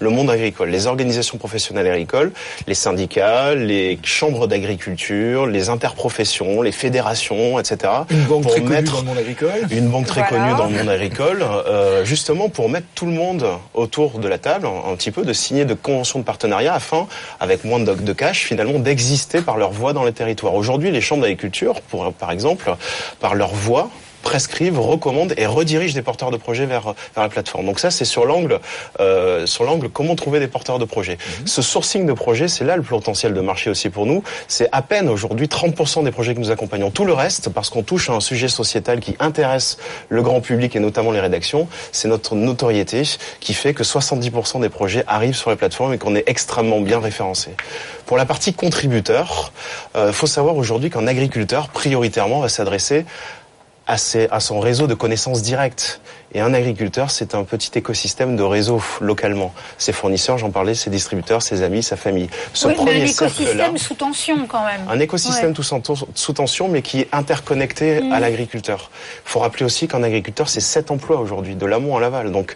le 0.00 0.10
monde 0.10 0.30
agricole, 0.30 0.70
les 0.70 0.86
organisations 0.86 1.38
professionnelles 1.38 1.86
agricoles, 1.86 2.32
les 2.66 2.74
syndicats, 2.74 3.54
les 3.54 3.98
chambres 4.02 4.46
d'agriculture, 4.46 5.46
les 5.46 5.68
interprofessions, 5.68 6.62
les 6.62 6.72
fédérations, 6.72 7.58
etc. 7.60 7.92
Une 8.10 8.24
banque 8.24 8.42
pour 8.42 8.52
très 8.52 8.62
connue 8.62 8.82
dans 8.82 8.96
le 9.00 9.04
monde 9.04 9.18
agricole. 9.18 9.66
une 9.70 9.88
banque 9.88 10.06
très 10.06 10.22
Voilà. 10.28 10.44
connue 10.46 10.58
dans 10.58 10.66
le 10.70 10.76
monde 10.78 10.88
agricole, 10.88 11.42
euh, 11.42 12.04
justement 12.04 12.48
pour 12.48 12.68
mettre 12.68 12.86
tout 12.94 13.06
le 13.06 13.12
monde 13.12 13.46
autour 13.74 14.18
de 14.18 14.26
la 14.28 14.38
table, 14.38 14.66
un, 14.66 14.90
un 14.92 14.96
petit 14.96 15.10
peu 15.10 15.22
de 15.24 15.32
signer 15.32 15.64
de 15.64 15.74
conventions 15.74 16.18
de 16.18 16.24
partenariat 16.24 16.74
afin, 16.74 17.06
avec 17.38 17.64
moins 17.64 17.78
de, 17.80 17.94
de 17.94 18.12
cash, 18.12 18.44
finalement, 18.44 18.78
d'exister 18.78 19.42
par 19.42 19.58
leur 19.58 19.70
voix 19.70 19.92
dans 19.92 20.04
les 20.04 20.12
territoires. 20.12 20.54
Aujourd'hui, 20.54 20.90
les 20.90 21.00
chambres 21.02 21.22
d'agriculture, 21.22 21.80
pour, 21.82 22.10
par 22.14 22.30
exemple, 22.30 22.74
par 23.20 23.34
leur 23.34 23.50
voix, 23.54 23.90
prescrivent, 24.22 24.78
recommandent 24.78 25.34
et 25.36 25.46
redirigent 25.46 25.94
des 25.94 26.02
porteurs 26.02 26.30
de 26.30 26.36
projets 26.36 26.66
vers, 26.66 26.94
vers 27.14 27.24
la 27.24 27.28
plateforme. 27.28 27.66
Donc 27.66 27.80
ça, 27.80 27.90
c'est 27.90 28.04
sur 28.04 28.24
l'angle, 28.24 28.60
euh, 29.00 29.46
sur 29.46 29.64
l'angle 29.64 29.88
comment 29.88 30.14
trouver 30.14 30.40
des 30.40 30.48
porteurs 30.48 30.78
de 30.78 30.84
projets. 30.84 31.18
Ce 31.44 31.62
sourcing 31.62 32.06
de 32.06 32.12
projets, 32.12 32.48
c'est 32.48 32.64
là 32.64 32.76
le 32.76 32.82
potentiel 32.82 33.34
de 33.34 33.40
marché 33.40 33.70
aussi 33.70 33.90
pour 33.90 34.06
nous. 34.06 34.22
C'est 34.48 34.68
à 34.72 34.82
peine 34.82 35.08
aujourd'hui 35.08 35.46
30% 35.46 36.04
des 36.04 36.10
projets 36.10 36.34
que 36.34 36.40
nous 36.40 36.50
accompagnons. 36.50 36.90
Tout 36.90 37.04
le 37.04 37.12
reste, 37.12 37.50
parce 37.50 37.70
qu'on 37.70 37.82
touche 37.82 38.10
à 38.10 38.14
un 38.14 38.20
sujet 38.20 38.48
sociétal 38.48 39.00
qui 39.00 39.16
intéresse 39.20 39.78
le 40.08 40.22
grand 40.22 40.40
public 40.40 40.76
et 40.76 40.80
notamment 40.80 41.12
les 41.12 41.20
rédactions, 41.20 41.68
c'est 41.92 42.08
notre 42.08 42.34
notoriété 42.34 43.02
qui 43.40 43.54
fait 43.54 43.74
que 43.74 43.82
70% 43.82 44.60
des 44.60 44.68
projets 44.68 45.04
arrivent 45.06 45.36
sur 45.36 45.50
les 45.50 45.56
plateformes 45.56 45.94
et 45.94 45.98
qu'on 45.98 46.14
est 46.14 46.24
extrêmement 46.26 46.80
bien 46.80 47.00
référencé. 47.00 47.50
Pour 48.06 48.16
la 48.16 48.26
partie 48.26 48.52
contributeur, 48.52 49.52
il 49.96 50.12
faut 50.12 50.26
savoir 50.26 50.56
aujourd'hui 50.56 50.90
qu'un 50.90 51.06
agriculteur, 51.06 51.68
prioritairement, 51.68 52.40
va 52.40 52.48
s'adresser 52.48 53.04
à, 53.90 53.96
ses- 53.98 54.28
à 54.30 54.40
son 54.40 54.60
réseau 54.60 54.86
de 54.86 54.94
connaissances 54.94 55.42
directes. 55.42 56.00
Et 56.32 56.40
un 56.40 56.54
agriculteur, 56.54 57.10
c'est 57.10 57.34
un 57.34 57.42
petit 57.42 57.72
écosystème 57.76 58.36
de 58.36 58.42
réseau 58.44 58.80
localement. 59.00 59.52
Ses 59.78 59.92
fournisseurs, 59.92 60.38
j'en 60.38 60.50
parlais, 60.50 60.74
ses 60.74 60.88
distributeurs, 60.88 61.42
ses 61.42 61.62
amis, 61.62 61.82
sa 61.82 61.96
famille. 61.96 62.28
Ce 62.54 62.68
oui, 62.68 62.74
mais 62.76 62.80
un 62.80 62.84
premier 62.84 63.06
cercle-là, 63.08 63.48
écosystème 63.48 63.78
sous 63.78 63.94
tension 63.94 64.46
quand 64.46 64.64
même. 64.64 64.82
un 64.88 65.00
écosystème 65.00 65.48
Ouais. 65.48 65.52
tout 65.54 65.64
sous, 66.14 66.32
tension, 66.32 66.68
mais 66.68 66.82
qui 66.82 67.00
est 67.00 67.08
interconnecté 67.12 68.00
Mm. 68.00 68.12
à 68.12 68.20
l'agriculteur. 68.20 68.90
Il 69.26 69.30
faut 69.30 69.40
rappeler 69.40 69.64
aussi 69.66 69.88
qu'un 69.88 70.04
agriculteur, 70.04 70.48
c'est 70.48 70.60
7 70.60 70.92
emplois 70.92 71.18
aujourd'hui, 71.18 71.56
de 71.56 71.66
l'amont 71.66 71.96
à 71.96 72.00
l'aval. 72.00 72.30
Donc, 72.30 72.54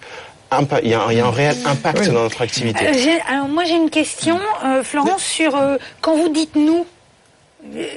il 0.85 0.91
y, 0.91 0.95
a 0.95 1.01
un- 1.03 1.11
il 1.11 1.19
y 1.19 1.21
a 1.21 1.27
un 1.27 1.31
réel 1.33 1.57
impact 1.67 2.07
dans 2.13 2.23
notre 2.23 2.43
activité. 2.43 2.87
Euh, 2.87 3.19
alors 3.29 3.49
moi 3.49 3.65
j'ai 3.65 3.75
une 3.75 3.91
question, 3.91 4.39
euh, 4.65 4.85
Florence, 4.85 5.23
sur 5.25 5.57
euh, 5.57 5.79
quand 6.01 6.17
vous 6.17 6.29
dites 6.29 6.55
nous, 6.55 6.87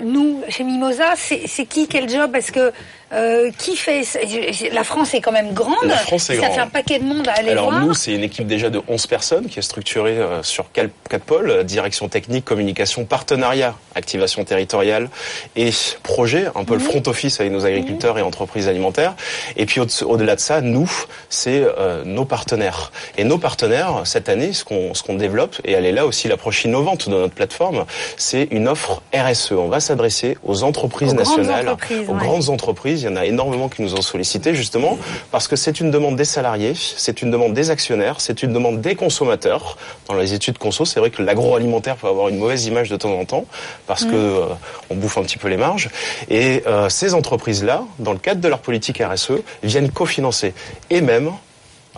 nous 0.04 0.42
chez 0.50 0.64
Mimosa, 0.64 1.14
c'est 1.18 1.42
c'est 1.46 1.66
qui, 1.66 1.88
quel 1.88 2.10
job? 2.10 2.32
Parce 2.32 2.50
que 2.52 2.72
euh, 3.14 3.52
qui 3.58 3.76
fait 3.76 4.02
La 4.74 4.84
France 4.84 5.14
est 5.14 5.22
quand 5.22 5.32
même 5.32 5.54
grande. 5.54 5.76
La 5.86 5.96
France 5.98 6.30
est 6.30 6.36
ça 6.36 6.42
grande. 6.42 6.52
fait 6.56 6.60
un 6.62 6.68
paquet 6.68 7.00
de 7.00 7.06
monde 7.06 7.28
à 7.28 7.34
aller 7.34 7.52
Alors 7.52 7.70
voir. 7.72 7.86
nous, 7.86 7.94
c'est 7.94 8.14
une 8.14 8.24
équipe 8.24 8.48
déjà 8.48 8.70
de 8.70 8.82
11 8.88 9.08
personnes 9.08 9.46
qui 9.48 9.60
est 9.60 9.62
structurée 9.62 10.18
euh, 10.18 10.44
sur 10.44 10.72
quatre, 10.72 10.92
pôles, 11.26 11.50
euh, 11.50 11.64
direction 11.64 12.10
technique, 12.10 12.44
communication, 12.46 13.06
partenariat, 13.06 13.76
activation 13.96 14.44
territoriale 14.44 15.10
et 15.56 15.70
projet, 16.04 16.48
un 16.56 16.64
peu 16.66 16.74
le 16.74 16.80
front 16.80 17.02
office 17.08 17.40
avec 17.40 17.52
nos 17.52 17.66
agriculteurs 17.66 18.18
et 18.18 18.22
entreprises 18.22 18.68
alimentaires. 18.68 19.16
Et 19.56 19.66
puis 19.66 19.80
au- 19.80 20.04
au-delà 20.06 20.36
de 20.36 20.42
ça, 20.42 20.62
nous, 20.62 20.92
c'est 21.30 21.62
euh, 21.64 22.04
nos 22.04 22.26
partenaires. 22.26 22.92
Et 23.18 23.24
nos 23.24 23.38
partenaires, 23.38 24.02
cette 24.06 24.28
année, 24.30 24.54
ce 24.54 24.64
qu'on 24.66 24.94
ce 24.94 25.04
qu'on 25.04 25.16
développe, 25.16 25.56
et 25.66 25.72
elle 25.72 25.86
est 25.86 25.92
là 25.92 26.06
aussi 26.06 26.28
l'approche 26.28 26.66
innovante 26.66 27.08
de 27.10 27.14
notre 27.16 27.34
plateforme, 27.34 27.86
c'est 28.18 28.48
une 28.52 28.68
offre 28.68 29.02
RSE. 29.14 29.52
On 29.54 29.68
va 29.70 29.80
s'adresser 29.80 30.38
aux 30.44 30.64
entreprises 30.64 31.12
Aux 31.14 31.16
nationales, 31.16 31.68
entreprises, 31.70 32.00
aux 32.10 32.14
ouais. 32.14 32.20
grandes 32.20 32.50
entreprises. 32.50 32.97
Il 33.02 33.06
y 33.06 33.08
en 33.08 33.16
a 33.16 33.26
énormément 33.26 33.70
qui 33.70 33.82
nous 33.84 33.94
ont 33.94 34.02
sollicité 34.02 34.56
justement 34.56 34.98
parce 35.32 35.48
que 35.48 35.56
c'est 35.56 35.80
une 35.80 35.92
demande 35.92 36.16
des 36.16 36.26
salariés, 36.26 36.74
c'est 36.76 37.22
une 37.22 37.30
demande 37.30 37.54
des 37.54 37.70
actionnaires, 37.70 38.20
c'est 38.20 38.42
une 38.42 38.52
demande 38.52 38.82
des 38.82 38.96
consommateurs. 38.96 39.78
Dans 40.08 40.16
les 40.16 40.34
études 40.34 40.58
conso, 40.58 40.86
c'est 40.86 41.00
vrai 41.00 41.12
que 41.12 41.22
l'agroalimentaire 41.22 41.98
peut 41.98 42.08
avoir 42.08 42.30
une 42.30 42.38
mauvaise 42.38 42.66
image 42.66 42.90
de 42.90 42.96
temps 42.98 43.14
en 43.14 43.26
temps 43.26 43.46
parce 43.86 44.08
Mm. 44.08 44.12
que 44.12 44.16
euh, 44.16 44.46
on 44.90 44.96
bouffe 44.96 45.18
un 45.18 45.24
petit 45.24 45.38
peu 45.38 45.48
les 45.48 45.58
marges. 45.58 45.90
Et 46.30 46.64
euh, 46.68 46.90
ces 46.90 47.14
entreprises-là, 47.14 47.84
dans 48.00 48.14
le 48.14 48.20
cadre 48.20 48.42
de 48.42 48.48
leur 48.48 48.60
politique 48.60 49.02
RSE, 49.02 49.34
viennent 49.64 49.92
cofinancer 49.92 50.54
et 50.90 51.02
même 51.02 51.32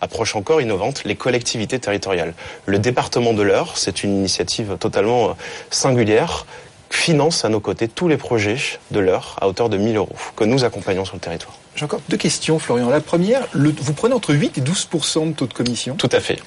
approche 0.02 0.36
encore 0.36 0.62
innovante, 0.62 1.04
les 1.04 1.16
collectivités 1.16 1.78
territoriales. 1.78 2.34
Le 2.66 2.80
département 2.80 3.34
de 3.34 3.42
l'Eure, 3.42 3.78
c'est 3.78 4.04
une 4.04 4.16
initiative 4.16 4.78
totalement 4.80 5.30
euh, 5.30 5.34
singulière, 5.70 6.46
finance 6.90 7.46
à 7.46 7.50
nos 7.50 7.60
côtés 7.60 7.88
tous 7.88 8.08
les 8.08 8.18
projets 8.18 8.58
de 8.92 9.00
l'Eure 9.00 9.36
à 9.42 9.48
hauteur 9.48 9.70
de 9.70 9.78
1000 9.78 9.96
euros 9.98 10.16
que 10.36 10.44
nous 10.44 10.64
accompagnons 10.64 11.06
sur 11.06 11.16
le 11.16 11.20
territoire. 11.22 11.54
J'ai 11.76 11.86
encore 11.86 12.02
deux 12.10 12.18
questions, 12.18 12.60
Florian. 12.60 12.90
La 12.90 13.00
première, 13.00 13.48
le- 13.54 13.74
vous 13.80 13.94
prenez 13.94 14.14
entre 14.14 14.34
8 14.34 14.58
et 14.58 14.62
12% 14.62 15.28
de 15.28 15.34
taux 15.34 15.48
de 15.48 15.54
commission? 15.54 15.96
Tout 15.96 16.10
à 16.12 16.20
fait. 16.20 16.40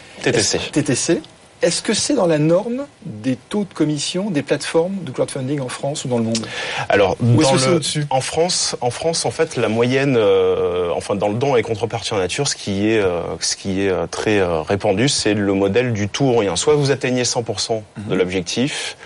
TTC. 0.72 1.20
Est-ce 1.62 1.80
que 1.80 1.94
c'est 1.94 2.14
dans 2.14 2.26
la 2.26 2.38
norme 2.38 2.86
des 3.06 3.36
taux 3.36 3.62
de 3.64 3.72
commission 3.72 4.30
des 4.30 4.42
plateformes 4.42 4.96
de 5.04 5.12
crowdfunding 5.12 5.60
en 5.60 5.68
France 5.68 6.04
ou 6.04 6.08
dans 6.08 6.18
le 6.18 6.24
monde? 6.24 6.44
Alors, 6.88 7.16
dans 7.20 7.54
le- 7.54 7.80
en 8.10 8.20
France, 8.20 8.74
en 8.80 8.90
France, 8.90 9.24
en 9.26 9.30
fait, 9.30 9.54
la 9.56 9.68
moyenne, 9.68 10.16
euh, 10.18 10.90
enfin, 10.92 11.14
dans 11.14 11.28
le 11.28 11.34
don 11.34 11.54
et 11.54 11.62
contrepartie 11.62 12.14
en 12.14 12.18
nature, 12.18 12.48
ce 12.48 12.56
qui 12.56 12.90
est, 12.90 12.98
euh, 12.98 13.20
ce 13.38 13.54
qui 13.54 13.82
est 13.82 13.88
euh, 13.90 14.08
très 14.08 14.38
euh, 14.40 14.60
répandu, 14.62 15.08
c'est 15.08 15.34
le 15.34 15.54
modèle 15.54 15.92
du 15.92 16.08
tout 16.08 16.24
ou 16.24 16.36
rien. 16.36 16.56
Soit 16.56 16.74
vous 16.74 16.90
atteignez 16.90 17.22
100% 17.24 17.84
Mhm. 17.96 18.08
de 18.10 18.14
l'objectif, 18.16 18.96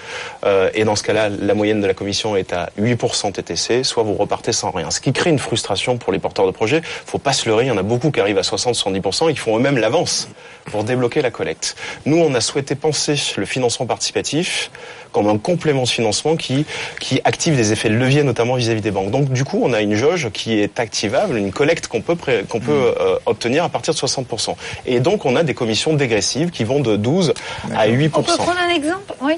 euh, 0.46 0.70
et 0.72 0.84
dans 0.84 0.96
ce 0.96 1.02
cas-là, 1.02 1.28
la 1.28 1.52
moyenne 1.52 1.82
de 1.82 1.86
la 1.86 1.94
commission 1.94 2.36
est 2.36 2.54
à 2.54 2.70
8% 2.78 3.32
TTC, 3.32 3.84
soit 3.84 4.02
vous 4.02 4.14
repartez 4.14 4.52
sans 4.52 4.70
rien. 4.70 4.90
Ce 4.90 5.00
qui 5.00 5.12
crée 5.12 5.28
une 5.28 5.38
frustration 5.38 5.98
pour 5.98 6.10
les 6.10 6.18
porteurs 6.18 6.46
de 6.46 6.52
projets. 6.52 6.80
Faut 7.04 7.18
pas 7.18 7.34
se 7.34 7.46
leurrer, 7.48 7.64
il 7.64 7.68
y 7.68 7.70
en 7.70 7.76
a 7.76 7.82
beaucoup 7.82 8.10
qui 8.10 8.20
arrivent 8.20 8.38
à 8.38 8.42
60-70%, 8.42 9.28
ils 9.28 9.38
font 9.38 9.58
eux-mêmes 9.58 9.76
l'avance 9.76 10.28
pour 10.70 10.84
débloquer 10.84 11.20
la 11.20 11.30
collecte. 11.30 11.76
Nous, 12.06 12.16
on 12.16 12.34
a 12.34 12.40
souhaité 12.46 12.74
penser 12.74 13.14
le 13.36 13.44
financement 13.46 13.86
participatif 13.86 14.70
comme 15.12 15.28
un 15.28 15.38
complément 15.38 15.84
de 15.84 15.88
financement 15.88 16.36
qui, 16.36 16.66
qui 17.00 17.20
active 17.24 17.56
des 17.56 17.72
effets 17.72 17.88
de 17.88 17.94
levier, 17.94 18.22
notamment 18.22 18.54
vis-à-vis 18.54 18.82
des 18.82 18.90
banques. 18.90 19.10
Donc, 19.10 19.30
du 19.32 19.44
coup, 19.44 19.60
on 19.64 19.72
a 19.72 19.80
une 19.80 19.94
jauge 19.94 20.28
qui 20.30 20.58
est 20.60 20.78
activable, 20.78 21.38
une 21.38 21.52
collecte 21.52 21.86
qu'on 21.88 22.02
peut, 22.02 22.16
qu'on 22.48 22.60
peut 22.60 22.94
euh, 23.00 23.18
obtenir 23.24 23.64
à 23.64 23.70
partir 23.70 23.94
de 23.94 23.98
60%. 23.98 24.54
Et 24.84 25.00
donc, 25.00 25.24
on 25.24 25.34
a 25.36 25.42
des 25.42 25.54
commissions 25.54 25.94
dégressives 25.94 26.50
qui 26.50 26.64
vont 26.64 26.80
de 26.80 26.96
12 26.96 27.32
à 27.74 27.88
8%. 27.88 28.10
On 28.14 28.22
peut 28.22 28.36
prendre 28.36 28.58
un 28.60 28.68
exemple? 28.74 29.14
Oui. 29.22 29.34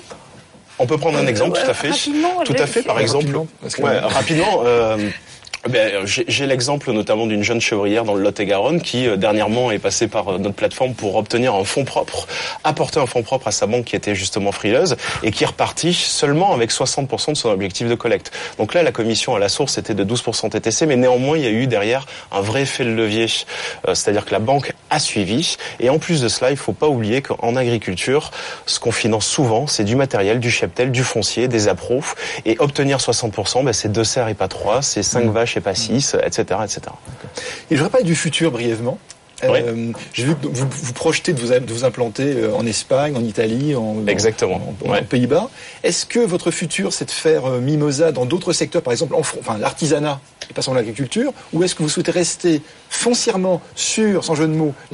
On 0.81 0.87
peut 0.87 0.99
prendre 0.99 1.19
un 1.19 1.27
exemple, 1.27 1.59
Euh, 1.59 1.65
tout 1.65 1.71
à 1.71 1.75
fait. 1.75 1.89
rapidement, 1.91 2.43
tout 2.45 2.55
à 2.59 2.67
fait. 2.67 2.83
Par 2.83 2.99
exemple, 3.01 3.25
Rapidement, 3.27 3.47
parce 3.61 3.75
que- 3.77 3.83
ouais, 3.83 3.99
rapidement. 3.99 4.63
euh, 4.65 4.97
ben, 5.69 6.05
j'ai 6.05 6.47
l'exemple 6.47 6.93
notamment 6.93 7.27
d'une 7.27 7.43
jeune 7.43 7.61
chevrière 7.61 8.05
dans 8.05 8.15
le 8.15 8.23
Lot-et-Garonne 8.23 8.81
qui 8.81 9.07
euh, 9.07 9.17
dernièrement 9.17 9.71
est 9.71 9.79
passée 9.79 10.09
par 10.09 10.29
euh, 10.29 10.39
notre 10.39 10.55
plateforme 10.55 10.95
pour 10.95 11.17
obtenir 11.17 11.55
un 11.55 11.65
fonds 11.65 11.85
propre, 11.85 12.27
apporter 12.65 13.01
un 13.01 13.07
fonds 13.07 13.23
propre 13.23 13.49
à 13.49 13.51
sa 13.53 13.67
banque 13.67 13.85
qui 13.85 13.97
était 13.97 14.15
justement 14.15 14.53
frileuse 14.53 14.97
et 15.23 15.31
qui 15.31 15.45
est 15.45 15.49
repartie 15.49 15.95
seulement 15.95 16.53
avec 16.53 16.71
60% 16.71 17.33
de 17.33 17.37
son 17.37 17.51
objectif 17.51 17.89
de 17.89 17.95
collecte. 17.95 18.33
Donc 18.59 18.75
là, 18.75 18.83
la 18.83 18.93
commission 18.93 19.35
à 19.35 19.39
la 19.39 19.49
source 19.49 19.79
était 19.79 19.95
de 19.95 20.05
12% 20.05 20.51
TTC, 20.51 20.87
mais 20.87 20.97
néanmoins, 20.97 21.37
il 21.37 21.45
y 21.45 21.47
a 21.47 21.51
eu 21.51 21.67
derrière 21.67 22.07
un 22.33 22.41
vrai 22.41 22.63
effet 22.63 22.85
de 22.85 22.91
levier, 22.91 23.19
Euh, 23.87 23.95
c'est-à-dire 23.95 24.25
que 24.25 24.33
la 24.33 24.39
banque 24.39 24.73
a 24.91 24.99
suivi. 24.99 25.57
Et 25.81 25.91
en 25.91 25.99
plus 25.99 26.21
de 26.21 26.29
cela, 26.29 26.51
il 26.51 26.57
faut 26.57 26.73
pas 26.73 26.89
oublier 26.89 27.23
qu'en 27.23 27.57
agriculture, 27.57 28.31
ce 28.67 28.81
qu'on 28.81 28.93
finance 28.93 29.27
souvent, 29.27 29.67
c'est 29.67 29.85
du 29.85 29.97
matériel, 29.97 30.41
du 30.41 30.51
cheptel, 30.51 30.91
du 30.91 31.03
foncier, 31.03 31.49
des 31.49 31.69
appros. 31.69 32.03
Et 32.45 32.57
obtenir 32.59 32.99
60%, 32.99 33.65
ben, 33.65 33.73
c'est 33.73 33.91
deux 33.91 34.05
serres 34.05 34.29
et 34.29 34.35
pas 34.35 34.49
trois, 34.49 34.83
c'est 34.83 35.03
cinq 35.03 35.31
vaches 35.31 35.57
et 35.57 35.58
pas 35.61 35.75
etc., 36.25 36.61
etc. 36.65 36.81
Et 37.71 37.75
je 37.75 37.77
voudrais 37.77 37.91
parler 37.91 38.07
du 38.07 38.15
futur 38.17 38.51
brièvement. 38.51 38.99
Euh, 39.45 39.93
J'ai 40.15 40.25
vu 40.25 40.35
que 40.35 40.49
vous 40.49 40.67
vous 40.69 40.93
projetez 40.93 41.33
de 41.33 41.39
vous, 41.41 41.47
de 41.57 41.73
vous 41.73 41.85
implanter 41.85 42.25
euh, 42.35 42.53
en 42.57 42.67
Espagne, 42.67 43.15
en 43.17 43.23
Italie, 43.23 43.77
en, 43.77 44.05
Exactement. 44.09 44.57
en- 44.85 44.89
en 44.89 44.91
Ouais. 44.95 45.03
Pays-Bas. 45.03 45.49
Est-ce 45.85 46.07
que 46.07 46.19
votre 46.19 46.51
futur, 46.51 46.93
c'est 46.93 47.05
de 47.05 47.13
faire 47.13 47.47
euh, 47.47 47.61
Mimosa 47.61 48.11
dans 48.11 48.25
d'autres 48.27 48.53
secteurs, 48.53 48.83
par 48.83 48.93
exemple 48.93 49.15
en, 49.15 49.21
enfin, 49.21 49.57
l'artisanat 49.59 50.19
et 50.51 50.55
pas 50.55 50.61
seulement 50.63 50.79
l'agriculture, 50.81 51.33
ou 51.53 51.63
est-ce 51.63 51.77
que 51.77 51.85
vous 51.85 51.89
souhaitez 51.89 52.11
rester 52.11 52.63
foncièrement 52.91 53.61
sur, 53.77 54.25
sans 54.25 54.35
jeu 54.35 54.49
de 54.49 54.55
mots, 54.55 54.75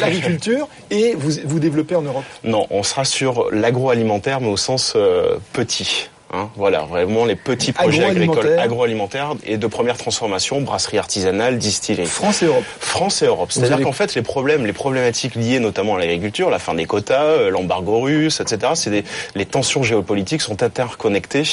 l'agriculture 0.00 0.68
et 0.90 1.14
vous 1.16 1.32
vous 1.44 1.58
développer 1.58 1.96
en 1.96 2.02
Europe? 2.02 2.24
Non, 2.44 2.68
on 2.70 2.84
sera 2.84 3.04
sur 3.04 3.50
l'agroalimentaire, 3.50 4.40
mais 4.40 4.48
au 4.48 4.56
sens 4.56 4.92
euh, 4.94 5.38
petit. 5.52 6.08
Hein, 6.32 6.50
voilà, 6.56 6.80
vraiment 6.80 7.24
les 7.24 7.36
petits 7.36 7.70
projets 7.70 8.02
Agroalimentaire. 8.02 8.42
agricoles 8.42 8.58
agroalimentaires 8.58 9.34
et 9.46 9.58
de 9.58 9.66
première 9.68 9.96
transformation, 9.96 10.60
brasserie 10.60 10.98
artisanale, 10.98 11.56
distillerie. 11.56 12.06
France 12.06 12.42
et 12.42 12.46
Europe. 12.46 12.64
France 12.80 13.22
et 13.22 13.26
Europe. 13.26 13.52
C'est-à-dire 13.52 13.80
qu'en 13.80 13.92
fait, 13.92 14.12
les 14.16 14.22
problèmes, 14.22 14.66
les 14.66 14.72
problématiques 14.72 15.36
liées 15.36 15.60
notamment 15.60 15.94
à 15.94 16.00
l'agriculture, 16.00 16.50
la 16.50 16.58
fin 16.58 16.74
des 16.74 16.84
quotas, 16.84 17.22
euh, 17.22 17.50
l'embargo 17.50 18.00
russe, 18.00 18.40
etc., 18.40 18.72
c'est 18.74 18.90
des, 18.90 19.04
les 19.36 19.46
tensions 19.46 19.84
géopolitiques 19.84 20.42
sont 20.42 20.64
interconnectées 20.64 21.44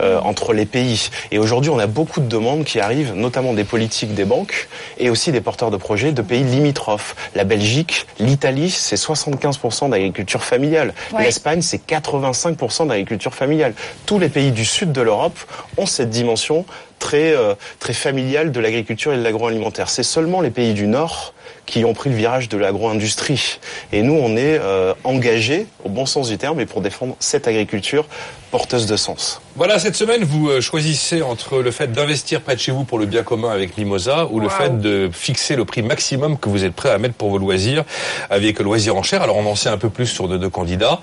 euh, 0.00 0.18
entre 0.18 0.52
les 0.52 0.66
pays. 0.66 1.08
Et 1.30 1.38
aujourd'hui, 1.38 1.70
on 1.70 1.78
a 1.78 1.86
beaucoup 1.86 2.20
de 2.20 2.26
demandes 2.26 2.64
qui 2.64 2.80
arrivent, 2.80 3.14
notamment 3.14 3.52
des 3.52 3.64
politiques 3.64 4.14
des 4.14 4.24
banques 4.24 4.68
et 4.98 5.08
aussi 5.08 5.30
des 5.30 5.40
porteurs 5.40 5.70
de 5.70 5.76
projets 5.76 6.10
de 6.10 6.22
pays 6.22 6.42
limitrophes. 6.42 7.14
La 7.36 7.44
Belgique, 7.44 8.06
l'Italie, 8.18 8.70
c'est 8.70 8.96
75% 8.96 9.90
d'agriculture 9.90 10.42
familiale. 10.42 10.94
Ouais. 11.12 11.22
L'Espagne, 11.22 11.62
c'est 11.62 11.80
85% 11.86 12.88
d'agriculture 12.88 13.32
familiale. 13.34 13.74
Tous 14.16 14.20
les 14.20 14.30
pays 14.30 14.50
du 14.50 14.64
sud 14.64 14.92
de 14.92 15.02
l'Europe 15.02 15.38
ont 15.76 15.84
cette 15.84 16.08
dimension 16.08 16.64
très, 16.98 17.36
euh, 17.36 17.54
très 17.78 17.92
familiale 17.92 18.50
de 18.50 18.60
l'agriculture 18.60 19.12
et 19.12 19.18
de 19.18 19.22
l'agroalimentaire. 19.22 19.90
C'est 19.90 20.02
seulement 20.02 20.40
les 20.40 20.48
pays 20.48 20.72
du 20.72 20.86
nord 20.86 21.34
qui 21.66 21.84
ont 21.84 21.92
pris 21.92 22.08
le 22.08 22.16
virage 22.16 22.48
de 22.48 22.56
l'agro-industrie. 22.56 23.58
Et 23.92 24.02
nous, 24.02 24.14
on 24.14 24.36
est 24.36 24.58
euh, 24.58 24.94
engagés, 25.04 25.66
au 25.84 25.90
bon 25.90 26.06
sens 26.06 26.28
du 26.28 26.38
terme, 26.38 26.60
et 26.60 26.66
pour 26.66 26.80
défendre 26.80 27.14
cette 27.18 27.46
agriculture 27.46 28.06
porteuse 28.50 28.86
de 28.86 28.96
sens. 28.96 29.42
Voilà, 29.56 29.78
cette 29.78 29.96
semaine, 29.96 30.24
vous 30.24 30.48
euh, 30.48 30.60
choisissez 30.62 31.20
entre 31.20 31.58
le 31.58 31.70
fait 31.70 31.88
d'investir 31.92 32.40
près 32.40 32.54
de 32.54 32.60
chez 32.60 32.72
vous 32.72 32.84
pour 32.84 32.98
le 32.98 33.04
bien 33.04 33.22
commun 33.22 33.50
avec 33.50 33.76
Mimosa 33.76 34.28
ou 34.30 34.40
le 34.40 34.48
fait 34.48 34.80
de 34.80 35.10
fixer 35.12 35.56
le 35.56 35.64
prix 35.64 35.82
maximum 35.82 36.38
que 36.38 36.48
vous 36.48 36.64
êtes 36.64 36.74
prêt 36.74 36.90
à 36.90 36.96
mettre 36.98 37.16
pour 37.16 37.28
vos 37.28 37.38
loisirs 37.38 37.84
avec 38.30 38.60
Loisirs 38.60 38.96
en 38.96 39.02
chair. 39.02 39.22
Alors, 39.22 39.36
on 39.36 39.44
en 39.44 39.56
sait 39.56 39.68
un 39.68 39.78
peu 39.78 39.90
plus 39.90 40.06
sur 40.06 40.26
nos 40.28 40.38
deux 40.38 40.48
candidats. 40.48 41.00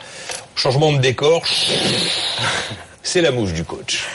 Changement 0.56 0.94
de 0.94 0.98
décor, 0.98 1.44
c'est 3.04 3.22
la 3.22 3.32
mouche 3.32 3.54
du 3.54 3.64
coach. 3.66 4.06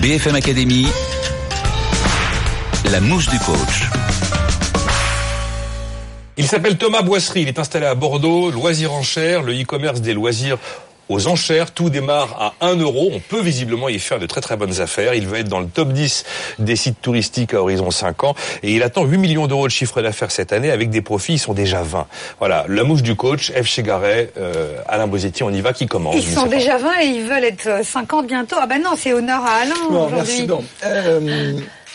BFM 0.00 0.34
Academy, 0.34 0.86
la 2.90 3.00
mouche 3.00 3.28
du 3.28 3.38
coach. 3.38 3.88
Il 6.36 6.46
s'appelle 6.46 6.76
Thomas 6.76 7.02
Boisserie, 7.02 7.42
il 7.42 7.48
est 7.48 7.58
installé 7.58 7.86
à 7.86 7.94
Bordeaux, 7.94 8.50
loisirs 8.50 8.92
en 8.92 9.02
chair, 9.02 9.42
le 9.42 9.54
e-commerce 9.54 10.02
des 10.02 10.12
loisirs 10.12 10.58
aux 11.08 11.26
enchères. 11.26 11.70
Tout 11.72 11.90
démarre 11.90 12.54
à 12.60 12.66
1 12.66 12.76
euro. 12.76 13.10
On 13.12 13.20
peut 13.20 13.40
visiblement 13.40 13.88
y 13.88 13.98
faire 13.98 14.18
de 14.18 14.26
très 14.26 14.40
très 14.40 14.56
bonnes 14.56 14.80
affaires. 14.80 15.14
Il 15.14 15.26
va 15.26 15.38
être 15.38 15.48
dans 15.48 15.60
le 15.60 15.66
top 15.66 15.92
10 15.92 16.24
des 16.58 16.76
sites 16.76 17.00
touristiques 17.00 17.54
à 17.54 17.60
horizon 17.60 17.90
5 17.90 18.24
ans. 18.24 18.34
Et 18.62 18.74
il 18.74 18.82
attend 18.82 19.04
8 19.04 19.18
millions 19.18 19.46
d'euros 19.46 19.66
de 19.66 19.72
chiffre 19.72 20.02
d'affaires 20.02 20.30
cette 20.30 20.52
année 20.52 20.70
avec 20.70 20.90
des 20.90 21.02
profits. 21.02 21.34
Ils 21.34 21.38
sont 21.38 21.54
déjà 21.54 21.82
20. 21.82 22.06
Voilà, 22.38 22.64
la 22.68 22.84
mouche 22.84 23.02
du 23.02 23.16
coach, 23.16 23.52
F. 23.52 23.66
Chegaray, 23.66 24.30
euh, 24.38 24.78
Alain 24.88 25.06
Bosetti, 25.06 25.42
on 25.42 25.50
y 25.50 25.60
va, 25.60 25.72
qui 25.72 25.86
commence 25.86 26.14
Ils 26.16 26.24
sont 26.24 26.46
déjà 26.46 26.78
20 26.78 27.00
et 27.02 27.06
ils 27.06 27.22
veulent 27.22 27.44
être 27.44 27.84
50 27.84 28.26
bientôt. 28.26 28.56
Ah 28.60 28.66
ben 28.66 28.82
non, 28.82 28.90
c'est 28.96 29.12
honneur 29.12 29.42
à 29.44 29.62
Alain 29.62 29.74
Non, 29.90 30.06
aujourd'hui. 30.06 30.46
Euh, 30.84 31.58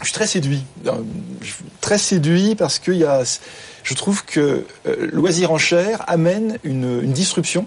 je 0.00 0.04
suis 0.04 0.12
très 0.12 0.26
séduit. 0.26 0.62
Euh, 0.86 0.92
je 1.40 1.46
suis 1.46 1.64
Très 1.80 1.98
séduit 1.98 2.54
parce 2.54 2.78
que 2.78 2.92
il 2.92 2.98
y 2.98 3.04
a, 3.04 3.22
je 3.82 3.94
trouve 3.94 4.24
que 4.24 4.66
euh, 4.86 5.08
Loisir 5.12 5.50
en 5.50 5.58
chair 5.58 6.04
amène 6.06 6.58
une, 6.62 7.00
une 7.02 7.12
disruption. 7.12 7.66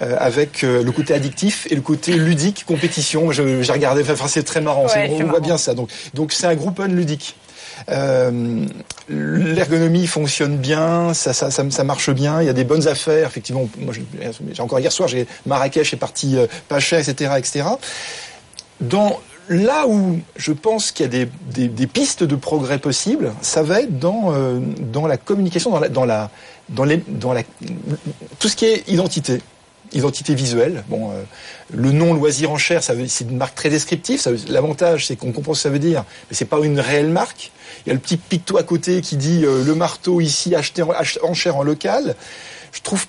Euh, 0.00 0.16
avec 0.18 0.64
euh, 0.64 0.82
le 0.82 0.92
côté 0.92 1.12
addictif 1.12 1.66
et 1.70 1.74
le 1.74 1.82
côté 1.82 2.12
ludique, 2.14 2.64
compétition. 2.66 3.30
J'ai 3.30 3.72
regardé, 3.72 4.02
enfin 4.02 4.28
c'est 4.28 4.42
très 4.42 4.60
marrant, 4.60 4.86
Ouais, 4.86 5.10
on 5.20 5.24
voit 5.24 5.40
bien 5.40 5.58
ça. 5.58 5.74
Donc 5.74 5.90
donc 6.14 6.32
c'est 6.32 6.46
un 6.46 6.54
groupe 6.54 6.80
ludique. 6.86 7.36
Euh, 7.90 8.64
L'ergonomie 9.08 10.06
fonctionne 10.06 10.56
bien, 10.56 11.14
ça, 11.14 11.32
ça, 11.32 11.50
ça, 11.50 11.64
ça 11.70 11.84
marche 11.84 12.10
bien, 12.10 12.40
il 12.40 12.46
y 12.46 12.50
a 12.50 12.52
des 12.52 12.64
bonnes 12.64 12.86
affaires. 12.86 13.28
Effectivement, 13.28 13.68
moi, 13.78 13.94
j'ai 14.52 14.62
encore 14.62 14.78
hier 14.78 14.92
soir, 14.92 15.08
j'ai 15.08 15.26
Marrakech 15.46 15.92
est 15.92 15.96
parti 15.96 16.36
pas 16.68 16.80
cher, 16.80 16.98
etc., 16.98 17.32
etc. 17.38 17.64
Dans 18.80 19.18
là 19.48 19.86
où 19.86 20.20
je 20.36 20.52
pense 20.52 20.92
qu'il 20.92 21.04
y 21.04 21.08
a 21.08 21.10
des, 21.10 21.28
des, 21.50 21.68
des 21.68 21.86
pistes 21.86 22.24
de 22.24 22.36
progrès 22.36 22.78
possibles, 22.78 23.32
ça 23.40 23.62
va 23.62 23.80
être 23.80 23.98
dans 23.98 24.32
euh, 24.32 24.60
dans 24.80 25.06
la 25.06 25.16
communication, 25.16 25.70
dans 25.70 25.80
la 25.80 25.88
dans 25.88 26.04
la 26.04 26.30
dans 26.68 26.84
les 26.84 27.02
dans 27.08 27.32
la 27.32 27.42
tout 28.38 28.48
ce 28.48 28.56
qui 28.56 28.66
est 28.66 28.88
identité 28.88 29.40
identité 29.94 30.34
visuelle. 30.34 30.84
Bon, 30.88 31.10
euh, 31.10 31.22
le 31.72 31.92
nom 31.92 32.14
loisir 32.14 32.50
en 32.50 32.58
chair, 32.58 32.82
ça 32.82 32.94
c'est 33.08 33.24
une 33.24 33.36
marque 33.36 33.54
très 33.54 33.68
descriptive. 33.70 34.20
ça 34.20 34.30
L'avantage, 34.48 35.06
c'est 35.06 35.16
qu'on 35.16 35.32
comprend 35.32 35.54
ce 35.54 35.60
que 35.60 35.62
ça 35.64 35.70
veut 35.70 35.78
dire, 35.78 36.04
mais 36.30 36.36
c'est 36.36 36.44
pas 36.44 36.58
une 36.62 36.80
réelle 36.80 37.08
marque. 37.10 37.50
Il 37.84 37.88
y 37.88 37.90
a 37.90 37.94
le 37.94 38.00
petit 38.00 38.16
picto 38.16 38.56
à 38.58 38.62
côté 38.62 39.00
qui 39.00 39.16
dit 39.16 39.44
euh, 39.44 39.64
le 39.64 39.74
marteau 39.74 40.20
ici 40.20 40.54
acheté 40.54 40.82
en, 40.82 40.90
en 41.22 41.34
chair 41.34 41.56
en 41.56 41.62
local. 41.62 42.14
Je 42.72 42.80
trouve, 42.80 43.06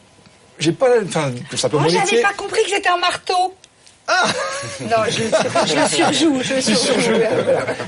j'ai 0.60 0.72
pas, 0.72 0.88
enfin, 1.06 1.32
c'est 1.56 1.66
un 1.66 1.70
peu 1.70 1.78
Moi, 1.78 1.88
j'avais 1.90 2.22
pas 2.22 2.34
compris 2.34 2.64
que 2.64 2.70
c'était 2.72 2.90
un 2.90 2.98
marteau. 2.98 3.54
Ah 4.08 4.26
Non, 4.82 4.98
je, 5.08 5.22
je 5.66 5.76
le 5.80 5.88
surjoue, 5.88 6.42
je 6.44 6.60
surjoue. 6.60 6.76
surjoues. 7.00 7.22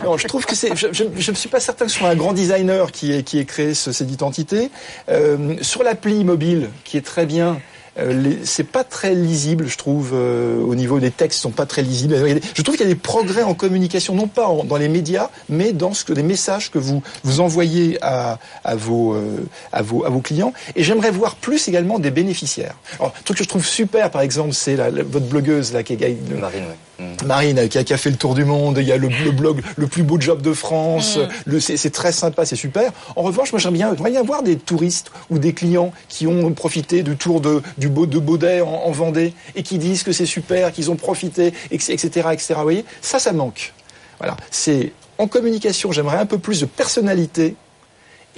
Non, 0.06 0.18
je 0.18 0.28
trouve 0.28 0.46
que 0.46 0.56
c'est. 0.56 0.74
Je, 0.76 0.88
je, 0.94 1.32
ne 1.32 1.36
suis 1.36 1.50
pas 1.50 1.60
certain 1.60 1.86
que 1.86 1.92
ce 1.92 1.98
soit 1.98 2.08
un 2.08 2.16
grand 2.16 2.32
designer 2.32 2.92
qui 2.94 3.12
ait, 3.12 3.24
qui 3.24 3.38
ait 3.40 3.44
créé 3.46 3.74
ce- 3.74 3.92
cette 3.92 4.10
identité. 4.10 4.70
Euh, 5.10 5.56
sur 5.62 5.84
l'appli 5.84 6.24
mobile, 6.24 6.70
qui 6.86 6.96
est 6.98 7.06
très 7.06 7.26
bien. 7.26 7.60
Euh, 7.98 8.34
c'est 8.44 8.68
pas 8.68 8.84
très 8.84 9.14
lisible, 9.16 9.68
je 9.68 9.78
trouve, 9.78 10.12
euh, 10.14 10.60
au 10.60 10.76
niveau 10.76 11.00
des 11.00 11.12
textes, 11.12 11.40
sont 11.40 11.52
pas 11.52 11.66
très 11.66 11.82
lisibles. 11.82 12.16
Je 12.54 12.62
trouve 12.62 12.76
qu'il 12.76 12.86
y 12.86 12.90
a 12.90 12.94
des 12.94 13.00
progrès 13.00 13.44
en 13.44 13.54
communication, 13.54 14.16
non 14.16 14.28
pas 14.28 14.50
dans 14.66 14.78
les 14.78 14.90
médias, 14.90 15.30
mais 15.50 15.72
dans 15.72 15.94
ce 15.94 16.04
que 16.04 16.14
les 16.14 16.24
messages 16.24 16.72
que 16.72 16.80
vous 16.80 17.02
vous 17.24 17.40
envoyez 17.40 17.98
à, 18.02 18.40
à 18.64 18.76
vos 18.76 19.14
euh, 19.14 19.48
à 19.72 19.82
vos 19.82 20.06
à 20.06 20.10
vos 20.10 20.20
clients. 20.20 20.54
Et 20.76 20.84
j'aimerais 20.84 21.12
voir 21.12 21.36
plus 21.36 21.68
également 21.68 22.00
des 22.00 22.12
bénéficiaires. 22.12 22.76
Alors, 23.00 23.14
un 23.18 23.24
truc 23.24 23.38
que 23.38 23.44
je 23.44 23.50
trouve 23.50 23.66
super, 23.66 24.12
par 24.12 24.22
exemple, 24.22 24.54
c'est 24.54 24.76
votre 24.76 25.28
blogueuse 25.28 25.74
là, 25.74 25.84
qui 25.84 25.94
est 25.94 26.18
Marine, 26.40 26.64
ouais. 26.64 26.78
Marine 27.26 27.60
euh, 27.60 27.68
qui 27.68 27.78
a, 27.78 27.84
qui 27.84 27.94
a 27.94 27.98
fait 27.98 28.10
le 28.10 28.16
tour 28.18 28.36
du 28.36 28.46
monde, 28.46 28.78
il 28.80 28.88
y 28.88 28.92
a 28.92 28.98
le, 28.98 29.10
le 29.10 29.32
blog 29.32 29.62
le 29.76 29.88
plus 29.88 30.04
beau 30.04 30.20
job 30.20 30.42
de 30.42 30.54
France, 30.54 31.18
Mm. 31.18 31.28
le- 31.46 31.60
c'est 31.60 31.90
très 31.90 32.12
sympa, 32.12 32.46
c'est 32.46 32.56
super. 32.56 32.92
En 33.16 33.22
revanche, 33.24 33.52
moi 33.52 33.60
j'aimerais 33.60 33.96
bien, 33.96 34.10
bien 34.10 34.24
voir 34.24 34.44
des 34.44 34.58
touristes 34.58 35.12
ou 35.30 35.40
des 35.40 35.54
clients 35.54 35.92
qui 36.10 36.28
ont 36.28 36.52
profité 36.54 37.04
du 37.04 37.16
tour 37.18 37.42
de, 37.42 37.62
du 37.78 37.90
beau, 37.90 38.06
de 38.06 38.20
Baudet 38.20 38.62
en, 38.62 38.68
en 38.70 38.92
Vendée 38.92 39.34
et 39.56 39.64
qui 39.64 39.78
disent 39.78 40.04
que 40.04 40.12
c'est 40.12 40.26
super, 40.26 40.72
qu'ils 40.72 40.90
ont 40.92 40.96
profité, 40.96 41.54
etc., 41.72 41.94
etc., 41.94 42.28
etc. 42.32 42.54
Vous 42.58 42.62
voyez, 42.64 42.86
ça, 43.02 43.20
ça 43.20 43.32
manque. 43.34 43.74
Voilà, 44.20 44.38
c'est 44.52 44.94
en 45.18 45.28
communication, 45.28 45.92
j'aimerais 45.92 46.18
un 46.18 46.26
peu 46.26 46.38
plus 46.38 46.62
de 46.62 46.66
personnalité 46.66 47.56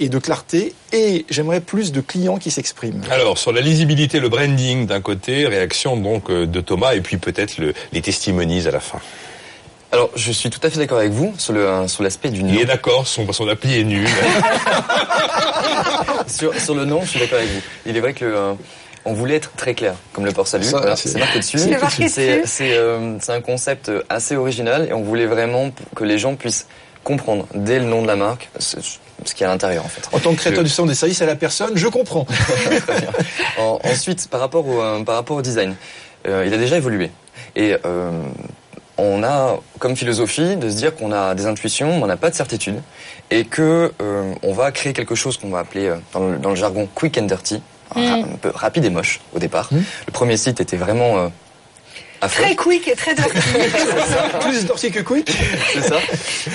et 0.00 0.08
de 0.08 0.18
clarté, 0.18 0.74
et 0.92 1.24
j'aimerais 1.30 1.60
plus 1.60 1.92
de 1.92 2.00
clients 2.00 2.38
qui 2.38 2.50
s'expriment. 2.50 3.00
Alors, 3.10 3.38
sur 3.38 3.52
la 3.52 3.60
lisibilité, 3.60 4.20
le 4.20 4.28
branding 4.28 4.86
d'un 4.86 5.00
côté, 5.00 5.46
réaction 5.46 5.96
donc 5.96 6.30
euh, 6.30 6.46
de 6.46 6.60
Thomas, 6.60 6.94
et 6.94 7.00
puis 7.00 7.16
peut-être 7.16 7.58
le- 7.58 7.74
les 7.92 8.02
testimonies 8.02 8.66
à 8.66 8.70
la 8.70 8.80
fin. 8.80 8.98
Alors, 9.90 10.10
je 10.14 10.30
suis 10.32 10.50
tout 10.50 10.60
à 10.62 10.68
fait 10.70 10.78
d'accord 10.78 10.98
avec 10.98 11.12
vous 11.12 11.32
sur 11.38 11.54
le 11.54 11.88
sur 11.88 12.02
l'aspect 12.02 12.28
du 12.28 12.42
nom. 12.42 12.52
Il 12.52 12.60
est 12.60 12.66
d'accord, 12.66 13.06
son, 13.06 13.30
son 13.32 13.48
appli 13.48 13.80
est 13.80 13.84
nul. 13.84 14.06
sur, 16.26 16.54
sur 16.60 16.74
le 16.74 16.84
nom, 16.84 17.00
je 17.02 17.08
suis 17.08 17.20
d'accord 17.20 17.38
avec 17.38 17.50
vous. 17.50 17.60
Il 17.86 17.96
est 17.96 18.00
vrai 18.00 18.12
que 18.12 18.24
euh, 18.24 18.52
on 19.04 19.12
voulait 19.14 19.36
être 19.36 19.52
très 19.56 19.74
clair, 19.74 19.94
comme 20.12 20.24
le 20.26 20.32
port 20.32 20.46
salut. 20.46 20.64
Ça, 20.64 20.96
c'est- 20.96 21.08
c'est 21.08 21.18
marqué 21.18 21.38
dessus. 21.38 21.58
C'est 22.44 22.76
euh, 22.76 23.16
c'est 23.20 23.32
un 23.32 23.40
concept 23.40 23.90
assez 24.08 24.36
original 24.36 24.86
et 24.90 24.92
on 24.92 25.02
voulait 25.02 25.26
vraiment 25.26 25.70
que 25.96 26.04
les 26.04 26.18
gens 26.18 26.34
puissent 26.34 26.66
comprendre 27.04 27.46
dès 27.54 27.78
le 27.78 27.86
nom 27.86 28.02
de 28.02 28.06
la 28.06 28.16
marque 28.16 28.50
ce, 29.24 29.34
y 29.40 29.44
a 29.44 29.48
à 29.48 29.52
l'intérieur 29.52 29.84
en 29.84 29.88
fait. 29.88 30.08
En 30.14 30.18
tant 30.18 30.32
que 30.32 30.36
créateur 30.40 30.62
du 30.64 30.70
centre 30.70 30.88
des 30.88 30.94
services 30.94 31.20
à 31.22 31.26
la 31.26 31.36
personne, 31.36 31.72
je 31.76 31.88
comprends. 31.88 32.26
En- 33.58 33.78
ensuite, 33.84 34.28
par 34.28 34.40
rapport 34.40 34.66
au, 34.66 34.80
euh, 34.80 35.02
par 35.04 35.16
rapport 35.16 35.36
au 35.36 35.42
design, 35.42 35.74
euh, 36.26 36.44
il 36.46 36.54
a 36.54 36.56
déjà 36.58 36.76
évolué. 36.76 37.10
Et 37.56 37.76
euh, 37.84 38.10
on 38.96 39.22
a 39.22 39.58
comme 39.78 39.96
philosophie 39.96 40.56
de 40.56 40.68
se 40.68 40.76
dire 40.76 40.94
qu'on 40.94 41.12
a 41.12 41.34
des 41.34 41.46
intuitions, 41.46 41.96
mais 41.96 42.02
on 42.02 42.06
n'a 42.06 42.16
pas 42.16 42.30
de 42.30 42.34
certitude, 42.34 42.80
et 43.30 43.44
que 43.44 43.92
euh, 44.02 44.32
on 44.42 44.52
va 44.52 44.70
créer 44.72 44.92
quelque 44.92 45.14
chose 45.14 45.36
qu'on 45.36 45.50
va 45.50 45.60
appeler 45.60 45.86
euh, 45.88 45.96
dans, 46.12 46.20
le, 46.28 46.38
dans 46.38 46.50
le 46.50 46.56
jargon 46.56 46.88
quick 46.94 47.18
and 47.18 47.22
dirty, 47.26 47.62
Mm. 47.96 48.00
un 48.00 48.22
peu 48.42 48.52
rapide 48.54 48.84
et 48.84 48.90
moche 48.90 49.18
au 49.34 49.38
départ. 49.38 49.70
Le 49.72 50.12
premier 50.12 50.36
site 50.36 50.60
était 50.60 50.76
vraiment 50.76 51.32
Très 52.20 52.56
quick 52.56 52.88
et 52.88 52.94
très 52.96 53.14
dirty. 53.14 53.30
Plus 54.40 54.64
Dortier 54.66 54.90
que 54.90 55.00
Quick. 55.00 55.30
C'est 55.72 55.82
ça. 55.82 55.96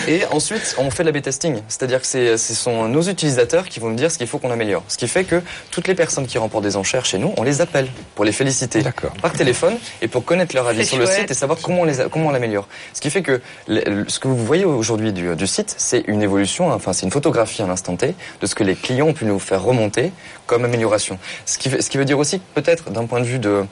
Et 0.07 0.26
ensuite, 0.32 0.76
on 0.78 0.89
fait 0.91 1.03
de 1.03 1.09
la 1.11 1.18
B-testing. 1.20 1.61
C'est-à-dire 1.68 2.01
que 2.01 2.07
c'est, 2.07 2.38
ce 2.38 2.53
sont 2.53 2.88
nos 2.88 3.01
utilisateurs 3.03 3.68
qui 3.70 3.80
vont 3.80 3.89
nous 3.89 3.95
dire 3.95 4.11
ce 4.11 4.18
qu'il 4.18 4.28
faut 4.28 4.39
qu'on 4.39 4.51
améliore. 4.51 4.84
Ce 4.88 4.97
qui 4.97 5.07
fait 5.07 5.24
que 5.24 5.41
toutes 5.72 5.88
les 5.88 5.95
personnes 5.95 6.28
qui 6.28 6.38
remportent 6.38 6.64
des 6.66 6.76
enchères 6.76 7.05
chez 7.05 7.18
nous, 7.18 7.34
on 7.38 7.43
les 7.43 7.61
appelle 7.61 7.88
pour 8.16 8.26
les 8.26 8.32
féliciter 8.32 8.82
par 9.22 9.34
téléphone 9.34 9.76
et 10.01 10.07
pour 10.07 10.26
connaître 10.26 10.53
leur 10.55 10.68
avis 10.68 10.86
sur 10.86 10.97
le 10.97 11.05
site 11.05 11.32
et 11.32 11.34
savoir 11.34 11.57
comment 11.61 11.82
on 11.82 11.86
les 11.86 12.01
a- 12.01 12.09
comment 12.09 12.28
on 12.28 12.32
l'améliore. 12.32 12.68
Ce 12.93 12.99
qui 13.01 13.09
fait 13.09 13.22
que 13.22 13.41
le- 13.68 14.05
ce 14.09 14.20
que 14.20 14.28
vous 14.28 14.45
voyez 14.45 14.66
aujourd'hui 14.66 15.14
du, 15.14 15.36
du 15.36 15.47
site, 15.47 15.74
c'est 15.78 16.03
une 16.07 16.22
évolution, 16.22 16.72
enfin 16.72 16.91
c'est 16.93 17.05
une 17.05 17.11
photographie 17.11 17.61
à 17.61 17.68
l'instant 17.68 17.95
T 17.95 18.16
de 18.41 18.45
ce 18.47 18.55
que 18.55 18.64
les 18.64 18.76
clients 18.76 19.07
ont 19.07 19.14
pu 19.14 19.26
nous 19.26 19.39
faire 19.39 19.64
remonter 19.64 20.11
comme 20.45 20.66
amélioration. 20.66 21.18
Ce 21.45 21.57
qui, 21.57 21.70
ce 21.70 21.89
qui 21.89 21.97
veut 21.97 22.05
dire 22.05 22.20
aussi 22.20 22.39
que 22.39 22.61
peut-être 22.61 22.89
d'un 22.91 23.05
point 23.05 23.22
de 23.22 23.26
vue 23.26 23.39
de 23.39 23.64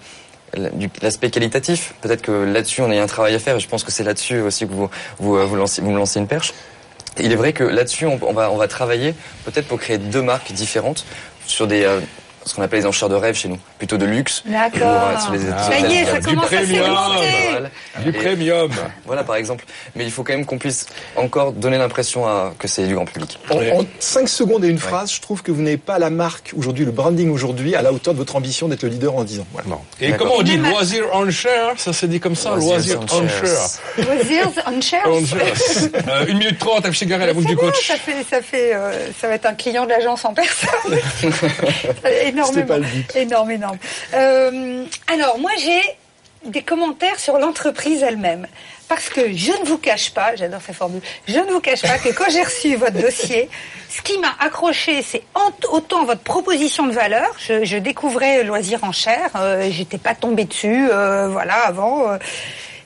l'aspect 1.01 1.29
qualitatif. 1.29 1.93
Peut-être 2.01 2.21
que 2.21 2.31
là-dessus, 2.31 2.81
on 2.81 2.91
a 2.91 3.01
un 3.01 3.07
travail 3.07 3.35
à 3.35 3.39
faire 3.39 3.55
et 3.55 3.59
je 3.59 3.67
pense 3.67 3.83
que 3.83 3.91
c'est 3.91 4.03
là-dessus 4.03 4.41
aussi 4.41 4.67
que 4.67 4.73
vous, 4.73 4.89
vous, 5.19 5.37
euh, 5.37 5.45
vous, 5.45 5.55
lancez, 5.55 5.81
vous 5.81 5.91
me 5.91 5.97
lancez 5.97 6.19
une 6.19 6.27
perche. 6.27 6.53
Il 7.19 7.31
est 7.31 7.35
vrai 7.35 7.53
que 7.53 7.63
là-dessus, 7.63 8.05
on, 8.05 8.17
va, 8.17 8.51
on 8.51 8.57
va 8.57 8.67
travailler 8.67 9.13
peut-être 9.45 9.67
pour 9.67 9.79
créer 9.79 9.97
deux 9.97 10.21
marques 10.21 10.51
différentes 10.53 11.05
sur 11.45 11.67
des, 11.67 11.83
euh, 11.83 11.99
ce 12.45 12.55
qu'on 12.55 12.61
appelle 12.61 12.79
les 12.79 12.85
enchères 12.85 13.09
de 13.09 13.15
rêve 13.15 13.35
chez 13.35 13.49
nous, 13.49 13.59
plutôt 13.81 13.97
de 13.97 14.05
luxe. 14.05 14.43
D'accord. 14.45 15.09
Ou, 15.17 15.21
sur 15.23 15.31
les- 15.31 15.39
Ça 15.39 15.79
y 15.79 15.95
est, 15.95 16.05
ça 16.05 16.19
du 16.19 16.27
commence 16.27 16.53
à 16.53 16.61
voilà. 16.61 17.69
Du 18.03 18.09
Et- 18.09 18.11
premium. 18.11 18.69
Voilà, 19.07 19.23
par 19.23 19.37
exemple. 19.37 19.65
Mais 19.95 20.03
il 20.03 20.11
faut 20.11 20.23
quand 20.23 20.33
même 20.33 20.45
qu'on 20.45 20.59
puisse 20.59 20.85
encore 21.15 21.51
donner 21.51 21.79
l'impression 21.79 22.27
à- 22.27 22.53
que 22.59 22.67
c'est 22.67 22.85
du 22.85 22.93
grand 22.93 23.05
public. 23.05 23.39
En, 23.49 23.55
en 23.79 23.85
5 23.97 24.29
secondes 24.29 24.63
et 24.65 24.67
une 24.67 24.77
phrase, 24.77 25.11
je 25.11 25.19
trouve 25.19 25.41
que 25.41 25.51
vous 25.51 25.63
n'avez 25.63 25.77
pas 25.77 25.97
la 25.97 26.11
marque 26.11 26.51
aujourd'hui, 26.55 26.85
le 26.85 26.91
branding 26.91 27.31
aujourd'hui, 27.31 27.75
à 27.75 27.81
la 27.81 27.91
hauteur 27.91 28.13
de 28.13 28.19
votre 28.19 28.35
ambition 28.35 28.67
d'être 28.67 28.83
le 28.83 28.89
leader 28.89 29.15
en 29.15 29.23
10 29.23 29.39
ans. 29.39 29.47
Voilà. 29.51 29.79
Et 29.99 30.11
comment 30.11 30.35
on 30.37 30.41
dit 30.43 30.57
loisir 30.57 31.05
on 31.13 31.27
share 31.31 31.73
Ça 31.77 31.91
se 31.91 32.05
dit 32.05 32.19
comme 32.19 32.35
ça, 32.35 32.51
Loisirs 32.51 32.99
loisir 32.99 32.99
on 33.11 33.27
share. 33.27 34.05
Loisirs 34.05 34.47
on 34.67 34.81
share. 34.81 35.07
Euh, 35.07 36.25
une 36.27 36.37
minute 36.37 36.59
trente, 36.59 36.85
F. 36.87 36.93
Chegaray, 36.93 37.25
la 37.25 37.33
bouche 37.33 37.45
du 37.45 37.55
coach. 37.55 37.87
Ça 37.87 37.95
fait, 37.95 38.23
ça 38.29 38.43
fait, 38.43 38.75
euh, 38.75 39.07
ça 39.19 39.27
va 39.27 39.33
être 39.33 39.47
un 39.47 39.55
client 39.55 39.85
de 39.85 39.89
l'agence 39.89 40.23
en 40.23 40.35
personne. 40.35 40.69
énormément, 42.25 42.65
pas 42.67 42.77
le 42.77 42.85
but. 42.85 43.15
énorme, 43.15 43.51
énorme. 43.51 43.70
Euh, 44.13 44.85
alors, 45.07 45.37
moi, 45.39 45.51
j'ai 45.59 45.81
des 46.49 46.63
commentaires 46.63 47.19
sur 47.19 47.37
l'entreprise 47.37 48.03
elle-même. 48.03 48.47
Parce 48.87 49.09
que 49.09 49.31
je 49.33 49.51
ne 49.51 49.65
vous 49.65 49.77
cache 49.77 50.11
pas, 50.11 50.35
j'adore 50.35 50.59
cette 50.61 50.75
formule, 50.75 51.01
je 51.25 51.39
ne 51.39 51.49
vous 51.51 51.61
cache 51.61 51.81
pas 51.81 51.97
que 51.97 52.09
quand 52.09 52.29
j'ai 52.29 52.43
reçu 52.43 52.75
votre 52.75 52.99
dossier, 52.99 53.49
ce 53.89 54.01
qui 54.01 54.17
m'a 54.17 54.35
accroché, 54.39 55.01
c'est 55.01 55.23
autant 55.69 56.03
votre 56.03 56.21
proposition 56.21 56.87
de 56.87 56.91
valeur. 56.91 57.33
Je, 57.39 57.77
découvrais 57.77 58.43
Loisir 58.43 58.83
en 58.83 58.91
chair, 58.91 59.29
euh, 59.37 59.69
j'étais 59.71 59.97
pas 59.97 60.13
tombée 60.13 60.43
dessus, 60.43 60.89
euh, 60.91 61.29
voilà, 61.29 61.67
avant. 61.67 62.17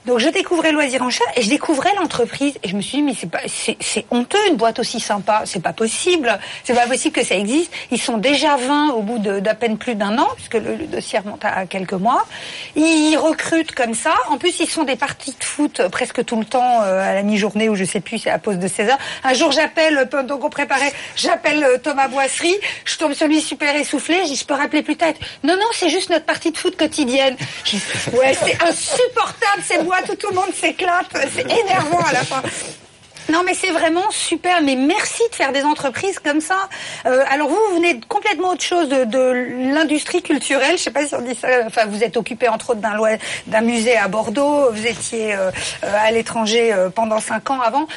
Donc 0.05 0.19
je 0.19 0.29
découvrais 0.29 0.71
Loisir 0.71 1.01
en 1.01 1.09
chair 1.09 1.25
et 1.35 1.41
je 1.41 1.49
découvrais 1.49 1.93
l'entreprise 1.95 2.55
et 2.63 2.67
je 2.67 2.75
me 2.75 2.81
suis 2.81 2.97
dit 2.97 3.03
mais 3.03 3.13
c'est 3.17 3.29
pas 3.29 3.39
c'est 3.47 4.05
honteux 4.11 4.37
une 4.49 4.55
boîte 4.55 4.79
aussi 4.79 4.99
sympa, 4.99 5.43
c'est 5.45 5.61
pas 5.61 5.73
possible, 5.73 6.37
c'est 6.63 6.73
pas 6.73 6.87
possible 6.87 7.15
que 7.15 7.25
ça 7.25 7.35
existe. 7.35 7.71
Ils 7.91 8.01
sont 8.01 8.17
déjà 8.17 8.55
20 8.55 8.89
au 8.89 9.01
bout 9.01 9.19
d'à 9.19 9.55
peine 9.55 9.77
plus 9.77 9.95
d'un 9.95 10.17
an 10.17 10.27
puisque 10.35 10.55
le, 10.55 10.75
dossier 10.87 11.19
remonte 11.19 11.43
à, 11.43 11.65
quelques 11.65 11.93
mois. 11.93 12.25
Ils 12.75 13.17
recrutent 13.17 13.73
comme 13.73 13.93
ça. 13.93 14.13
En 14.29 14.37
plus 14.37 14.59
ils 14.59 14.69
font 14.69 14.83
des 14.83 14.95
parties 14.95 15.35
de 15.37 15.43
foot 15.43 15.79
euh, 15.79 15.89
presque 15.89 16.23
tout 16.23 16.37
le 16.37 16.45
temps 16.45 16.83
euh, 16.83 16.99
à 16.99 17.13
la 17.15 17.23
mi-journée 17.23 17.69
ou 17.69 17.75
je 17.75 17.83
sais 17.83 17.99
plus 17.99 18.19
c'est 18.19 18.29
à 18.29 18.39
pause 18.39 18.59
de 18.59 18.67
16 18.67 18.89
heures. 18.89 18.99
Un 19.23 19.33
jour 19.33 19.51
j'appelle 19.51 19.97
euh, 19.97 20.05
pendant 20.05 20.37
qu'on 20.37 20.49
préparait, 20.49 20.93
j'appelle 21.15 21.63
euh, 21.63 21.77
Thomas 21.77 22.07
Boisserie, 22.07 22.55
je 22.85 22.97
tombe 22.97 23.13
sur 23.13 23.27
lui 23.27 23.41
super 23.41 23.75
essoufflé, 23.75 24.21
je 24.23 24.29
dis 24.29 24.35
je 24.35 24.45
peux 24.45 24.53
rappeler 24.53 24.83
plus 24.83 24.97
tard. 24.97 25.13
Non 25.43 25.55
non 25.55 25.67
c'est 25.73 25.89
juste 25.89 26.09
notre 26.09 26.25
partie 26.25 26.51
de 26.51 26.57
foot 26.57 26.75
quotidienne. 26.77 27.35
Ouais 28.13 28.33
c'est 28.33 28.61
insupportable 28.63 29.63
ces 29.63 29.79
boîtes 29.79 29.94
où 30.09 30.15
tout 30.15 30.29
le 30.29 30.35
monde 30.35 30.53
s'éclate, 30.53 31.07
c'est 31.33 31.49
énervant 31.49 31.99
à 31.99 32.13
la 32.13 32.23
fin. 32.23 32.41
Non, 33.29 33.41
mais 33.43 33.53
c'est 33.53 33.71
vraiment 33.71 34.09
super. 34.11 34.61
Mais 34.61 34.75
merci 34.75 35.21
de 35.31 35.35
faire 35.35 35.51
des 35.51 35.63
entreprises 35.63 36.19
comme 36.19 36.41
ça. 36.41 36.69
Euh, 37.05 37.23
alors 37.29 37.49
vous, 37.49 37.57
vous 37.69 37.75
venez 37.77 37.95
de 37.95 38.05
complètement 38.05 38.49
autre 38.49 38.63
chose 38.63 38.89
de, 38.89 39.73
l'industrie 39.73 40.21
culturelle. 40.21 40.77
Je 40.77 40.83
sais 40.83 40.91
pas 40.91 41.05
si 41.07 41.15
on 41.15 41.21
dit 41.21 41.35
ça. 41.35 41.47
Enfin, 41.65 41.85
vous 41.87 42.03
êtes 42.03 42.17
occupé 42.17 42.47
entre 42.47 42.71
autres 42.71 42.81
d'un 42.81 42.95
d'un 43.47 43.61
musée 43.61 43.97
à 43.97 44.07
Bordeaux. 44.07 44.71
Vous 44.71 44.85
étiez 44.85 45.33
euh, 45.33 45.49
euh, 45.83 45.97
à 45.99 46.11
l'étranger 46.11 46.73
pendant 46.93 47.19
cinq 47.19 47.49
ans 47.49 47.61
avant. 47.61 47.87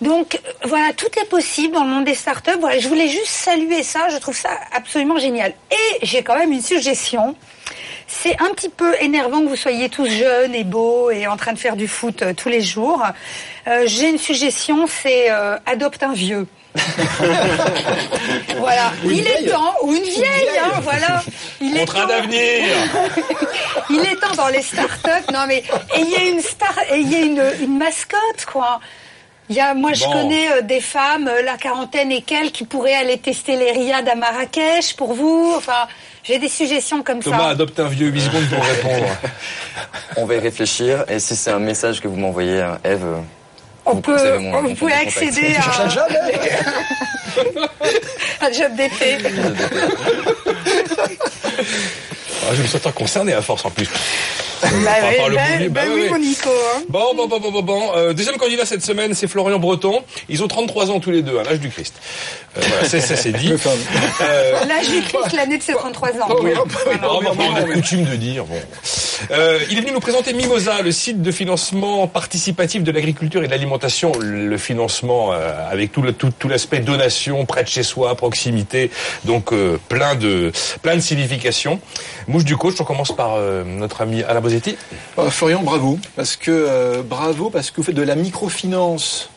Donc 0.00 0.38
voilà, 0.64 0.92
tout 0.92 1.10
est 1.20 1.28
possible 1.28 1.74
dans 1.74 1.84
le 1.84 1.90
monde 1.90 2.04
des 2.04 2.14
startups. 2.14 2.58
Voilà, 2.60 2.78
je 2.78 2.88
voulais 2.88 3.08
juste 3.08 3.26
saluer 3.28 3.82
ça. 3.82 4.08
Je 4.10 4.18
trouve 4.18 4.36
ça 4.36 4.50
absolument 4.72 5.18
génial. 5.18 5.54
Et 5.70 6.06
j'ai 6.06 6.22
quand 6.22 6.38
même 6.38 6.52
une 6.52 6.62
suggestion. 6.62 7.34
C'est 8.10 8.36
un 8.40 8.52
petit 8.54 8.70
peu 8.70 8.94
énervant 9.00 9.42
que 9.42 9.48
vous 9.48 9.56
soyez 9.56 9.88
tous 9.90 10.06
jeunes 10.08 10.54
et 10.54 10.64
beaux 10.64 11.10
et 11.10 11.26
en 11.26 11.36
train 11.36 11.52
de 11.52 11.58
faire 11.58 11.76
du 11.76 11.86
foot 11.86 12.22
euh, 12.22 12.32
tous 12.32 12.48
les 12.48 12.62
jours. 12.62 13.02
Euh, 13.68 13.82
J'ai 13.86 14.08
une 14.08 14.18
suggestion, 14.18 14.86
c'est 14.86 15.30
euh, 15.30 15.56
adopte 15.66 16.02
un 16.02 16.14
vieux. 16.14 16.46
voilà, 18.58 18.92
une 19.04 19.10
il 19.10 19.18
est 19.26 19.38
vieille. 19.40 19.50
temps, 19.50 19.74
ou 19.82 19.94
une 19.94 20.02
vieille, 20.02 20.58
hein, 20.62 20.80
voilà. 20.82 21.22
Il 21.60 21.76
est 21.76 21.80
Contrat 21.80 22.02
temps- 22.02 22.08
d'avenir. 22.08 22.64
il 23.90 24.00
est 24.00 24.16
temps 24.16 24.34
dans 24.36 24.48
les 24.48 24.62
startups, 24.62 25.32
non 25.32 25.40
mais 25.46 25.62
ayez 25.94 26.30
une 26.30 26.40
star, 26.40 26.74
ayez 26.90 27.24
une, 27.26 27.42
une 27.60 27.78
mascotte 27.78 28.44
quoi. 28.50 28.80
Il 29.50 29.56
y 29.56 29.60
a, 29.60 29.72
moi, 29.72 29.94
je 29.94 30.04
connais 30.04 30.52
euh, 30.52 30.60
des 30.60 30.80
femmes, 30.82 31.26
euh, 31.26 31.40
la 31.40 31.56
quarantaine 31.56 32.12
et 32.12 32.20
quelques, 32.20 32.52
qui 32.52 32.64
pourraient 32.64 32.94
aller 32.94 33.16
tester 33.16 33.56
les 33.56 33.72
riades 33.72 34.06
à 34.06 34.14
Marrakech 34.14 34.94
pour 34.94 35.14
vous. 35.14 35.54
Enfin, 35.56 35.88
j'ai 36.24 36.38
des 36.38 36.48
suggestions 36.48 37.02
comme 37.02 37.20
Thomas 37.20 37.38
ça. 37.38 37.48
adopte 37.48 37.78
un 37.80 37.88
vieux 37.88 38.08
8 38.08 38.20
secondes 38.20 38.48
pour 38.48 38.64
répondre. 38.64 39.06
On 40.16 40.24
va 40.26 40.34
y 40.34 40.38
réfléchir. 40.38 41.04
Et 41.08 41.18
si 41.20 41.36
c'est 41.36 41.50
un 41.50 41.58
message 41.58 42.00
que 42.00 42.08
vous 42.08 42.16
m'envoyez, 42.16 42.60
euh, 42.60 42.74
Eve, 42.84 43.04
euh, 43.04 43.18
On 43.86 43.94
vous, 43.94 44.00
peut, 44.00 44.38
mon- 44.38 44.54
on- 44.58 44.62
mon 44.62 44.68
vous 44.68 44.74
pouvez 44.74 44.92
accéder 44.92 45.56
à 45.78 45.82
un 45.84 45.88
job, 45.88 46.04
hein 46.10 47.66
un 48.40 48.52
job 48.52 48.74
d'été. 48.76 49.18
Ah, 52.50 52.54
je 52.54 52.62
me 52.62 52.66
sens 52.66 52.80
concerné 52.94 53.32
à 53.34 53.42
force 53.42 53.64
en 53.64 53.70
plus. 53.70 53.88
Bah, 54.62 54.68
le 55.28 55.34
bah, 55.34 55.42
bah 55.60 55.64
bah 55.70 55.80
oui, 55.94 56.02
oui. 56.04 56.08
mon 56.10 56.18
Nico. 56.18 56.48
hein. 56.50 56.82
Bon, 56.88 57.14
bon, 57.14 57.26
bon, 57.28 57.40
bon, 57.40 57.50
bon, 57.52 57.62
bon. 57.62 57.82
Euh, 57.96 58.12
deuxième 58.12 58.36
candidat 58.36 58.64
cette 58.66 58.84
semaine, 58.84 59.14
c'est 59.14 59.28
Florian 59.28 59.58
Breton. 59.58 60.02
Ils 60.28 60.42
ont 60.42 60.48
33 60.48 60.90
ans 60.90 61.00
tous 61.00 61.10
les 61.10 61.22
deux, 61.22 61.38
à 61.38 61.44
l'âge 61.44 61.60
du 61.60 61.68
Christ. 61.70 61.94
Euh, 62.56 62.60
voilà, 62.66 62.88
c'est- 62.88 63.00
ça 63.00 63.16
c'est 63.16 63.32
dit. 63.32 63.52
Euh, 64.20 64.52
L'âge 64.66 64.88
du 64.88 65.00
Christ, 65.02 65.32
l'année 65.36 65.58
de 65.58 65.62
ses 65.62 65.74
33 65.74 66.08
ans. 66.20 66.28
oui, 66.42 66.50
oh, 66.56 67.20
on 67.38 67.54
a 67.54 67.62
coutume 67.72 68.04
de 68.04 68.16
dire. 68.16 68.44
Bon. 68.44 68.56
Euh, 69.30 69.58
il 69.70 69.78
est 69.78 69.80
venu 69.80 69.92
nous 69.92 70.00
présenter 70.00 70.32
Mimosa, 70.32 70.82
le 70.82 70.90
site 70.92 71.22
de 71.22 71.30
financement 71.30 72.06
participatif 72.08 72.82
de 72.82 72.90
l'agriculture 72.90 73.42
et 73.42 73.46
de 73.46 73.50
l'alimentation. 73.50 74.12
Le 74.18 74.56
financement 74.58 75.32
euh, 75.32 75.52
avec 75.70 75.92
tout 75.92 76.02
le- 76.02 76.12
tout, 76.12 76.30
tout 76.36 76.48
l'aspect 76.48 76.80
donation, 76.80 77.44
près 77.46 77.62
de 77.62 77.68
chez 77.68 77.82
soi, 77.82 78.14
proximité, 78.16 78.90
donc 79.24 79.52
euh, 79.52 79.78
plein 79.88 80.14
de 80.16 80.50
plein 80.82 80.96
de 80.96 81.00
significations. 81.00 81.80
Mouche 82.26 82.44
du 82.44 82.56
coach, 82.56 82.74
on 82.80 82.84
commence 82.84 83.12
par 83.14 83.34
euh, 83.36 83.62
notre 83.64 84.00
ami 84.02 84.22
Alain 84.22 84.40
Euh, 85.18 85.30
Florian, 85.30 85.62
bravo. 85.62 85.98
Parce 86.16 86.36
que, 86.36 86.50
euh, 86.50 87.02
bravo, 87.02 87.50
parce 87.50 87.70
que 87.70 87.76
vous 87.76 87.82
faites 87.82 87.94
de 87.94 88.02
la 88.02 88.14
microfinance 88.14 89.30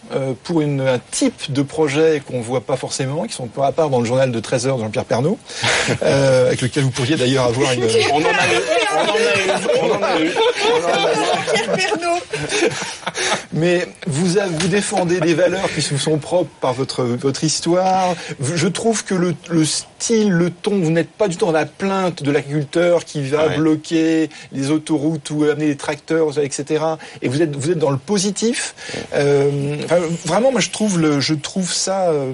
pour 0.43 0.61
une, 0.61 0.81
un 0.81 0.99
type 1.11 1.51
de 1.51 1.61
projet 1.61 2.21
qu'on 2.25 2.41
voit 2.41 2.61
pas 2.61 2.75
forcément, 2.77 3.23
qui 3.25 3.33
sont 3.33 3.47
pas 3.47 3.67
à 3.67 3.71
part 3.71 3.89
dans 3.89 3.99
le 3.99 4.05
journal 4.05 4.31
de 4.31 4.39
13 4.39 4.67
heures 4.67 4.77
de 4.77 4.83
Jean-Pierre 4.83 5.05
Pernaud, 5.05 5.37
euh, 6.03 6.47
avec 6.47 6.61
lequel 6.61 6.83
vous 6.83 6.91
pourriez 6.91 7.15
d'ailleurs 7.15 7.45
avoir 7.45 7.71
une... 7.73 7.83
On 8.11 8.17
en 8.17 8.19
a 8.19 8.21
eu, 8.21 8.59
on 8.93 8.99
en 8.99 9.13
a 9.13 9.35
eu, 9.39 9.81
on 9.81 9.91
en 9.97 10.03
a 10.03 10.19
eu. 10.21 10.31
Pierre 11.53 11.71
Pernaut. 11.75 12.19
Mais 13.53 13.87
vous, 14.07 14.37
a- 14.39 14.47
vous 14.47 14.67
défendez 14.67 15.19
des 15.19 15.33
valeurs 15.33 15.69
qui 15.73 15.81
vous 15.81 15.97
sont 15.97 16.17
propres 16.17 16.49
par 16.61 16.73
votre, 16.73 17.03
votre 17.03 17.43
histoire. 17.43 18.15
Je 18.55 18.67
trouve 18.67 19.03
que 19.03 19.13
le, 19.15 19.35
le 19.49 19.65
style, 19.65 20.29
le 20.31 20.49
ton, 20.49 20.79
vous 20.79 20.91
n'êtes 20.91 21.09
pas 21.11 21.27
du 21.27 21.35
tout 21.37 21.45
dans 21.45 21.51
la 21.51 21.65
plainte 21.65 22.23
de 22.23 22.31
l'agriculteur 22.31 23.05
qui 23.05 23.21
va 23.23 23.41
Ouais. 23.41 23.55
bloquer 23.57 24.29
les 24.51 24.69
autoroutes 24.69 25.31
ou 25.31 25.43
amener 25.45 25.65
les 25.67 25.75
tracteurs, 25.77 26.37
etc. 26.37 26.83
Et 27.23 27.27
vous 27.27 27.41
êtes, 27.41 27.55
vous 27.55 27.71
êtes 27.71 27.79
dans 27.79 27.89
le 27.89 27.97
positif. 27.97 28.75
Euh, 29.15 29.77
enfin, 29.83 29.97
vraiment, 30.25 30.51
moi, 30.51 30.61
je 30.61 30.69
trouve, 30.69 30.99
le, 30.99 31.19
je 31.19 31.33
trouve 31.33 31.71
ça... 31.71 32.09
euh, 32.09 32.33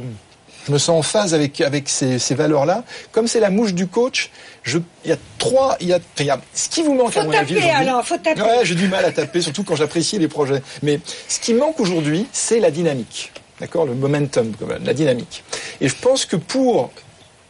je 0.67 0.73
me 0.73 0.79
sens 0.79 0.99
en 0.99 1.01
phase 1.01 1.33
avec, 1.33 1.61
avec 1.61 1.87
ces, 1.87 2.19
ces 2.19 2.35
valeurs-là. 2.35 2.83
Comme 3.13 3.27
c'est 3.27 3.39
la 3.39 3.49
mouche 3.49 3.73
du 3.73 3.87
coach, 3.87 4.31
je, 4.63 4.79
il 5.05 5.11
y 5.11 5.13
a 5.13 5.17
trois, 5.37 5.77
il 5.79 5.87
y 5.87 5.93
a, 5.93 5.99
il 6.19 6.25
y 6.25 6.29
a 6.29 6.41
ce 6.53 6.67
qui 6.67 6.83
vous 6.83 6.93
manque 6.93 7.15
à 7.15 7.21
Faut 7.21 7.27
mon 7.27 7.33
avis 7.33 7.55
taper, 7.55 7.67
aujourd'hui. 7.67 7.89
Alain, 7.89 8.03
faut 8.03 8.17
taper. 8.17 8.41
Ouais, 8.41 8.59
j'ai 8.65 8.75
du 8.75 8.89
mal 8.89 9.05
à 9.05 9.13
taper, 9.13 9.41
surtout 9.41 9.63
quand 9.63 9.77
j'apprécie 9.77 10.19
les 10.19 10.27
projets. 10.27 10.61
Mais 10.83 10.99
ce 11.29 11.39
qui 11.39 11.53
manque 11.53 11.79
aujourd'hui, 11.79 12.27
c'est 12.33 12.59
la 12.59 12.69
dynamique. 12.69 13.31
D'accord 13.61 13.85
Le 13.85 13.93
momentum, 13.93 14.51
la 14.83 14.93
dynamique. 14.93 15.45
Et 15.79 15.87
je 15.87 15.95
pense 15.95 16.25
que 16.25 16.35
pour. 16.35 16.91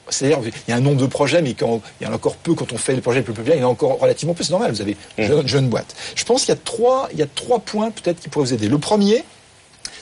C'est-à-dire, 0.10 0.40
il 0.46 0.72
y 0.72 0.74
a 0.74 0.78
un 0.78 0.80
nombre 0.80 1.02
de 1.02 1.08
projets, 1.08 1.42
mais 1.42 1.54
quand, 1.56 1.82
il 2.00 2.06
y 2.06 2.08
en 2.08 2.14
a 2.14 2.16
encore 2.16 2.36
peu 2.36 2.54
quand 2.54 2.72
on 2.72 2.78
fait 2.78 2.94
les 2.94 3.02
projets 3.02 3.20
les 3.20 3.26
plus 3.26 3.34
populaires, 3.34 3.58
il 3.58 3.62
y 3.62 3.66
en 3.66 3.68
a 3.68 3.72
encore 3.72 4.00
relativement 4.00 4.34
peu, 4.34 4.44
c'est 4.44 4.52
normal, 4.52 4.72
vous 4.72 4.80
avez 4.82 4.96
jeune, 5.18 5.46
jeune 5.46 5.68
boîte. 5.68 5.96
Je 6.16 6.24
pense 6.24 6.46
qu'il 6.46 6.54
y 6.54 6.58
a 6.58 6.62
trois, 6.64 7.10
il 7.12 7.20
y 7.20 7.24
a 7.24 7.26
trois 7.26 7.60
points 7.60 7.92
peut-être 7.92 8.22
qui 8.22 8.30
pourraient 8.30 8.46
vous 8.46 8.54
aider. 8.54 8.70
Le 8.70 8.78
premier, 8.78 9.26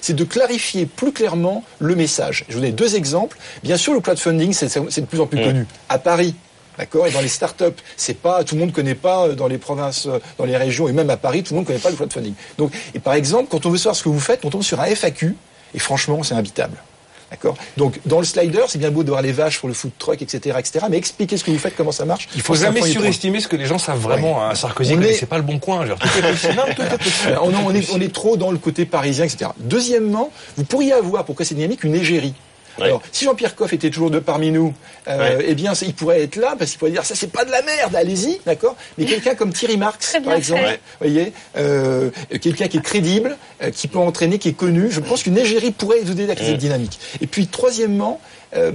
c'est 0.05 0.13
de 0.13 0.23
clarifier 0.23 0.85
plus 0.85 1.11
clairement 1.11 1.63
le 1.79 1.95
message. 1.95 2.45
Je 2.47 2.53
vous 2.53 2.61
donne 2.61 2.73
deux 2.73 2.95
exemples. 2.95 3.39
Bien 3.63 3.75
sûr, 3.75 3.91
le 3.91 4.01
crowdfunding, 4.01 4.53
c'est 4.53 5.01
de 5.01 5.05
plus 5.07 5.19
en 5.19 5.25
plus 5.25 5.43
connu. 5.43 5.65
À 5.89 5.97
Paris, 5.97 6.35
D'accord 6.77 7.07
Et 7.07 7.11
dans 7.11 7.21
les 7.21 7.29
startups, 7.29 7.81
c'est 7.97 8.17
pas 8.17 8.43
tout 8.43 8.53
le 8.53 8.61
monde 8.61 8.71
connaît 8.73 8.95
pas 8.95 9.27
euh, 9.27 9.33
dans 9.33 9.47
les 9.47 9.57
provinces, 9.57 10.07
euh, 10.07 10.19
dans 10.37 10.43
les 10.43 10.57
régions 10.57 10.89
et 10.89 10.91
même 10.91 11.09
à 11.09 11.15
Paris, 11.15 11.41
tout 11.41 11.53
le 11.53 11.59
monde 11.59 11.65
connaît 11.65 11.79
pas 11.79 11.89
le 11.89 11.95
crowdfunding. 11.95 12.33
Donc, 12.57 12.73
et 12.93 12.99
par 12.99 13.13
exemple, 13.13 13.47
quand 13.49 13.65
on 13.65 13.69
veut 13.69 13.77
savoir 13.77 13.95
ce 13.95 14.03
que 14.03 14.09
vous 14.09 14.19
faites, 14.19 14.43
on 14.43 14.49
tombe 14.49 14.61
sur 14.61 14.79
un 14.81 14.85
FAQ 14.85 15.37
et 15.73 15.79
franchement, 15.79 16.21
c'est 16.21 16.35
imbitable. 16.35 16.77
D'accord 17.35 17.55
Donc, 17.77 17.99
dans 18.05 18.19
le 18.19 18.25
slider, 18.25 18.63
c'est 18.67 18.77
bien 18.77 18.91
beau 18.91 19.03
de 19.03 19.09
voir 19.09 19.21
les 19.21 19.31
vaches 19.33 19.59
pour 19.59 19.67
le 19.67 19.73
food 19.75 19.91
truck, 19.99 20.21
etc., 20.21 20.55
etc. 20.57 20.85
Mais 20.89 20.97
expliquez 20.97 21.35
ce 21.37 21.43
que 21.43 21.51
vous 21.51 21.57
faites, 21.59 21.75
comment 21.75 21.91
ça 21.91 22.05
marche. 22.05 22.29
Il 22.35 22.41
faut 22.41 22.55
C'est 22.55 22.61
jamais 22.65 22.81
surestimer 22.81 23.39
ce 23.41 23.47
que 23.47 23.55
les 23.57 23.65
gens 23.65 23.77
savent 23.77 23.99
vraiment. 23.99 24.43
Hein. 24.45 24.55
Sarkozy, 24.55 24.93
est- 24.93 25.13
c'est 25.13 25.25
pas 25.25 25.37
le 25.37 25.43
bon 25.43 25.59
coin. 25.59 25.85
Genre, 25.85 25.99
tout 25.99 26.07
est 26.17 26.31
possible. 26.31 26.53
Non, 26.55 26.63
tout 26.75 26.81
est 26.81 26.97
possible. 26.97 27.39
On, 27.41 27.53
on 27.53 27.73
est, 27.75 27.91
on 27.93 27.99
est 28.01 28.13
trop 28.13 28.37
dans 28.37 28.51
le 28.51 28.57
côté 28.57 28.85
parisien, 28.85 29.25
etc. 29.25 29.51
Deuxièmement, 29.59 30.31
vous 30.57 30.63
pourriez 30.63 30.93
avoir, 30.93 31.25
pour 31.25 31.35
casser 31.35 31.55
dynamique, 31.55 31.83
une 31.83 31.95
égérie. 31.95 32.33
Alors, 32.81 33.01
si 33.11 33.25
Jean-Pierre 33.25 33.55
Coff 33.55 33.71
était 33.73 33.89
toujours 33.89 34.11
de 34.11 34.19
parmi 34.19 34.51
nous, 34.51 34.73
euh, 35.07 35.41
eh 35.45 35.55
bien, 35.55 35.73
il 35.81 35.93
pourrait 35.93 36.21
être 36.23 36.35
là 36.35 36.55
parce 36.57 36.71
qu'il 36.71 36.79
pourrait 36.79 36.91
dire 36.91 37.05
ça, 37.05 37.15
c'est 37.15 37.31
pas 37.31 37.45
de 37.45 37.51
la 37.51 37.61
merde, 37.61 37.95
allez-y, 37.95 38.39
d'accord? 38.45 38.75
Mais 38.97 39.05
quelqu'un 39.05 39.35
comme 39.35 39.53
Thierry 39.53 39.77
Marx, 39.77 40.17
par 40.23 40.33
exemple, 40.33 40.61
fait. 40.63 40.79
vous 40.99 41.07
voyez, 41.07 41.33
euh, 41.57 42.09
quelqu'un 42.41 42.67
qui 42.67 42.77
est 42.77 42.83
crédible, 42.83 43.37
euh, 43.63 43.71
qui 43.71 43.87
peut 43.87 43.99
entraîner, 43.99 44.39
qui 44.39 44.49
est 44.49 44.53
connu, 44.53 44.91
je 44.91 44.99
pense 44.99 45.23
qu'une 45.23 45.37
égérie 45.37 45.71
pourrait 45.71 45.99
vous 46.03 46.11
aider 46.11 46.29
à 46.31 46.35
cette 46.35 46.57
dynamique. 46.57 46.99
Et 47.21 47.27
puis, 47.27 47.47
troisièmement. 47.47 48.19
euh, 48.55 48.71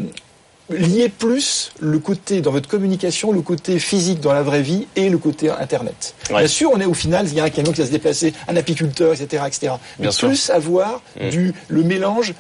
lier 0.73 1.09
plus 1.09 1.73
le 1.81 1.99
côté 1.99 2.43
dans 2.43 2.53
votre 2.53 2.69
communication, 2.69 3.33
le 3.33 3.41
côté 3.43 3.81
physique 3.81 4.21
dans 4.21 4.33
la 4.33 4.45
vraie 4.45 4.63
vie 4.63 4.87
et 4.95 5.09
le 5.09 5.19
côté 5.19 5.51
internet. 5.51 6.15
Ouais. 6.31 6.39
Bien 6.39 6.47
sûr, 6.47 6.71
on 6.73 6.79
est 6.81 6.85
au 6.85 6.95
final, 6.95 7.27
il 7.27 7.35
y 7.35 7.41
a 7.41 7.43
un 7.45 7.51
camion 7.51 7.73
qui 7.73 7.81
va 7.81 7.89
se 7.89 7.91
déplacer, 7.91 8.33
un 8.47 8.55
apiculteur, 8.57 9.13
etc., 9.15 9.43
etc. 9.49 9.73
Mais 9.99 10.03
Bien 10.05 10.11
sûr. 10.13 10.29
plus 10.29 10.49
avoir 10.51 11.03
Mm. 11.21 11.29
du 11.31 11.55
le 11.67 11.83
mélange 11.83 12.35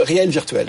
réel 0.00 0.30
virtuel. 0.30 0.66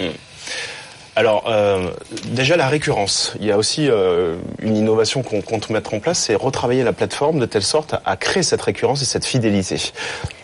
Alors, 1.18 1.46
euh, 1.48 1.90
déjà 2.26 2.58
la 2.58 2.68
récurrence. 2.68 3.34
Il 3.40 3.48
y 3.48 3.52
a 3.52 3.58
aussi 3.58 3.90
euh, 3.90 4.36
une 4.60 4.78
innovation 4.78 5.24
qu'on 5.24 5.42
compte 5.42 5.72
mettre 5.72 5.96
en 5.96 6.00
place, 6.00 6.20
c'est 6.20 6.36
retravailler 6.36 6.84
la 6.84 6.94
plateforme 6.94 7.40
de 7.40 7.48
telle 7.48 7.64
sorte 7.64 7.96
à, 7.96 8.04
à 8.06 8.18
créer 8.18 8.44
cette 8.44 8.62
récurrence 8.62 9.02
et 9.02 9.06
cette 9.06 9.26
fidélité. 9.26 9.78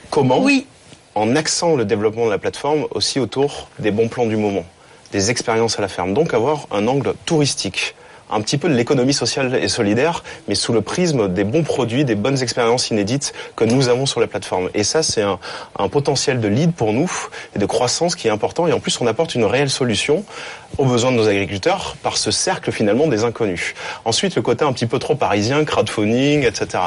Comment 0.09 0.39
Oui. 0.41 0.65
En 1.13 1.36
axant 1.36 1.76
le 1.76 1.86
développement 1.86 2.26
de 2.26 2.32
la 2.32 2.39
plateforme 2.39 2.88
aussi 2.89 3.19
autour 3.19 3.67
des 3.78 3.91
bons 3.91 4.07
plans 4.07 4.26
du 4.26 4.36
moment, 4.36 4.65
des 5.11 5.30
expériences 5.30 5.78
à 5.78 5.84
la 5.84 5.88
ferme. 5.88 6.15
Donc 6.15 6.34
avoir 6.34 6.65
un 6.71 6.88
angle 6.88 7.13
touristique, 7.28 7.93
un 8.34 8.42
petit 8.42 8.58
peu 8.58 8.70
de 8.70 8.74
l'économie 8.74 9.14
sociale 9.14 9.56
et 9.56 9.68
solidaire, 9.68 10.24
mais 10.48 10.56
sous 10.56 10.74
le 10.74 10.82
prisme 10.82 11.28
des 11.28 11.44
bons 11.44 11.64
produits, 11.64 12.06
des 12.06 12.16
bonnes 12.16 12.42
expériences 12.42 12.90
inédites 12.90 13.34
que 13.56 13.64
nous 13.64 13.90
avons 13.90 14.06
sur 14.06 14.20
la 14.20 14.28
plateforme. 14.28 14.70
Et 14.74 14.84
ça, 14.84 15.04
c'est 15.04 15.22
un, 15.22 15.40
un 15.78 15.90
potentiel 15.90 16.40
de 16.40 16.48
lead 16.48 16.74
pour 16.74 16.94
nous 16.94 17.12
et 17.56 17.60
de 17.60 17.66
croissance 17.66 18.16
qui 18.16 18.28
est 18.28 18.32
important. 18.32 18.68
Et 18.68 18.74
en 18.74 18.80
plus, 18.80 19.00
on 19.02 19.08
apporte 19.08 19.36
une 19.36 19.46
réelle 19.46 19.70
solution 19.70 20.24
aux 20.78 20.86
besoins 20.86 21.12
de 21.12 21.18
nos 21.18 21.28
agriculteurs 21.28 21.96
par 22.02 22.18
ce 22.18 22.32
cercle 22.32 22.72
finalement 22.72 23.08
des 23.08 23.24
inconnus. 23.24 23.76
Ensuite, 24.06 24.36
le 24.36 24.42
côté 24.42 24.66
un 24.66 24.74
petit 24.74 24.88
peu 24.88 25.00
trop 25.00 25.16
parisien, 25.16 25.64
crowdfunding, 25.66 26.46
etc. 26.46 26.84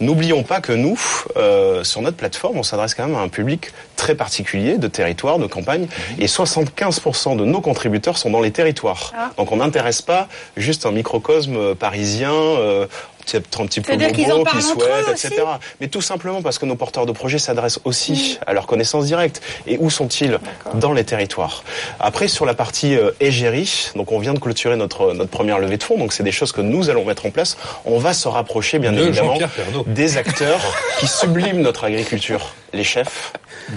N'oublions 0.00 0.42
pas 0.42 0.60
que 0.60 0.72
nous, 0.72 0.98
euh, 1.36 1.84
sur 1.84 2.00
notre 2.00 2.16
plateforme, 2.16 2.58
on 2.58 2.62
s'adresse 2.62 2.94
quand 2.94 3.06
même 3.06 3.16
à 3.16 3.20
un 3.20 3.28
public 3.28 3.72
très 3.96 4.14
particulier 4.14 4.78
de 4.78 4.88
territoires, 4.88 5.38
de 5.38 5.46
campagnes, 5.46 5.88
et 6.18 6.26
75% 6.26 7.36
de 7.36 7.44
nos 7.44 7.60
contributeurs 7.60 8.18
sont 8.18 8.30
dans 8.30 8.40
les 8.40 8.50
territoires. 8.50 9.12
Ah. 9.16 9.30
Donc 9.36 9.52
on 9.52 9.56
n'intéresse 9.56 10.02
pas 10.02 10.28
juste 10.56 10.85
un 10.86 10.92
microcosme 10.92 11.74
parisien. 11.74 12.32
Euh, 12.32 12.86
peut-être 13.32 13.60
un 13.60 13.66
petit 13.66 13.80
peu 13.80 13.96
qu'ils 13.96 14.12
qui 14.12 14.62
souhaitent, 14.62 15.08
etc. 15.10 15.42
Mais 15.80 15.88
tout 15.88 16.00
simplement 16.00 16.42
parce 16.42 16.58
que 16.58 16.66
nos 16.66 16.76
porteurs 16.76 17.06
de 17.06 17.12
projets 17.12 17.38
s'adressent 17.38 17.80
aussi 17.84 18.38
à 18.46 18.52
leur 18.52 18.66
connaissance 18.66 19.06
directe. 19.06 19.42
Et 19.66 19.78
où 19.80 19.90
sont-ils 19.90 20.38
Dans 20.74 20.92
les 20.92 21.04
territoires? 21.04 21.64
Après, 22.00 22.28
sur 22.28 22.46
la 22.46 22.54
partie 22.54 22.94
euh, 22.94 23.10
égérie, 23.20 23.90
donc 23.96 24.12
on 24.12 24.18
vient 24.18 24.34
de 24.34 24.38
clôturer 24.38 24.76
notre, 24.76 25.12
notre 25.12 25.30
première 25.30 25.58
levée 25.58 25.76
de 25.76 25.82
fonds, 25.82 25.98
donc 25.98 26.12
c'est 26.12 26.22
des 26.22 26.32
choses 26.32 26.52
que 26.52 26.60
nous 26.60 26.90
allons 26.90 27.04
mettre 27.04 27.26
en 27.26 27.30
place. 27.30 27.56
On 27.84 27.98
va 27.98 28.12
se 28.12 28.28
rapprocher, 28.28 28.78
bien 28.78 28.92
De 28.92 29.02
évidemment, 29.02 29.38
des 29.86 30.16
acteurs 30.16 30.60
qui 31.00 31.06
subliment 31.06 31.62
notre 31.62 31.84
agriculture. 31.84 32.54
Les 32.72 32.84
chefs 32.84 33.32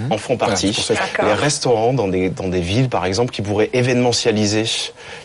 en 0.10 0.18
font 0.18 0.38
partie. 0.38 0.76
Les 1.22 1.34
restaurants 1.34 1.94
dans 1.94 2.08
des, 2.08 2.30
dans 2.30 2.48
des 2.48 2.62
villes, 2.62 2.90
par 2.90 3.06
exemple, 3.06 3.32
qui 3.32 3.42
pourraient 3.42 3.70
événementialiser 3.74 4.64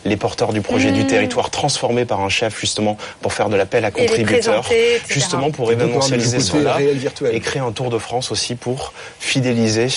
les 0.05 0.17
porteurs 0.17 0.53
du 0.53 0.61
projet 0.61 0.91
du 0.91 1.03
Mmh. 1.05 1.07
territoire, 1.07 1.49
transformés 1.49 2.05
par 2.05 2.21
un 2.21 2.29
chef, 2.29 2.59
justement, 2.59 2.97
pour 3.21 3.33
faire 3.33 3.49
de 3.49 3.55
l'appel 3.55 3.85
à 3.85 3.91
contributeurs, 3.91 4.61
présenter, 4.61 5.01
justement 5.07 5.51
pour 5.51 5.71
événementialiser 5.71 6.39
cela 6.39 6.77
et 7.31 7.39
créer 7.39 7.61
un 7.61 7.71
tour 7.71 7.89
de 7.89 7.97
France 7.97 8.31
aussi 8.31 8.55
pour 8.55 8.93
fidéliser 9.19 9.87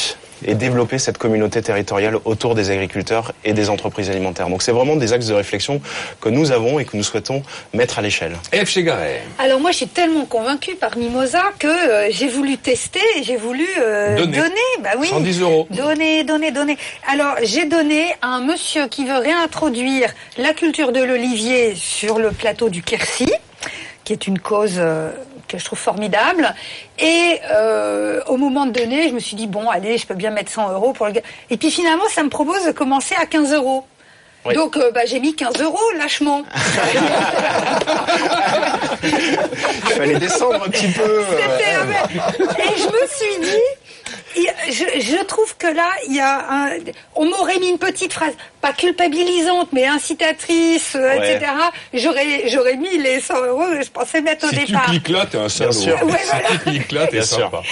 et 0.44 0.54
développer 0.54 0.98
cette 0.98 1.18
communauté 1.18 1.62
territoriale 1.62 2.16
autour 2.24 2.54
des 2.54 2.70
agriculteurs 2.70 3.32
et 3.44 3.52
des 3.52 3.70
entreprises 3.70 4.10
alimentaires. 4.10 4.48
Donc 4.48 4.62
c'est 4.62 4.72
vraiment 4.72 4.96
des 4.96 5.12
axes 5.12 5.26
de 5.26 5.34
réflexion 5.34 5.80
que 6.20 6.28
nous 6.28 6.52
avons 6.52 6.78
et 6.78 6.84
que 6.84 6.96
nous 6.96 7.02
souhaitons 7.02 7.42
mettre 7.74 7.98
à 7.98 8.02
l'échelle. 8.02 8.32
F. 8.52 8.66
Chegaray. 8.66 9.22
Alors 9.38 9.60
moi, 9.60 9.70
je 9.70 9.78
suis 9.78 9.88
tellement 9.88 10.24
convaincue 10.24 10.74
par 10.74 10.96
Mimosa 10.96 11.42
que 11.58 11.66
euh, 11.66 12.08
j'ai 12.10 12.28
voulu 12.28 12.56
tester, 12.58 13.00
et 13.16 13.22
j'ai 13.22 13.36
voulu 13.36 13.66
euh, 13.80 14.16
Donner. 14.26 14.54
Bah 14.82 14.90
oui. 14.98 15.08
110 15.08 15.40
euros. 15.40 15.66
Donner, 15.70 16.24
donner, 16.24 16.50
donner. 16.50 16.76
Alors 17.10 17.36
j'ai 17.42 17.64
donné 17.66 18.06
à 18.22 18.28
un 18.28 18.40
monsieur 18.40 18.88
qui 18.88 19.04
veut 19.04 19.18
réintroduire 19.18 20.12
la 20.36 20.52
culture 20.52 20.92
de 20.92 21.02
l'olivier 21.02 21.74
sur 21.74 22.18
le 22.18 22.30
plateau 22.30 22.68
du 22.68 22.82
Quercy, 22.82 23.32
qui 24.04 24.12
est 24.12 24.26
une 24.26 24.38
cause 24.38 24.76
euh, 24.76 25.10
que 25.48 25.58
je 25.58 25.64
trouve 25.64 25.78
formidable. 25.78 26.54
Et 26.98 27.40
euh, 27.50 28.20
au 28.26 28.36
moment 28.36 28.66
de 28.66 28.72
donner, 28.72 29.08
je 29.08 29.14
me 29.14 29.20
suis 29.20 29.36
dit 29.36 29.46
bon, 29.46 29.68
allez, 29.68 29.98
je 29.98 30.06
peux 30.06 30.14
bien 30.14 30.30
mettre 30.30 30.52
100 30.52 30.72
euros 30.72 30.92
pour 30.92 31.06
le 31.06 31.12
gars. 31.12 31.22
Et 31.50 31.56
puis 31.56 31.70
finalement, 31.70 32.08
ça 32.10 32.22
me 32.22 32.28
propose 32.28 32.64
de 32.66 32.72
commencer 32.72 33.14
à 33.20 33.26
15 33.26 33.52
euros. 33.54 33.84
Oui. 34.44 34.54
Donc 34.54 34.76
euh, 34.76 34.90
bah, 34.92 35.00
j'ai 35.06 35.18
mis 35.18 35.34
15 35.34 35.60
euros 35.62 35.78
lâchement. 35.98 36.42
Il 39.02 39.92
fallait 39.94 40.18
descendre 40.18 40.64
un 40.64 40.68
petit 40.70 40.88
peu. 40.88 41.02
euh. 41.02 41.24
Et 42.58 42.78
je 42.78 42.86
me 42.86 43.06
suis 43.08 43.40
dit, 43.40 43.62
je, 44.36 45.00
je 45.00 45.24
trouve 45.24 45.56
que 45.56 45.66
là, 45.66 45.88
il 46.08 46.14
y 46.16 46.20
a 46.20 46.44
un, 46.50 46.70
on 47.14 47.24
m'aurait 47.24 47.58
mis 47.58 47.68
une 47.70 47.78
petite 47.78 48.12
phrase, 48.12 48.32
pas 48.60 48.72
culpabilisante, 48.72 49.68
mais 49.72 49.86
incitatrice, 49.86 50.94
euh, 50.96 51.18
Ouais. 51.18 51.34
etc. 51.36 51.50
J'aurais, 51.94 52.48
j'aurais 52.48 52.76
mis 52.76 52.98
les 52.98 53.20
100 53.20 53.44
euros 53.46 53.64
que 53.66 53.82
je 53.82 53.90
pensais 53.90 54.20
mettre 54.20 54.46
au 54.46 54.50
Si 54.50 54.56
tu 54.64 54.66
départ. 54.66 54.84
cliques 54.86 55.08
là, 55.08 55.26
t'es 55.30 55.38
un 55.38 55.48
salaud. 55.48 55.72
sûr. 55.72 55.94
Ouais, 56.04 56.12
voilà. 56.30 56.48
Si 56.48 56.52
tu 56.52 56.58
cliques 56.58 56.92
là, 56.92 57.06
t'es 57.06 57.12
Bien 57.18 57.22
sûr. 57.22 57.38
sympa. 57.38 57.62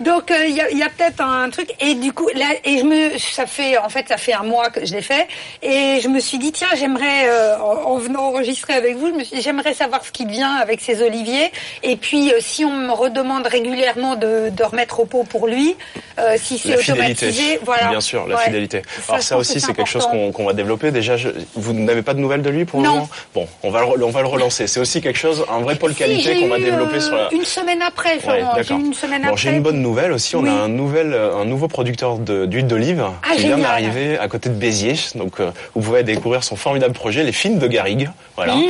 Donc 0.00 0.30
euh, 0.30 0.44
il 0.46 0.54
y 0.54 0.60
a, 0.60 0.70
il 0.70 0.78
y 0.78 0.82
a 0.82 0.88
peut-être 0.88 1.20
un 1.20 1.50
truc 1.50 1.70
et 1.80 1.94
du 1.94 2.12
coup 2.12 2.28
là 2.34 2.46
et 2.64 2.78
je 2.78 2.84
me 2.84 3.18
ça 3.18 3.46
fait 3.46 3.78
en 3.78 3.88
fait 3.88 4.06
ça 4.08 4.16
fait 4.16 4.32
un 4.32 4.42
mois 4.42 4.70
que 4.70 4.84
je 4.84 4.92
l'ai 4.94 5.02
fait 5.02 5.26
et 5.62 6.00
je 6.02 6.08
me 6.08 6.20
suis 6.20 6.38
dit 6.38 6.52
tiens 6.52 6.68
j'aimerais 6.76 7.28
euh, 7.28 7.56
en, 7.58 7.92
en 7.92 7.96
venant 7.98 8.24
enregistrer 8.24 8.74
avec 8.74 8.96
vous 8.96 9.10
j'aimerais 9.32 9.74
savoir 9.74 10.04
ce 10.04 10.10
qui 10.12 10.26
vient 10.26 10.54
avec 10.56 10.80
ces 10.80 11.02
oliviers 11.02 11.50
et 11.82 11.96
puis 11.96 12.32
euh, 12.32 12.38
si 12.40 12.64
on 12.64 12.72
me 12.72 12.92
redemande 12.92 13.46
régulièrement 13.46 14.16
de, 14.16 14.50
de 14.50 14.64
remettre 14.64 15.00
au 15.00 15.04
pot 15.06 15.24
pour 15.24 15.46
lui 15.46 15.76
euh, 16.18 16.36
si 16.40 16.58
c'est 16.58 16.68
La 16.70 16.76
fidélité, 16.78 17.26
automatisé 17.26 17.58
voilà 17.64 17.88
bien 17.88 18.00
sûr, 18.00 18.26
la 18.26 18.36
Ouais. 18.36 18.44
fidélité. 18.44 18.82
Ça, 19.06 19.12
Alors 19.14 19.22
ça 19.24 19.36
aussi, 19.38 19.60
c'est 19.60 19.72
quelque 19.74 19.88
chose 19.88 20.06
qu'on 20.06 20.44
va 20.44 20.52
développer. 20.52 20.90
Déjà, 20.90 21.16
je- 21.16 21.28
vous 21.54 21.72
n'avez 21.72 22.02
pas 22.02 22.14
de 22.14 22.20
nouvelles 22.20 22.42
de 22.42 22.50
lui 22.50 22.64
pour 22.64 22.80
le 22.80 22.86
Non. 22.86 22.94
moment? 22.94 23.08
Bon, 23.34 23.46
on 23.62 23.70
va 23.70 23.80
le, 23.80 23.86
re- 23.86 24.02
on 24.04 24.10
va 24.10 24.20
le 24.22 24.28
relancer. 24.28 24.66
C'est 24.66 24.80
aussi 24.80 25.00
quelque 25.00 25.18
chose, 25.18 25.44
un 25.50 25.60
vrai 25.60 25.74
pôle 25.76 25.92
Si, 25.92 25.98
qualité 25.98 26.40
qu'on 26.40 26.48
va 26.48 26.58
développer 26.58 26.96
euh, 26.96 27.00
sur 27.00 27.14
la. 27.16 27.28
une 27.32 27.44
semaine 27.44 27.82
après 27.82 28.14
Ouais, 28.26 28.44
j'ai 28.62 28.74
une 28.74 28.94
semaine 28.94 29.22
Bon, 29.22 29.28
après 29.28 29.40
j'ai 29.40 29.50
une 29.50 29.62
bonne 29.62 29.80
nouvelle 29.82 30.12
aussi. 30.12 30.36
On 30.36 30.42
Oui. 30.42 30.48
a 30.48 30.52
un 30.52 30.68
nouvel, 30.68 31.12
euh, 31.12 31.36
un 31.36 31.44
nouveau 31.44 31.68
producteur 31.68 32.18
d'huile 32.18 32.66
d'olive 32.66 33.04
Ah, 33.22 33.34
qui 33.34 33.40
vient 33.42 33.56
génial. 33.56 33.60
d'arriver 33.62 34.18
à 34.18 34.28
côté 34.28 34.48
de 34.48 34.54
Béziers. 34.54 34.94
Donc, 35.14 35.40
euh, 35.40 35.50
vous 35.74 35.80
pouvez 35.82 36.02
découvrir 36.02 36.44
son 36.44 36.56
formidable 36.56 36.94
projet, 36.94 37.22
les 37.24 37.32
films 37.32 37.58
de 37.58 37.66
Garrigue. 37.66 38.10
Voilà. 38.36 38.54
Mmh, 38.54 38.62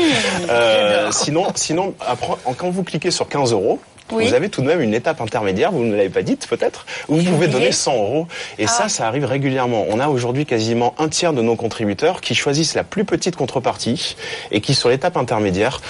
Euh, 0.50 1.10
sinon, 1.12 1.46
sinon, 1.54 1.94
après, 2.06 2.34
quand 2.56 2.70
vous 2.70 2.82
cliquez 2.84 3.10
sur 3.10 3.28
15 3.28 3.52
euros. 3.52 3.78
Oui. 4.12 4.28
Vous 4.28 4.34
avez 4.34 4.48
tout 4.50 4.60
de 4.60 4.66
même 4.66 4.80
une 4.82 4.92
étape 4.94 5.20
intermédiaire, 5.20 5.72
vous 5.72 5.82
ne 5.84 5.94
l'avez 5.96 6.10
pas 6.10 6.22
dite 6.22 6.46
peut-être, 6.46 6.84
où 7.08 7.16
vous 7.16 7.24
pouvez 7.24 7.48
donner 7.48 7.72
100 7.72 7.94
euros. 7.94 8.26
Et 8.58 8.64
Ah. 8.64 8.68
ça, 8.68 8.88
ça 8.88 9.06
arrive 9.06 9.24
régulièrement. 9.24 9.86
On 9.88 9.98
a 9.98 10.08
aujourd'hui 10.08 10.44
quasiment 10.44 10.94
un 10.98 11.08
tiers 11.08 11.32
de 11.32 11.40
nos 11.42 11.56
contributeurs 11.56 12.20
qui 12.20 12.34
choisissent 12.34 12.74
la 12.74 12.84
plus 12.84 13.04
petite 13.04 13.34
contrepartie 13.36 14.16
et 14.50 14.60
qui, 14.60 14.74
sur 14.74 14.90
l'étape 14.90 15.16
intermédiaire, 15.16 15.80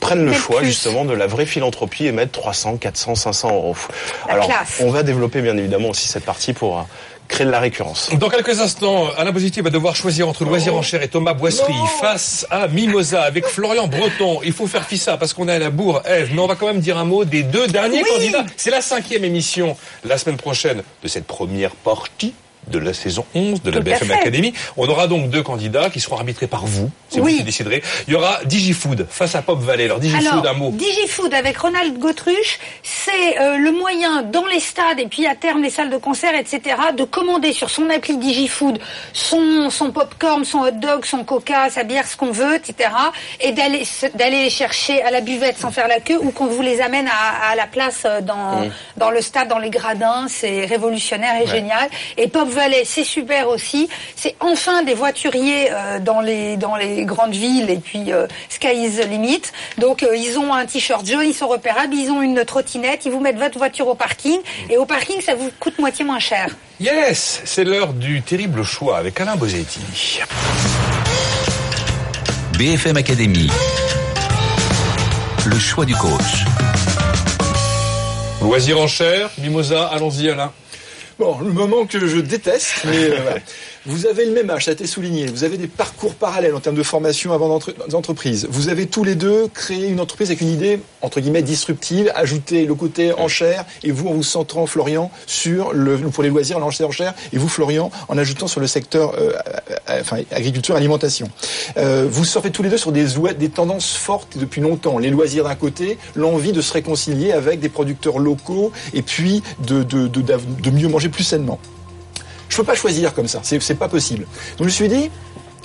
prennent 0.00 0.24
le 0.24 0.32
choix 0.34 0.58
plus. 0.58 0.66
justement 0.68 1.04
de 1.04 1.14
la 1.14 1.26
vraie 1.26 1.46
philanthropie 1.46 2.06
et 2.06 2.12
mettent 2.12 2.32
300, 2.32 2.76
400, 2.76 3.14
500 3.14 3.52
euros. 3.54 3.76
La 4.28 4.34
Alors, 4.34 4.46
classe. 4.46 4.80
on 4.80 4.90
va 4.90 5.02
développer 5.02 5.40
bien 5.40 5.56
évidemment 5.56 5.88
aussi 5.88 6.08
cette 6.08 6.24
partie 6.24 6.52
pour 6.52 6.78
euh, 6.78 6.82
créer 7.28 7.46
de 7.46 7.50
la 7.50 7.60
récurrence. 7.60 8.10
Dans 8.18 8.28
quelques 8.28 8.60
instants, 8.60 9.08
Alain 9.16 9.32
Bositi 9.32 9.60
va 9.60 9.70
devoir 9.70 9.96
choisir 9.96 10.28
entre 10.28 10.44
Loisir 10.44 10.74
en 10.74 10.82
chair 10.82 11.02
et 11.02 11.08
Thomas 11.08 11.32
Boisserie 11.34 11.72
face 12.00 12.46
à 12.50 12.68
Mimosa 12.68 13.22
avec 13.22 13.46
Florian 13.46 13.88
Breton. 13.88 14.40
Il 14.44 14.52
faut 14.52 14.66
faire 14.66 14.84
fissa 14.86 15.16
parce 15.16 15.32
qu'on 15.32 15.48
est 15.48 15.52
à 15.54 15.58
la 15.58 15.70
bourre, 15.70 16.02
Ève. 16.04 16.30
Mais 16.32 16.40
on 16.40 16.46
va 16.46 16.54
quand 16.54 16.66
même 16.66 16.80
dire 16.80 16.98
un 16.98 17.04
mot 17.04 17.24
des 17.24 17.42
deux 17.42 17.66
derniers 17.66 18.02
Oui. 18.02 18.08
candidats. 18.12 18.44
C'est 18.56 18.70
la 18.70 18.80
cinquième 18.80 19.24
émission 19.24 19.76
la 20.04 20.18
semaine 20.18 20.36
prochaine 20.36 20.82
de 21.02 21.08
cette 21.08 21.26
première 21.26 21.72
partie 21.72 22.34
de 22.68 22.78
la 22.78 22.92
saison 22.94 23.24
11 23.34 23.62
de 23.62 23.70
la 23.70 23.78
Tout 23.78 23.82
BFM. 23.84 24.10
Academy. 24.10 24.52
On 24.76 24.88
aura 24.88 25.06
donc 25.06 25.30
deux 25.30 25.42
candidats 25.42 25.90
qui 25.90 26.00
seront 26.00 26.16
arbitrés 26.16 26.46
par 26.46 26.66
vous. 26.66 26.90
C'est 27.08 27.20
Oui. 27.20 27.32
vous 27.32 27.38
qui 27.38 27.44
déciderez. 27.44 27.82
Il 28.08 28.14
y 28.14 28.16
aura 28.16 28.38
Digifood 28.44 29.06
face 29.10 29.34
à 29.34 29.42
Pop 29.42 29.60
Valley. 29.60 29.84
Alors 29.84 29.98
Digifood, 30.00 30.26
Alors, 30.26 30.46
un 30.48 30.52
mot. 30.54 30.70
DigiFood 30.72 31.32
avec 31.34 31.56
Ronald 31.58 31.98
Gautruche, 31.98 32.58
c'est 32.82 33.38
euh, 33.40 33.56
le 33.58 33.72
moyen 33.72 34.22
dans 34.22 34.46
les 34.46 34.60
stades 34.60 34.98
et 35.00 35.06
puis 35.06 35.26
à 35.26 35.34
terme 35.34 35.62
les 35.62 35.70
salles 35.70 35.90
de 35.90 35.96
concert, 35.96 36.34
etc., 36.34 36.60
de 36.96 37.04
commander 37.04 37.52
sur 37.52 37.70
son 37.70 37.88
appli 37.90 38.16
DigiFood 38.16 38.78
son, 39.12 39.70
son 39.70 39.90
popcorn, 39.92 40.44
son 40.44 40.58
hot 40.60 40.70
dog, 40.72 41.04
son 41.04 41.24
coca, 41.24 41.70
sa 41.70 41.82
bière, 41.84 42.06
ce 42.06 42.16
qu'on 42.16 42.30
veut, 42.32 42.54
etc., 42.56 42.90
et 43.40 43.52
d'aller 43.52 43.82
d'aller 44.14 44.44
les 44.44 44.50
chercher 44.50 45.02
à 45.02 45.10
la 45.10 45.20
buvette 45.20 45.58
sans 45.58 45.70
faire 45.70 45.88
la 45.88 46.00
queue 46.00 46.18
ou 46.20 46.30
qu'on 46.30 46.46
vous 46.46 46.62
les 46.62 46.80
amène 46.80 47.08
à, 47.08 47.50
à 47.50 47.54
la 47.56 47.66
place 47.66 48.02
euh, 48.04 48.20
dans, 48.20 48.34
Mm. 48.54 48.70
dans 48.96 49.10
le 49.10 49.20
stade, 49.20 49.48
dans 49.48 49.58
les 49.58 49.70
gradins. 49.70 50.26
C'est 50.28 50.64
révolutionnaire 50.66 51.40
et 51.42 51.46
génial. 51.46 51.88
Et 52.16 52.28
Pop 52.28 52.48
Valley, 52.54 52.84
c'est 52.84 53.04
super 53.04 53.48
aussi. 53.48 53.88
C'est 54.16 54.36
enfin 54.40 54.82
des 54.84 54.94
voituriers 54.94 55.68
euh, 55.70 55.98
dans 55.98 56.20
les 56.20 56.56
dans 56.56 56.76
les 56.76 57.04
grandes 57.04 57.34
villes 57.34 57.68
et 57.68 57.76
puis 57.76 58.12
euh, 58.12 58.26
Sky 58.48 58.86
is 58.86 58.92
the 58.92 59.08
limit. 59.08 59.42
Donc 59.78 60.02
euh, 60.02 60.16
ils 60.16 60.38
ont 60.38 60.54
un 60.54 60.64
t-shirt 60.64 61.04
jaune, 61.04 61.26
ils 61.26 61.34
sont 61.34 61.48
repérables, 61.48 61.94
ils 61.94 62.10
ont 62.10 62.22
une 62.22 62.44
trottinette, 62.44 63.04
ils 63.04 63.12
vous 63.12 63.20
mettent 63.20 63.38
votre 63.38 63.58
voiture 63.58 63.88
au 63.88 63.94
parking 63.94 64.38
et 64.70 64.78
au 64.78 64.86
parking 64.86 65.20
ça 65.20 65.34
vous 65.34 65.50
coûte 65.60 65.78
moitié 65.78 66.04
moins 66.04 66.20
cher. 66.20 66.48
Yes, 66.80 67.42
c'est 67.44 67.64
l'heure 67.64 67.92
du 67.92 68.22
terrible 68.22 68.62
choix 68.62 68.98
avec 68.98 69.20
Alain 69.20 69.36
Bosetti. 69.36 70.20
BFM 72.56 72.96
Academy. 72.96 73.50
Le 75.46 75.58
choix 75.58 75.84
du 75.84 75.94
coach. 75.96 76.44
Loisir 78.40 78.78
en 78.78 78.86
chair, 78.86 79.30
Mimosa, 79.38 79.86
allons-y 79.86 80.30
Alain. 80.30 80.52
Bon, 81.18 81.38
le 81.38 81.52
moment 81.52 81.86
que 81.86 82.06
je 82.06 82.18
déteste, 82.18 82.84
mais 82.86 83.10
euh. 83.10 83.38
Vous 83.86 84.06
avez 84.06 84.24
le 84.24 84.32
même 84.32 84.48
âge, 84.50 84.64
ça 84.64 84.70
a 84.70 84.74
été 84.74 84.86
souligné. 84.86 85.26
Vous 85.26 85.44
avez 85.44 85.58
des 85.58 85.66
parcours 85.66 86.14
parallèles 86.14 86.54
en 86.54 86.60
termes 86.60 86.76
de 86.76 86.82
formation 86.82 87.32
avant 87.32 87.48
d'entre- 87.48 87.74
d'entreprise. 87.88 88.46
Vous 88.50 88.68
avez 88.70 88.86
tous 88.86 89.04
les 89.04 89.14
deux 89.14 89.48
créé 89.48 89.86
une 89.88 90.00
entreprise 90.00 90.28
avec 90.30 90.40
une 90.40 90.48
idée 90.52 90.80
entre 91.02 91.20
guillemets 91.20 91.42
disruptive, 91.42 92.10
ajouter 92.14 92.64
le 92.64 92.74
côté 92.74 93.12
enchère 93.12 93.64
et 93.82 93.90
vous 93.90 94.08
en 94.08 94.12
vous 94.14 94.22
centrant 94.22 94.66
Florian 94.66 95.10
sur 95.26 95.72
le 95.72 95.98
pour 95.98 96.22
les 96.22 96.30
loisirs 96.30 96.58
l'enchère 96.60 96.88
enchère 96.88 97.14
et 97.32 97.38
vous 97.38 97.48
Florian 97.48 97.90
en 98.08 98.16
ajoutant 98.16 98.46
sur 98.46 98.60
le 98.60 98.66
secteur 98.66 99.14
euh, 99.18 99.32
euh, 99.90 100.00
enfin 100.00 100.18
agriculture 100.30 100.76
alimentation. 100.76 101.28
Euh, 101.76 102.06
vous 102.10 102.24
surfez 102.24 102.50
tous 102.50 102.62
les 102.62 102.70
deux 102.70 102.78
sur 102.78 102.92
des 102.92 103.04
des 103.38 103.48
tendances 103.50 103.92
fortes 103.94 104.38
depuis 104.38 104.60
longtemps. 104.60 104.98
Les 104.98 105.10
loisirs 105.10 105.44
d'un 105.44 105.54
côté, 105.54 105.98
l'envie 106.14 106.52
de 106.52 106.60
se 106.60 106.72
réconcilier 106.72 107.32
avec 107.32 107.60
des 107.60 107.68
producteurs 107.68 108.18
locaux 108.18 108.72
et 108.94 109.02
puis 109.02 109.42
de 109.66 109.82
de, 109.82 110.06
de, 110.08 110.20
de 110.20 110.70
mieux 110.70 110.88
manger 110.88 111.08
plus 111.10 111.24
sainement. 111.24 111.58
Je 112.54 112.60
peux 112.60 112.66
pas 112.66 112.76
choisir 112.76 113.14
comme 113.14 113.26
ça, 113.26 113.40
c'est 113.42 113.74
pas 113.74 113.88
possible. 113.88 114.28
Donc 114.58 114.60
je 114.60 114.64
me 114.66 114.68
suis 114.68 114.88
dit, 114.88 115.10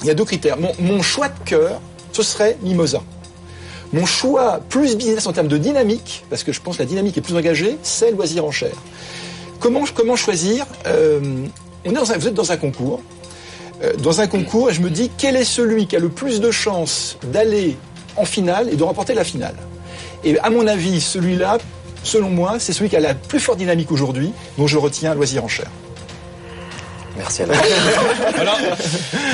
il 0.01 0.07
y 0.07 0.09
a 0.09 0.15
deux 0.15 0.25
critères. 0.25 0.57
Mon, 0.57 1.03
choix 1.03 1.27
de 1.27 1.37
cœur, 1.45 1.79
ce 2.13 2.23
serait 2.23 2.57
Mimosa. 2.63 3.03
Mon 3.93 4.07
choix 4.07 4.59
plus 4.69 4.97
business 4.97 5.27
en 5.27 5.31
termes 5.31 5.49
de 5.49 5.59
dynamique, 5.59 6.25
parce 6.31 6.43
que 6.43 6.51
je 6.51 6.59
pense 6.59 6.77
que 6.77 6.81
la 6.81 6.87
dynamique 6.87 7.15
est 7.15 7.21
plus 7.21 7.35
engagée, 7.35 7.77
c'est 7.83 8.09
loisir 8.09 8.43
en 8.43 8.49
chair. 8.49 8.71
Comment, 9.59 9.85
choisir 10.15 10.65
euh, 10.87 11.45
Vous 11.85 12.27
êtes 12.27 12.33
dans 12.33 12.51
un 12.51 12.57
concours. 12.57 13.03
Euh, 13.83 13.93
dans 13.97 14.19
un 14.19 14.25
concours, 14.25 14.71
et 14.71 14.73
je 14.73 14.81
me 14.81 14.89
dis 14.89 15.11
quel 15.15 15.35
est 15.35 15.45
celui 15.45 15.85
qui 15.85 15.95
a 15.95 15.99
le 15.99 16.09
plus 16.09 16.41
de 16.41 16.49
chances 16.49 17.19
d'aller 17.21 17.77
en 18.15 18.25
finale 18.25 18.67
et 18.73 18.75
de 18.75 18.81
remporter 18.81 19.13
la 19.13 19.23
finale? 19.23 19.55
Et 20.23 20.39
à 20.39 20.49
mon 20.49 20.65
avis, 20.65 21.01
celui-là, 21.01 21.59
selon 22.01 22.31
moi, 22.31 22.57
c'est 22.57 22.73
celui 22.73 22.89
qui 22.89 22.95
a 22.95 22.99
la 22.99 23.13
plus 23.13 23.39
forte 23.39 23.59
dynamique 23.59 23.91
aujourd'hui, 23.91 24.31
dont 24.57 24.65
je 24.65 24.79
retiens 24.79 25.13
loisir 25.13 25.43
en 25.43 25.47
chair. 25.47 25.67
Merci 27.19 27.43
Alain. 27.43 27.53
Voilà. 28.35 28.55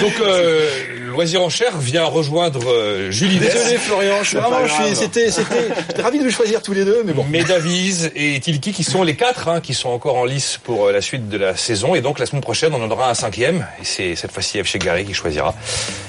Donc, 0.02 0.14
euh, 0.22 0.68
Loisir 1.12 1.42
en 1.44 1.50
chair 1.50 1.78
vient 1.78 2.04
rejoindre 2.06 2.60
euh, 2.68 3.12
Julie. 3.12 3.38
Désolé 3.38 3.78
Florian, 3.78 4.16
je 4.24 4.30
suis 4.30 4.38
vraiment, 4.38 4.66
je 4.66 4.74
suis- 4.74 4.96
c'était, 4.96 5.30
c'était, 5.32 6.02
ravi 6.02 6.18
de 6.20 6.24
vous 6.24 6.32
choisir 6.32 6.62
tous 6.64 6.74
les 6.74 6.84
deux, 6.84 7.04
mais 7.06 7.14
bon. 7.14 7.24
Medaviz 7.30 8.10
et 8.16 8.40
Tilki 8.40 8.74
qui 8.74 8.84
sont 8.84 9.04
les 9.04 9.16
quatre 9.16 9.48
hein, 9.48 9.62
qui 9.62 9.74
sont 9.76 9.90
encore 9.90 10.18
en 10.18 10.26
lice 10.26 10.60
pour 10.64 10.88
euh, 10.88 10.92
la 10.92 11.02
suite 11.02 11.30
de 11.30 11.38
la 11.38 11.56
saison 11.56 11.94
et 11.96 12.02
donc 12.02 12.18
la 12.20 12.26
semaine 12.26 12.42
prochaine 12.42 12.74
on 12.74 12.84
en 12.84 12.90
aura 12.92 13.10
un 13.10 13.14
cinquième 13.14 13.66
et 13.80 13.86
c'est 13.86 14.16
cette 14.16 14.32
fois-ci 14.32 14.62
F. 14.64 14.76
Gary 14.78 15.06
qui 15.06 15.14
choisira. 15.14 15.54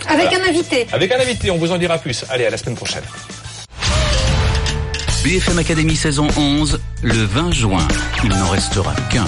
Avec 0.09 0.29
Voilà. 0.31 0.45
un 0.47 0.49
invité. 0.49 0.87
Avec 0.93 1.12
un 1.12 1.20
invité, 1.20 1.51
on 1.51 1.59
vous 1.59 1.70
en 1.72 1.79
dira 1.79 1.99
plus. 1.99 2.24
Allez, 2.31 2.47
à 2.47 2.51
la 2.51 2.57
semaine 2.57 2.74
prochaine. 2.77 3.05
BFM 5.22 5.59
Académie 5.59 5.97
saison 5.97 6.29
11, 6.37 6.81
le 7.03 7.12
20 7.24 7.53
juin. 7.53 7.87
Il 8.24 8.31
n'en 8.31 8.49
restera 8.49 8.95
qu'un. 9.12 9.27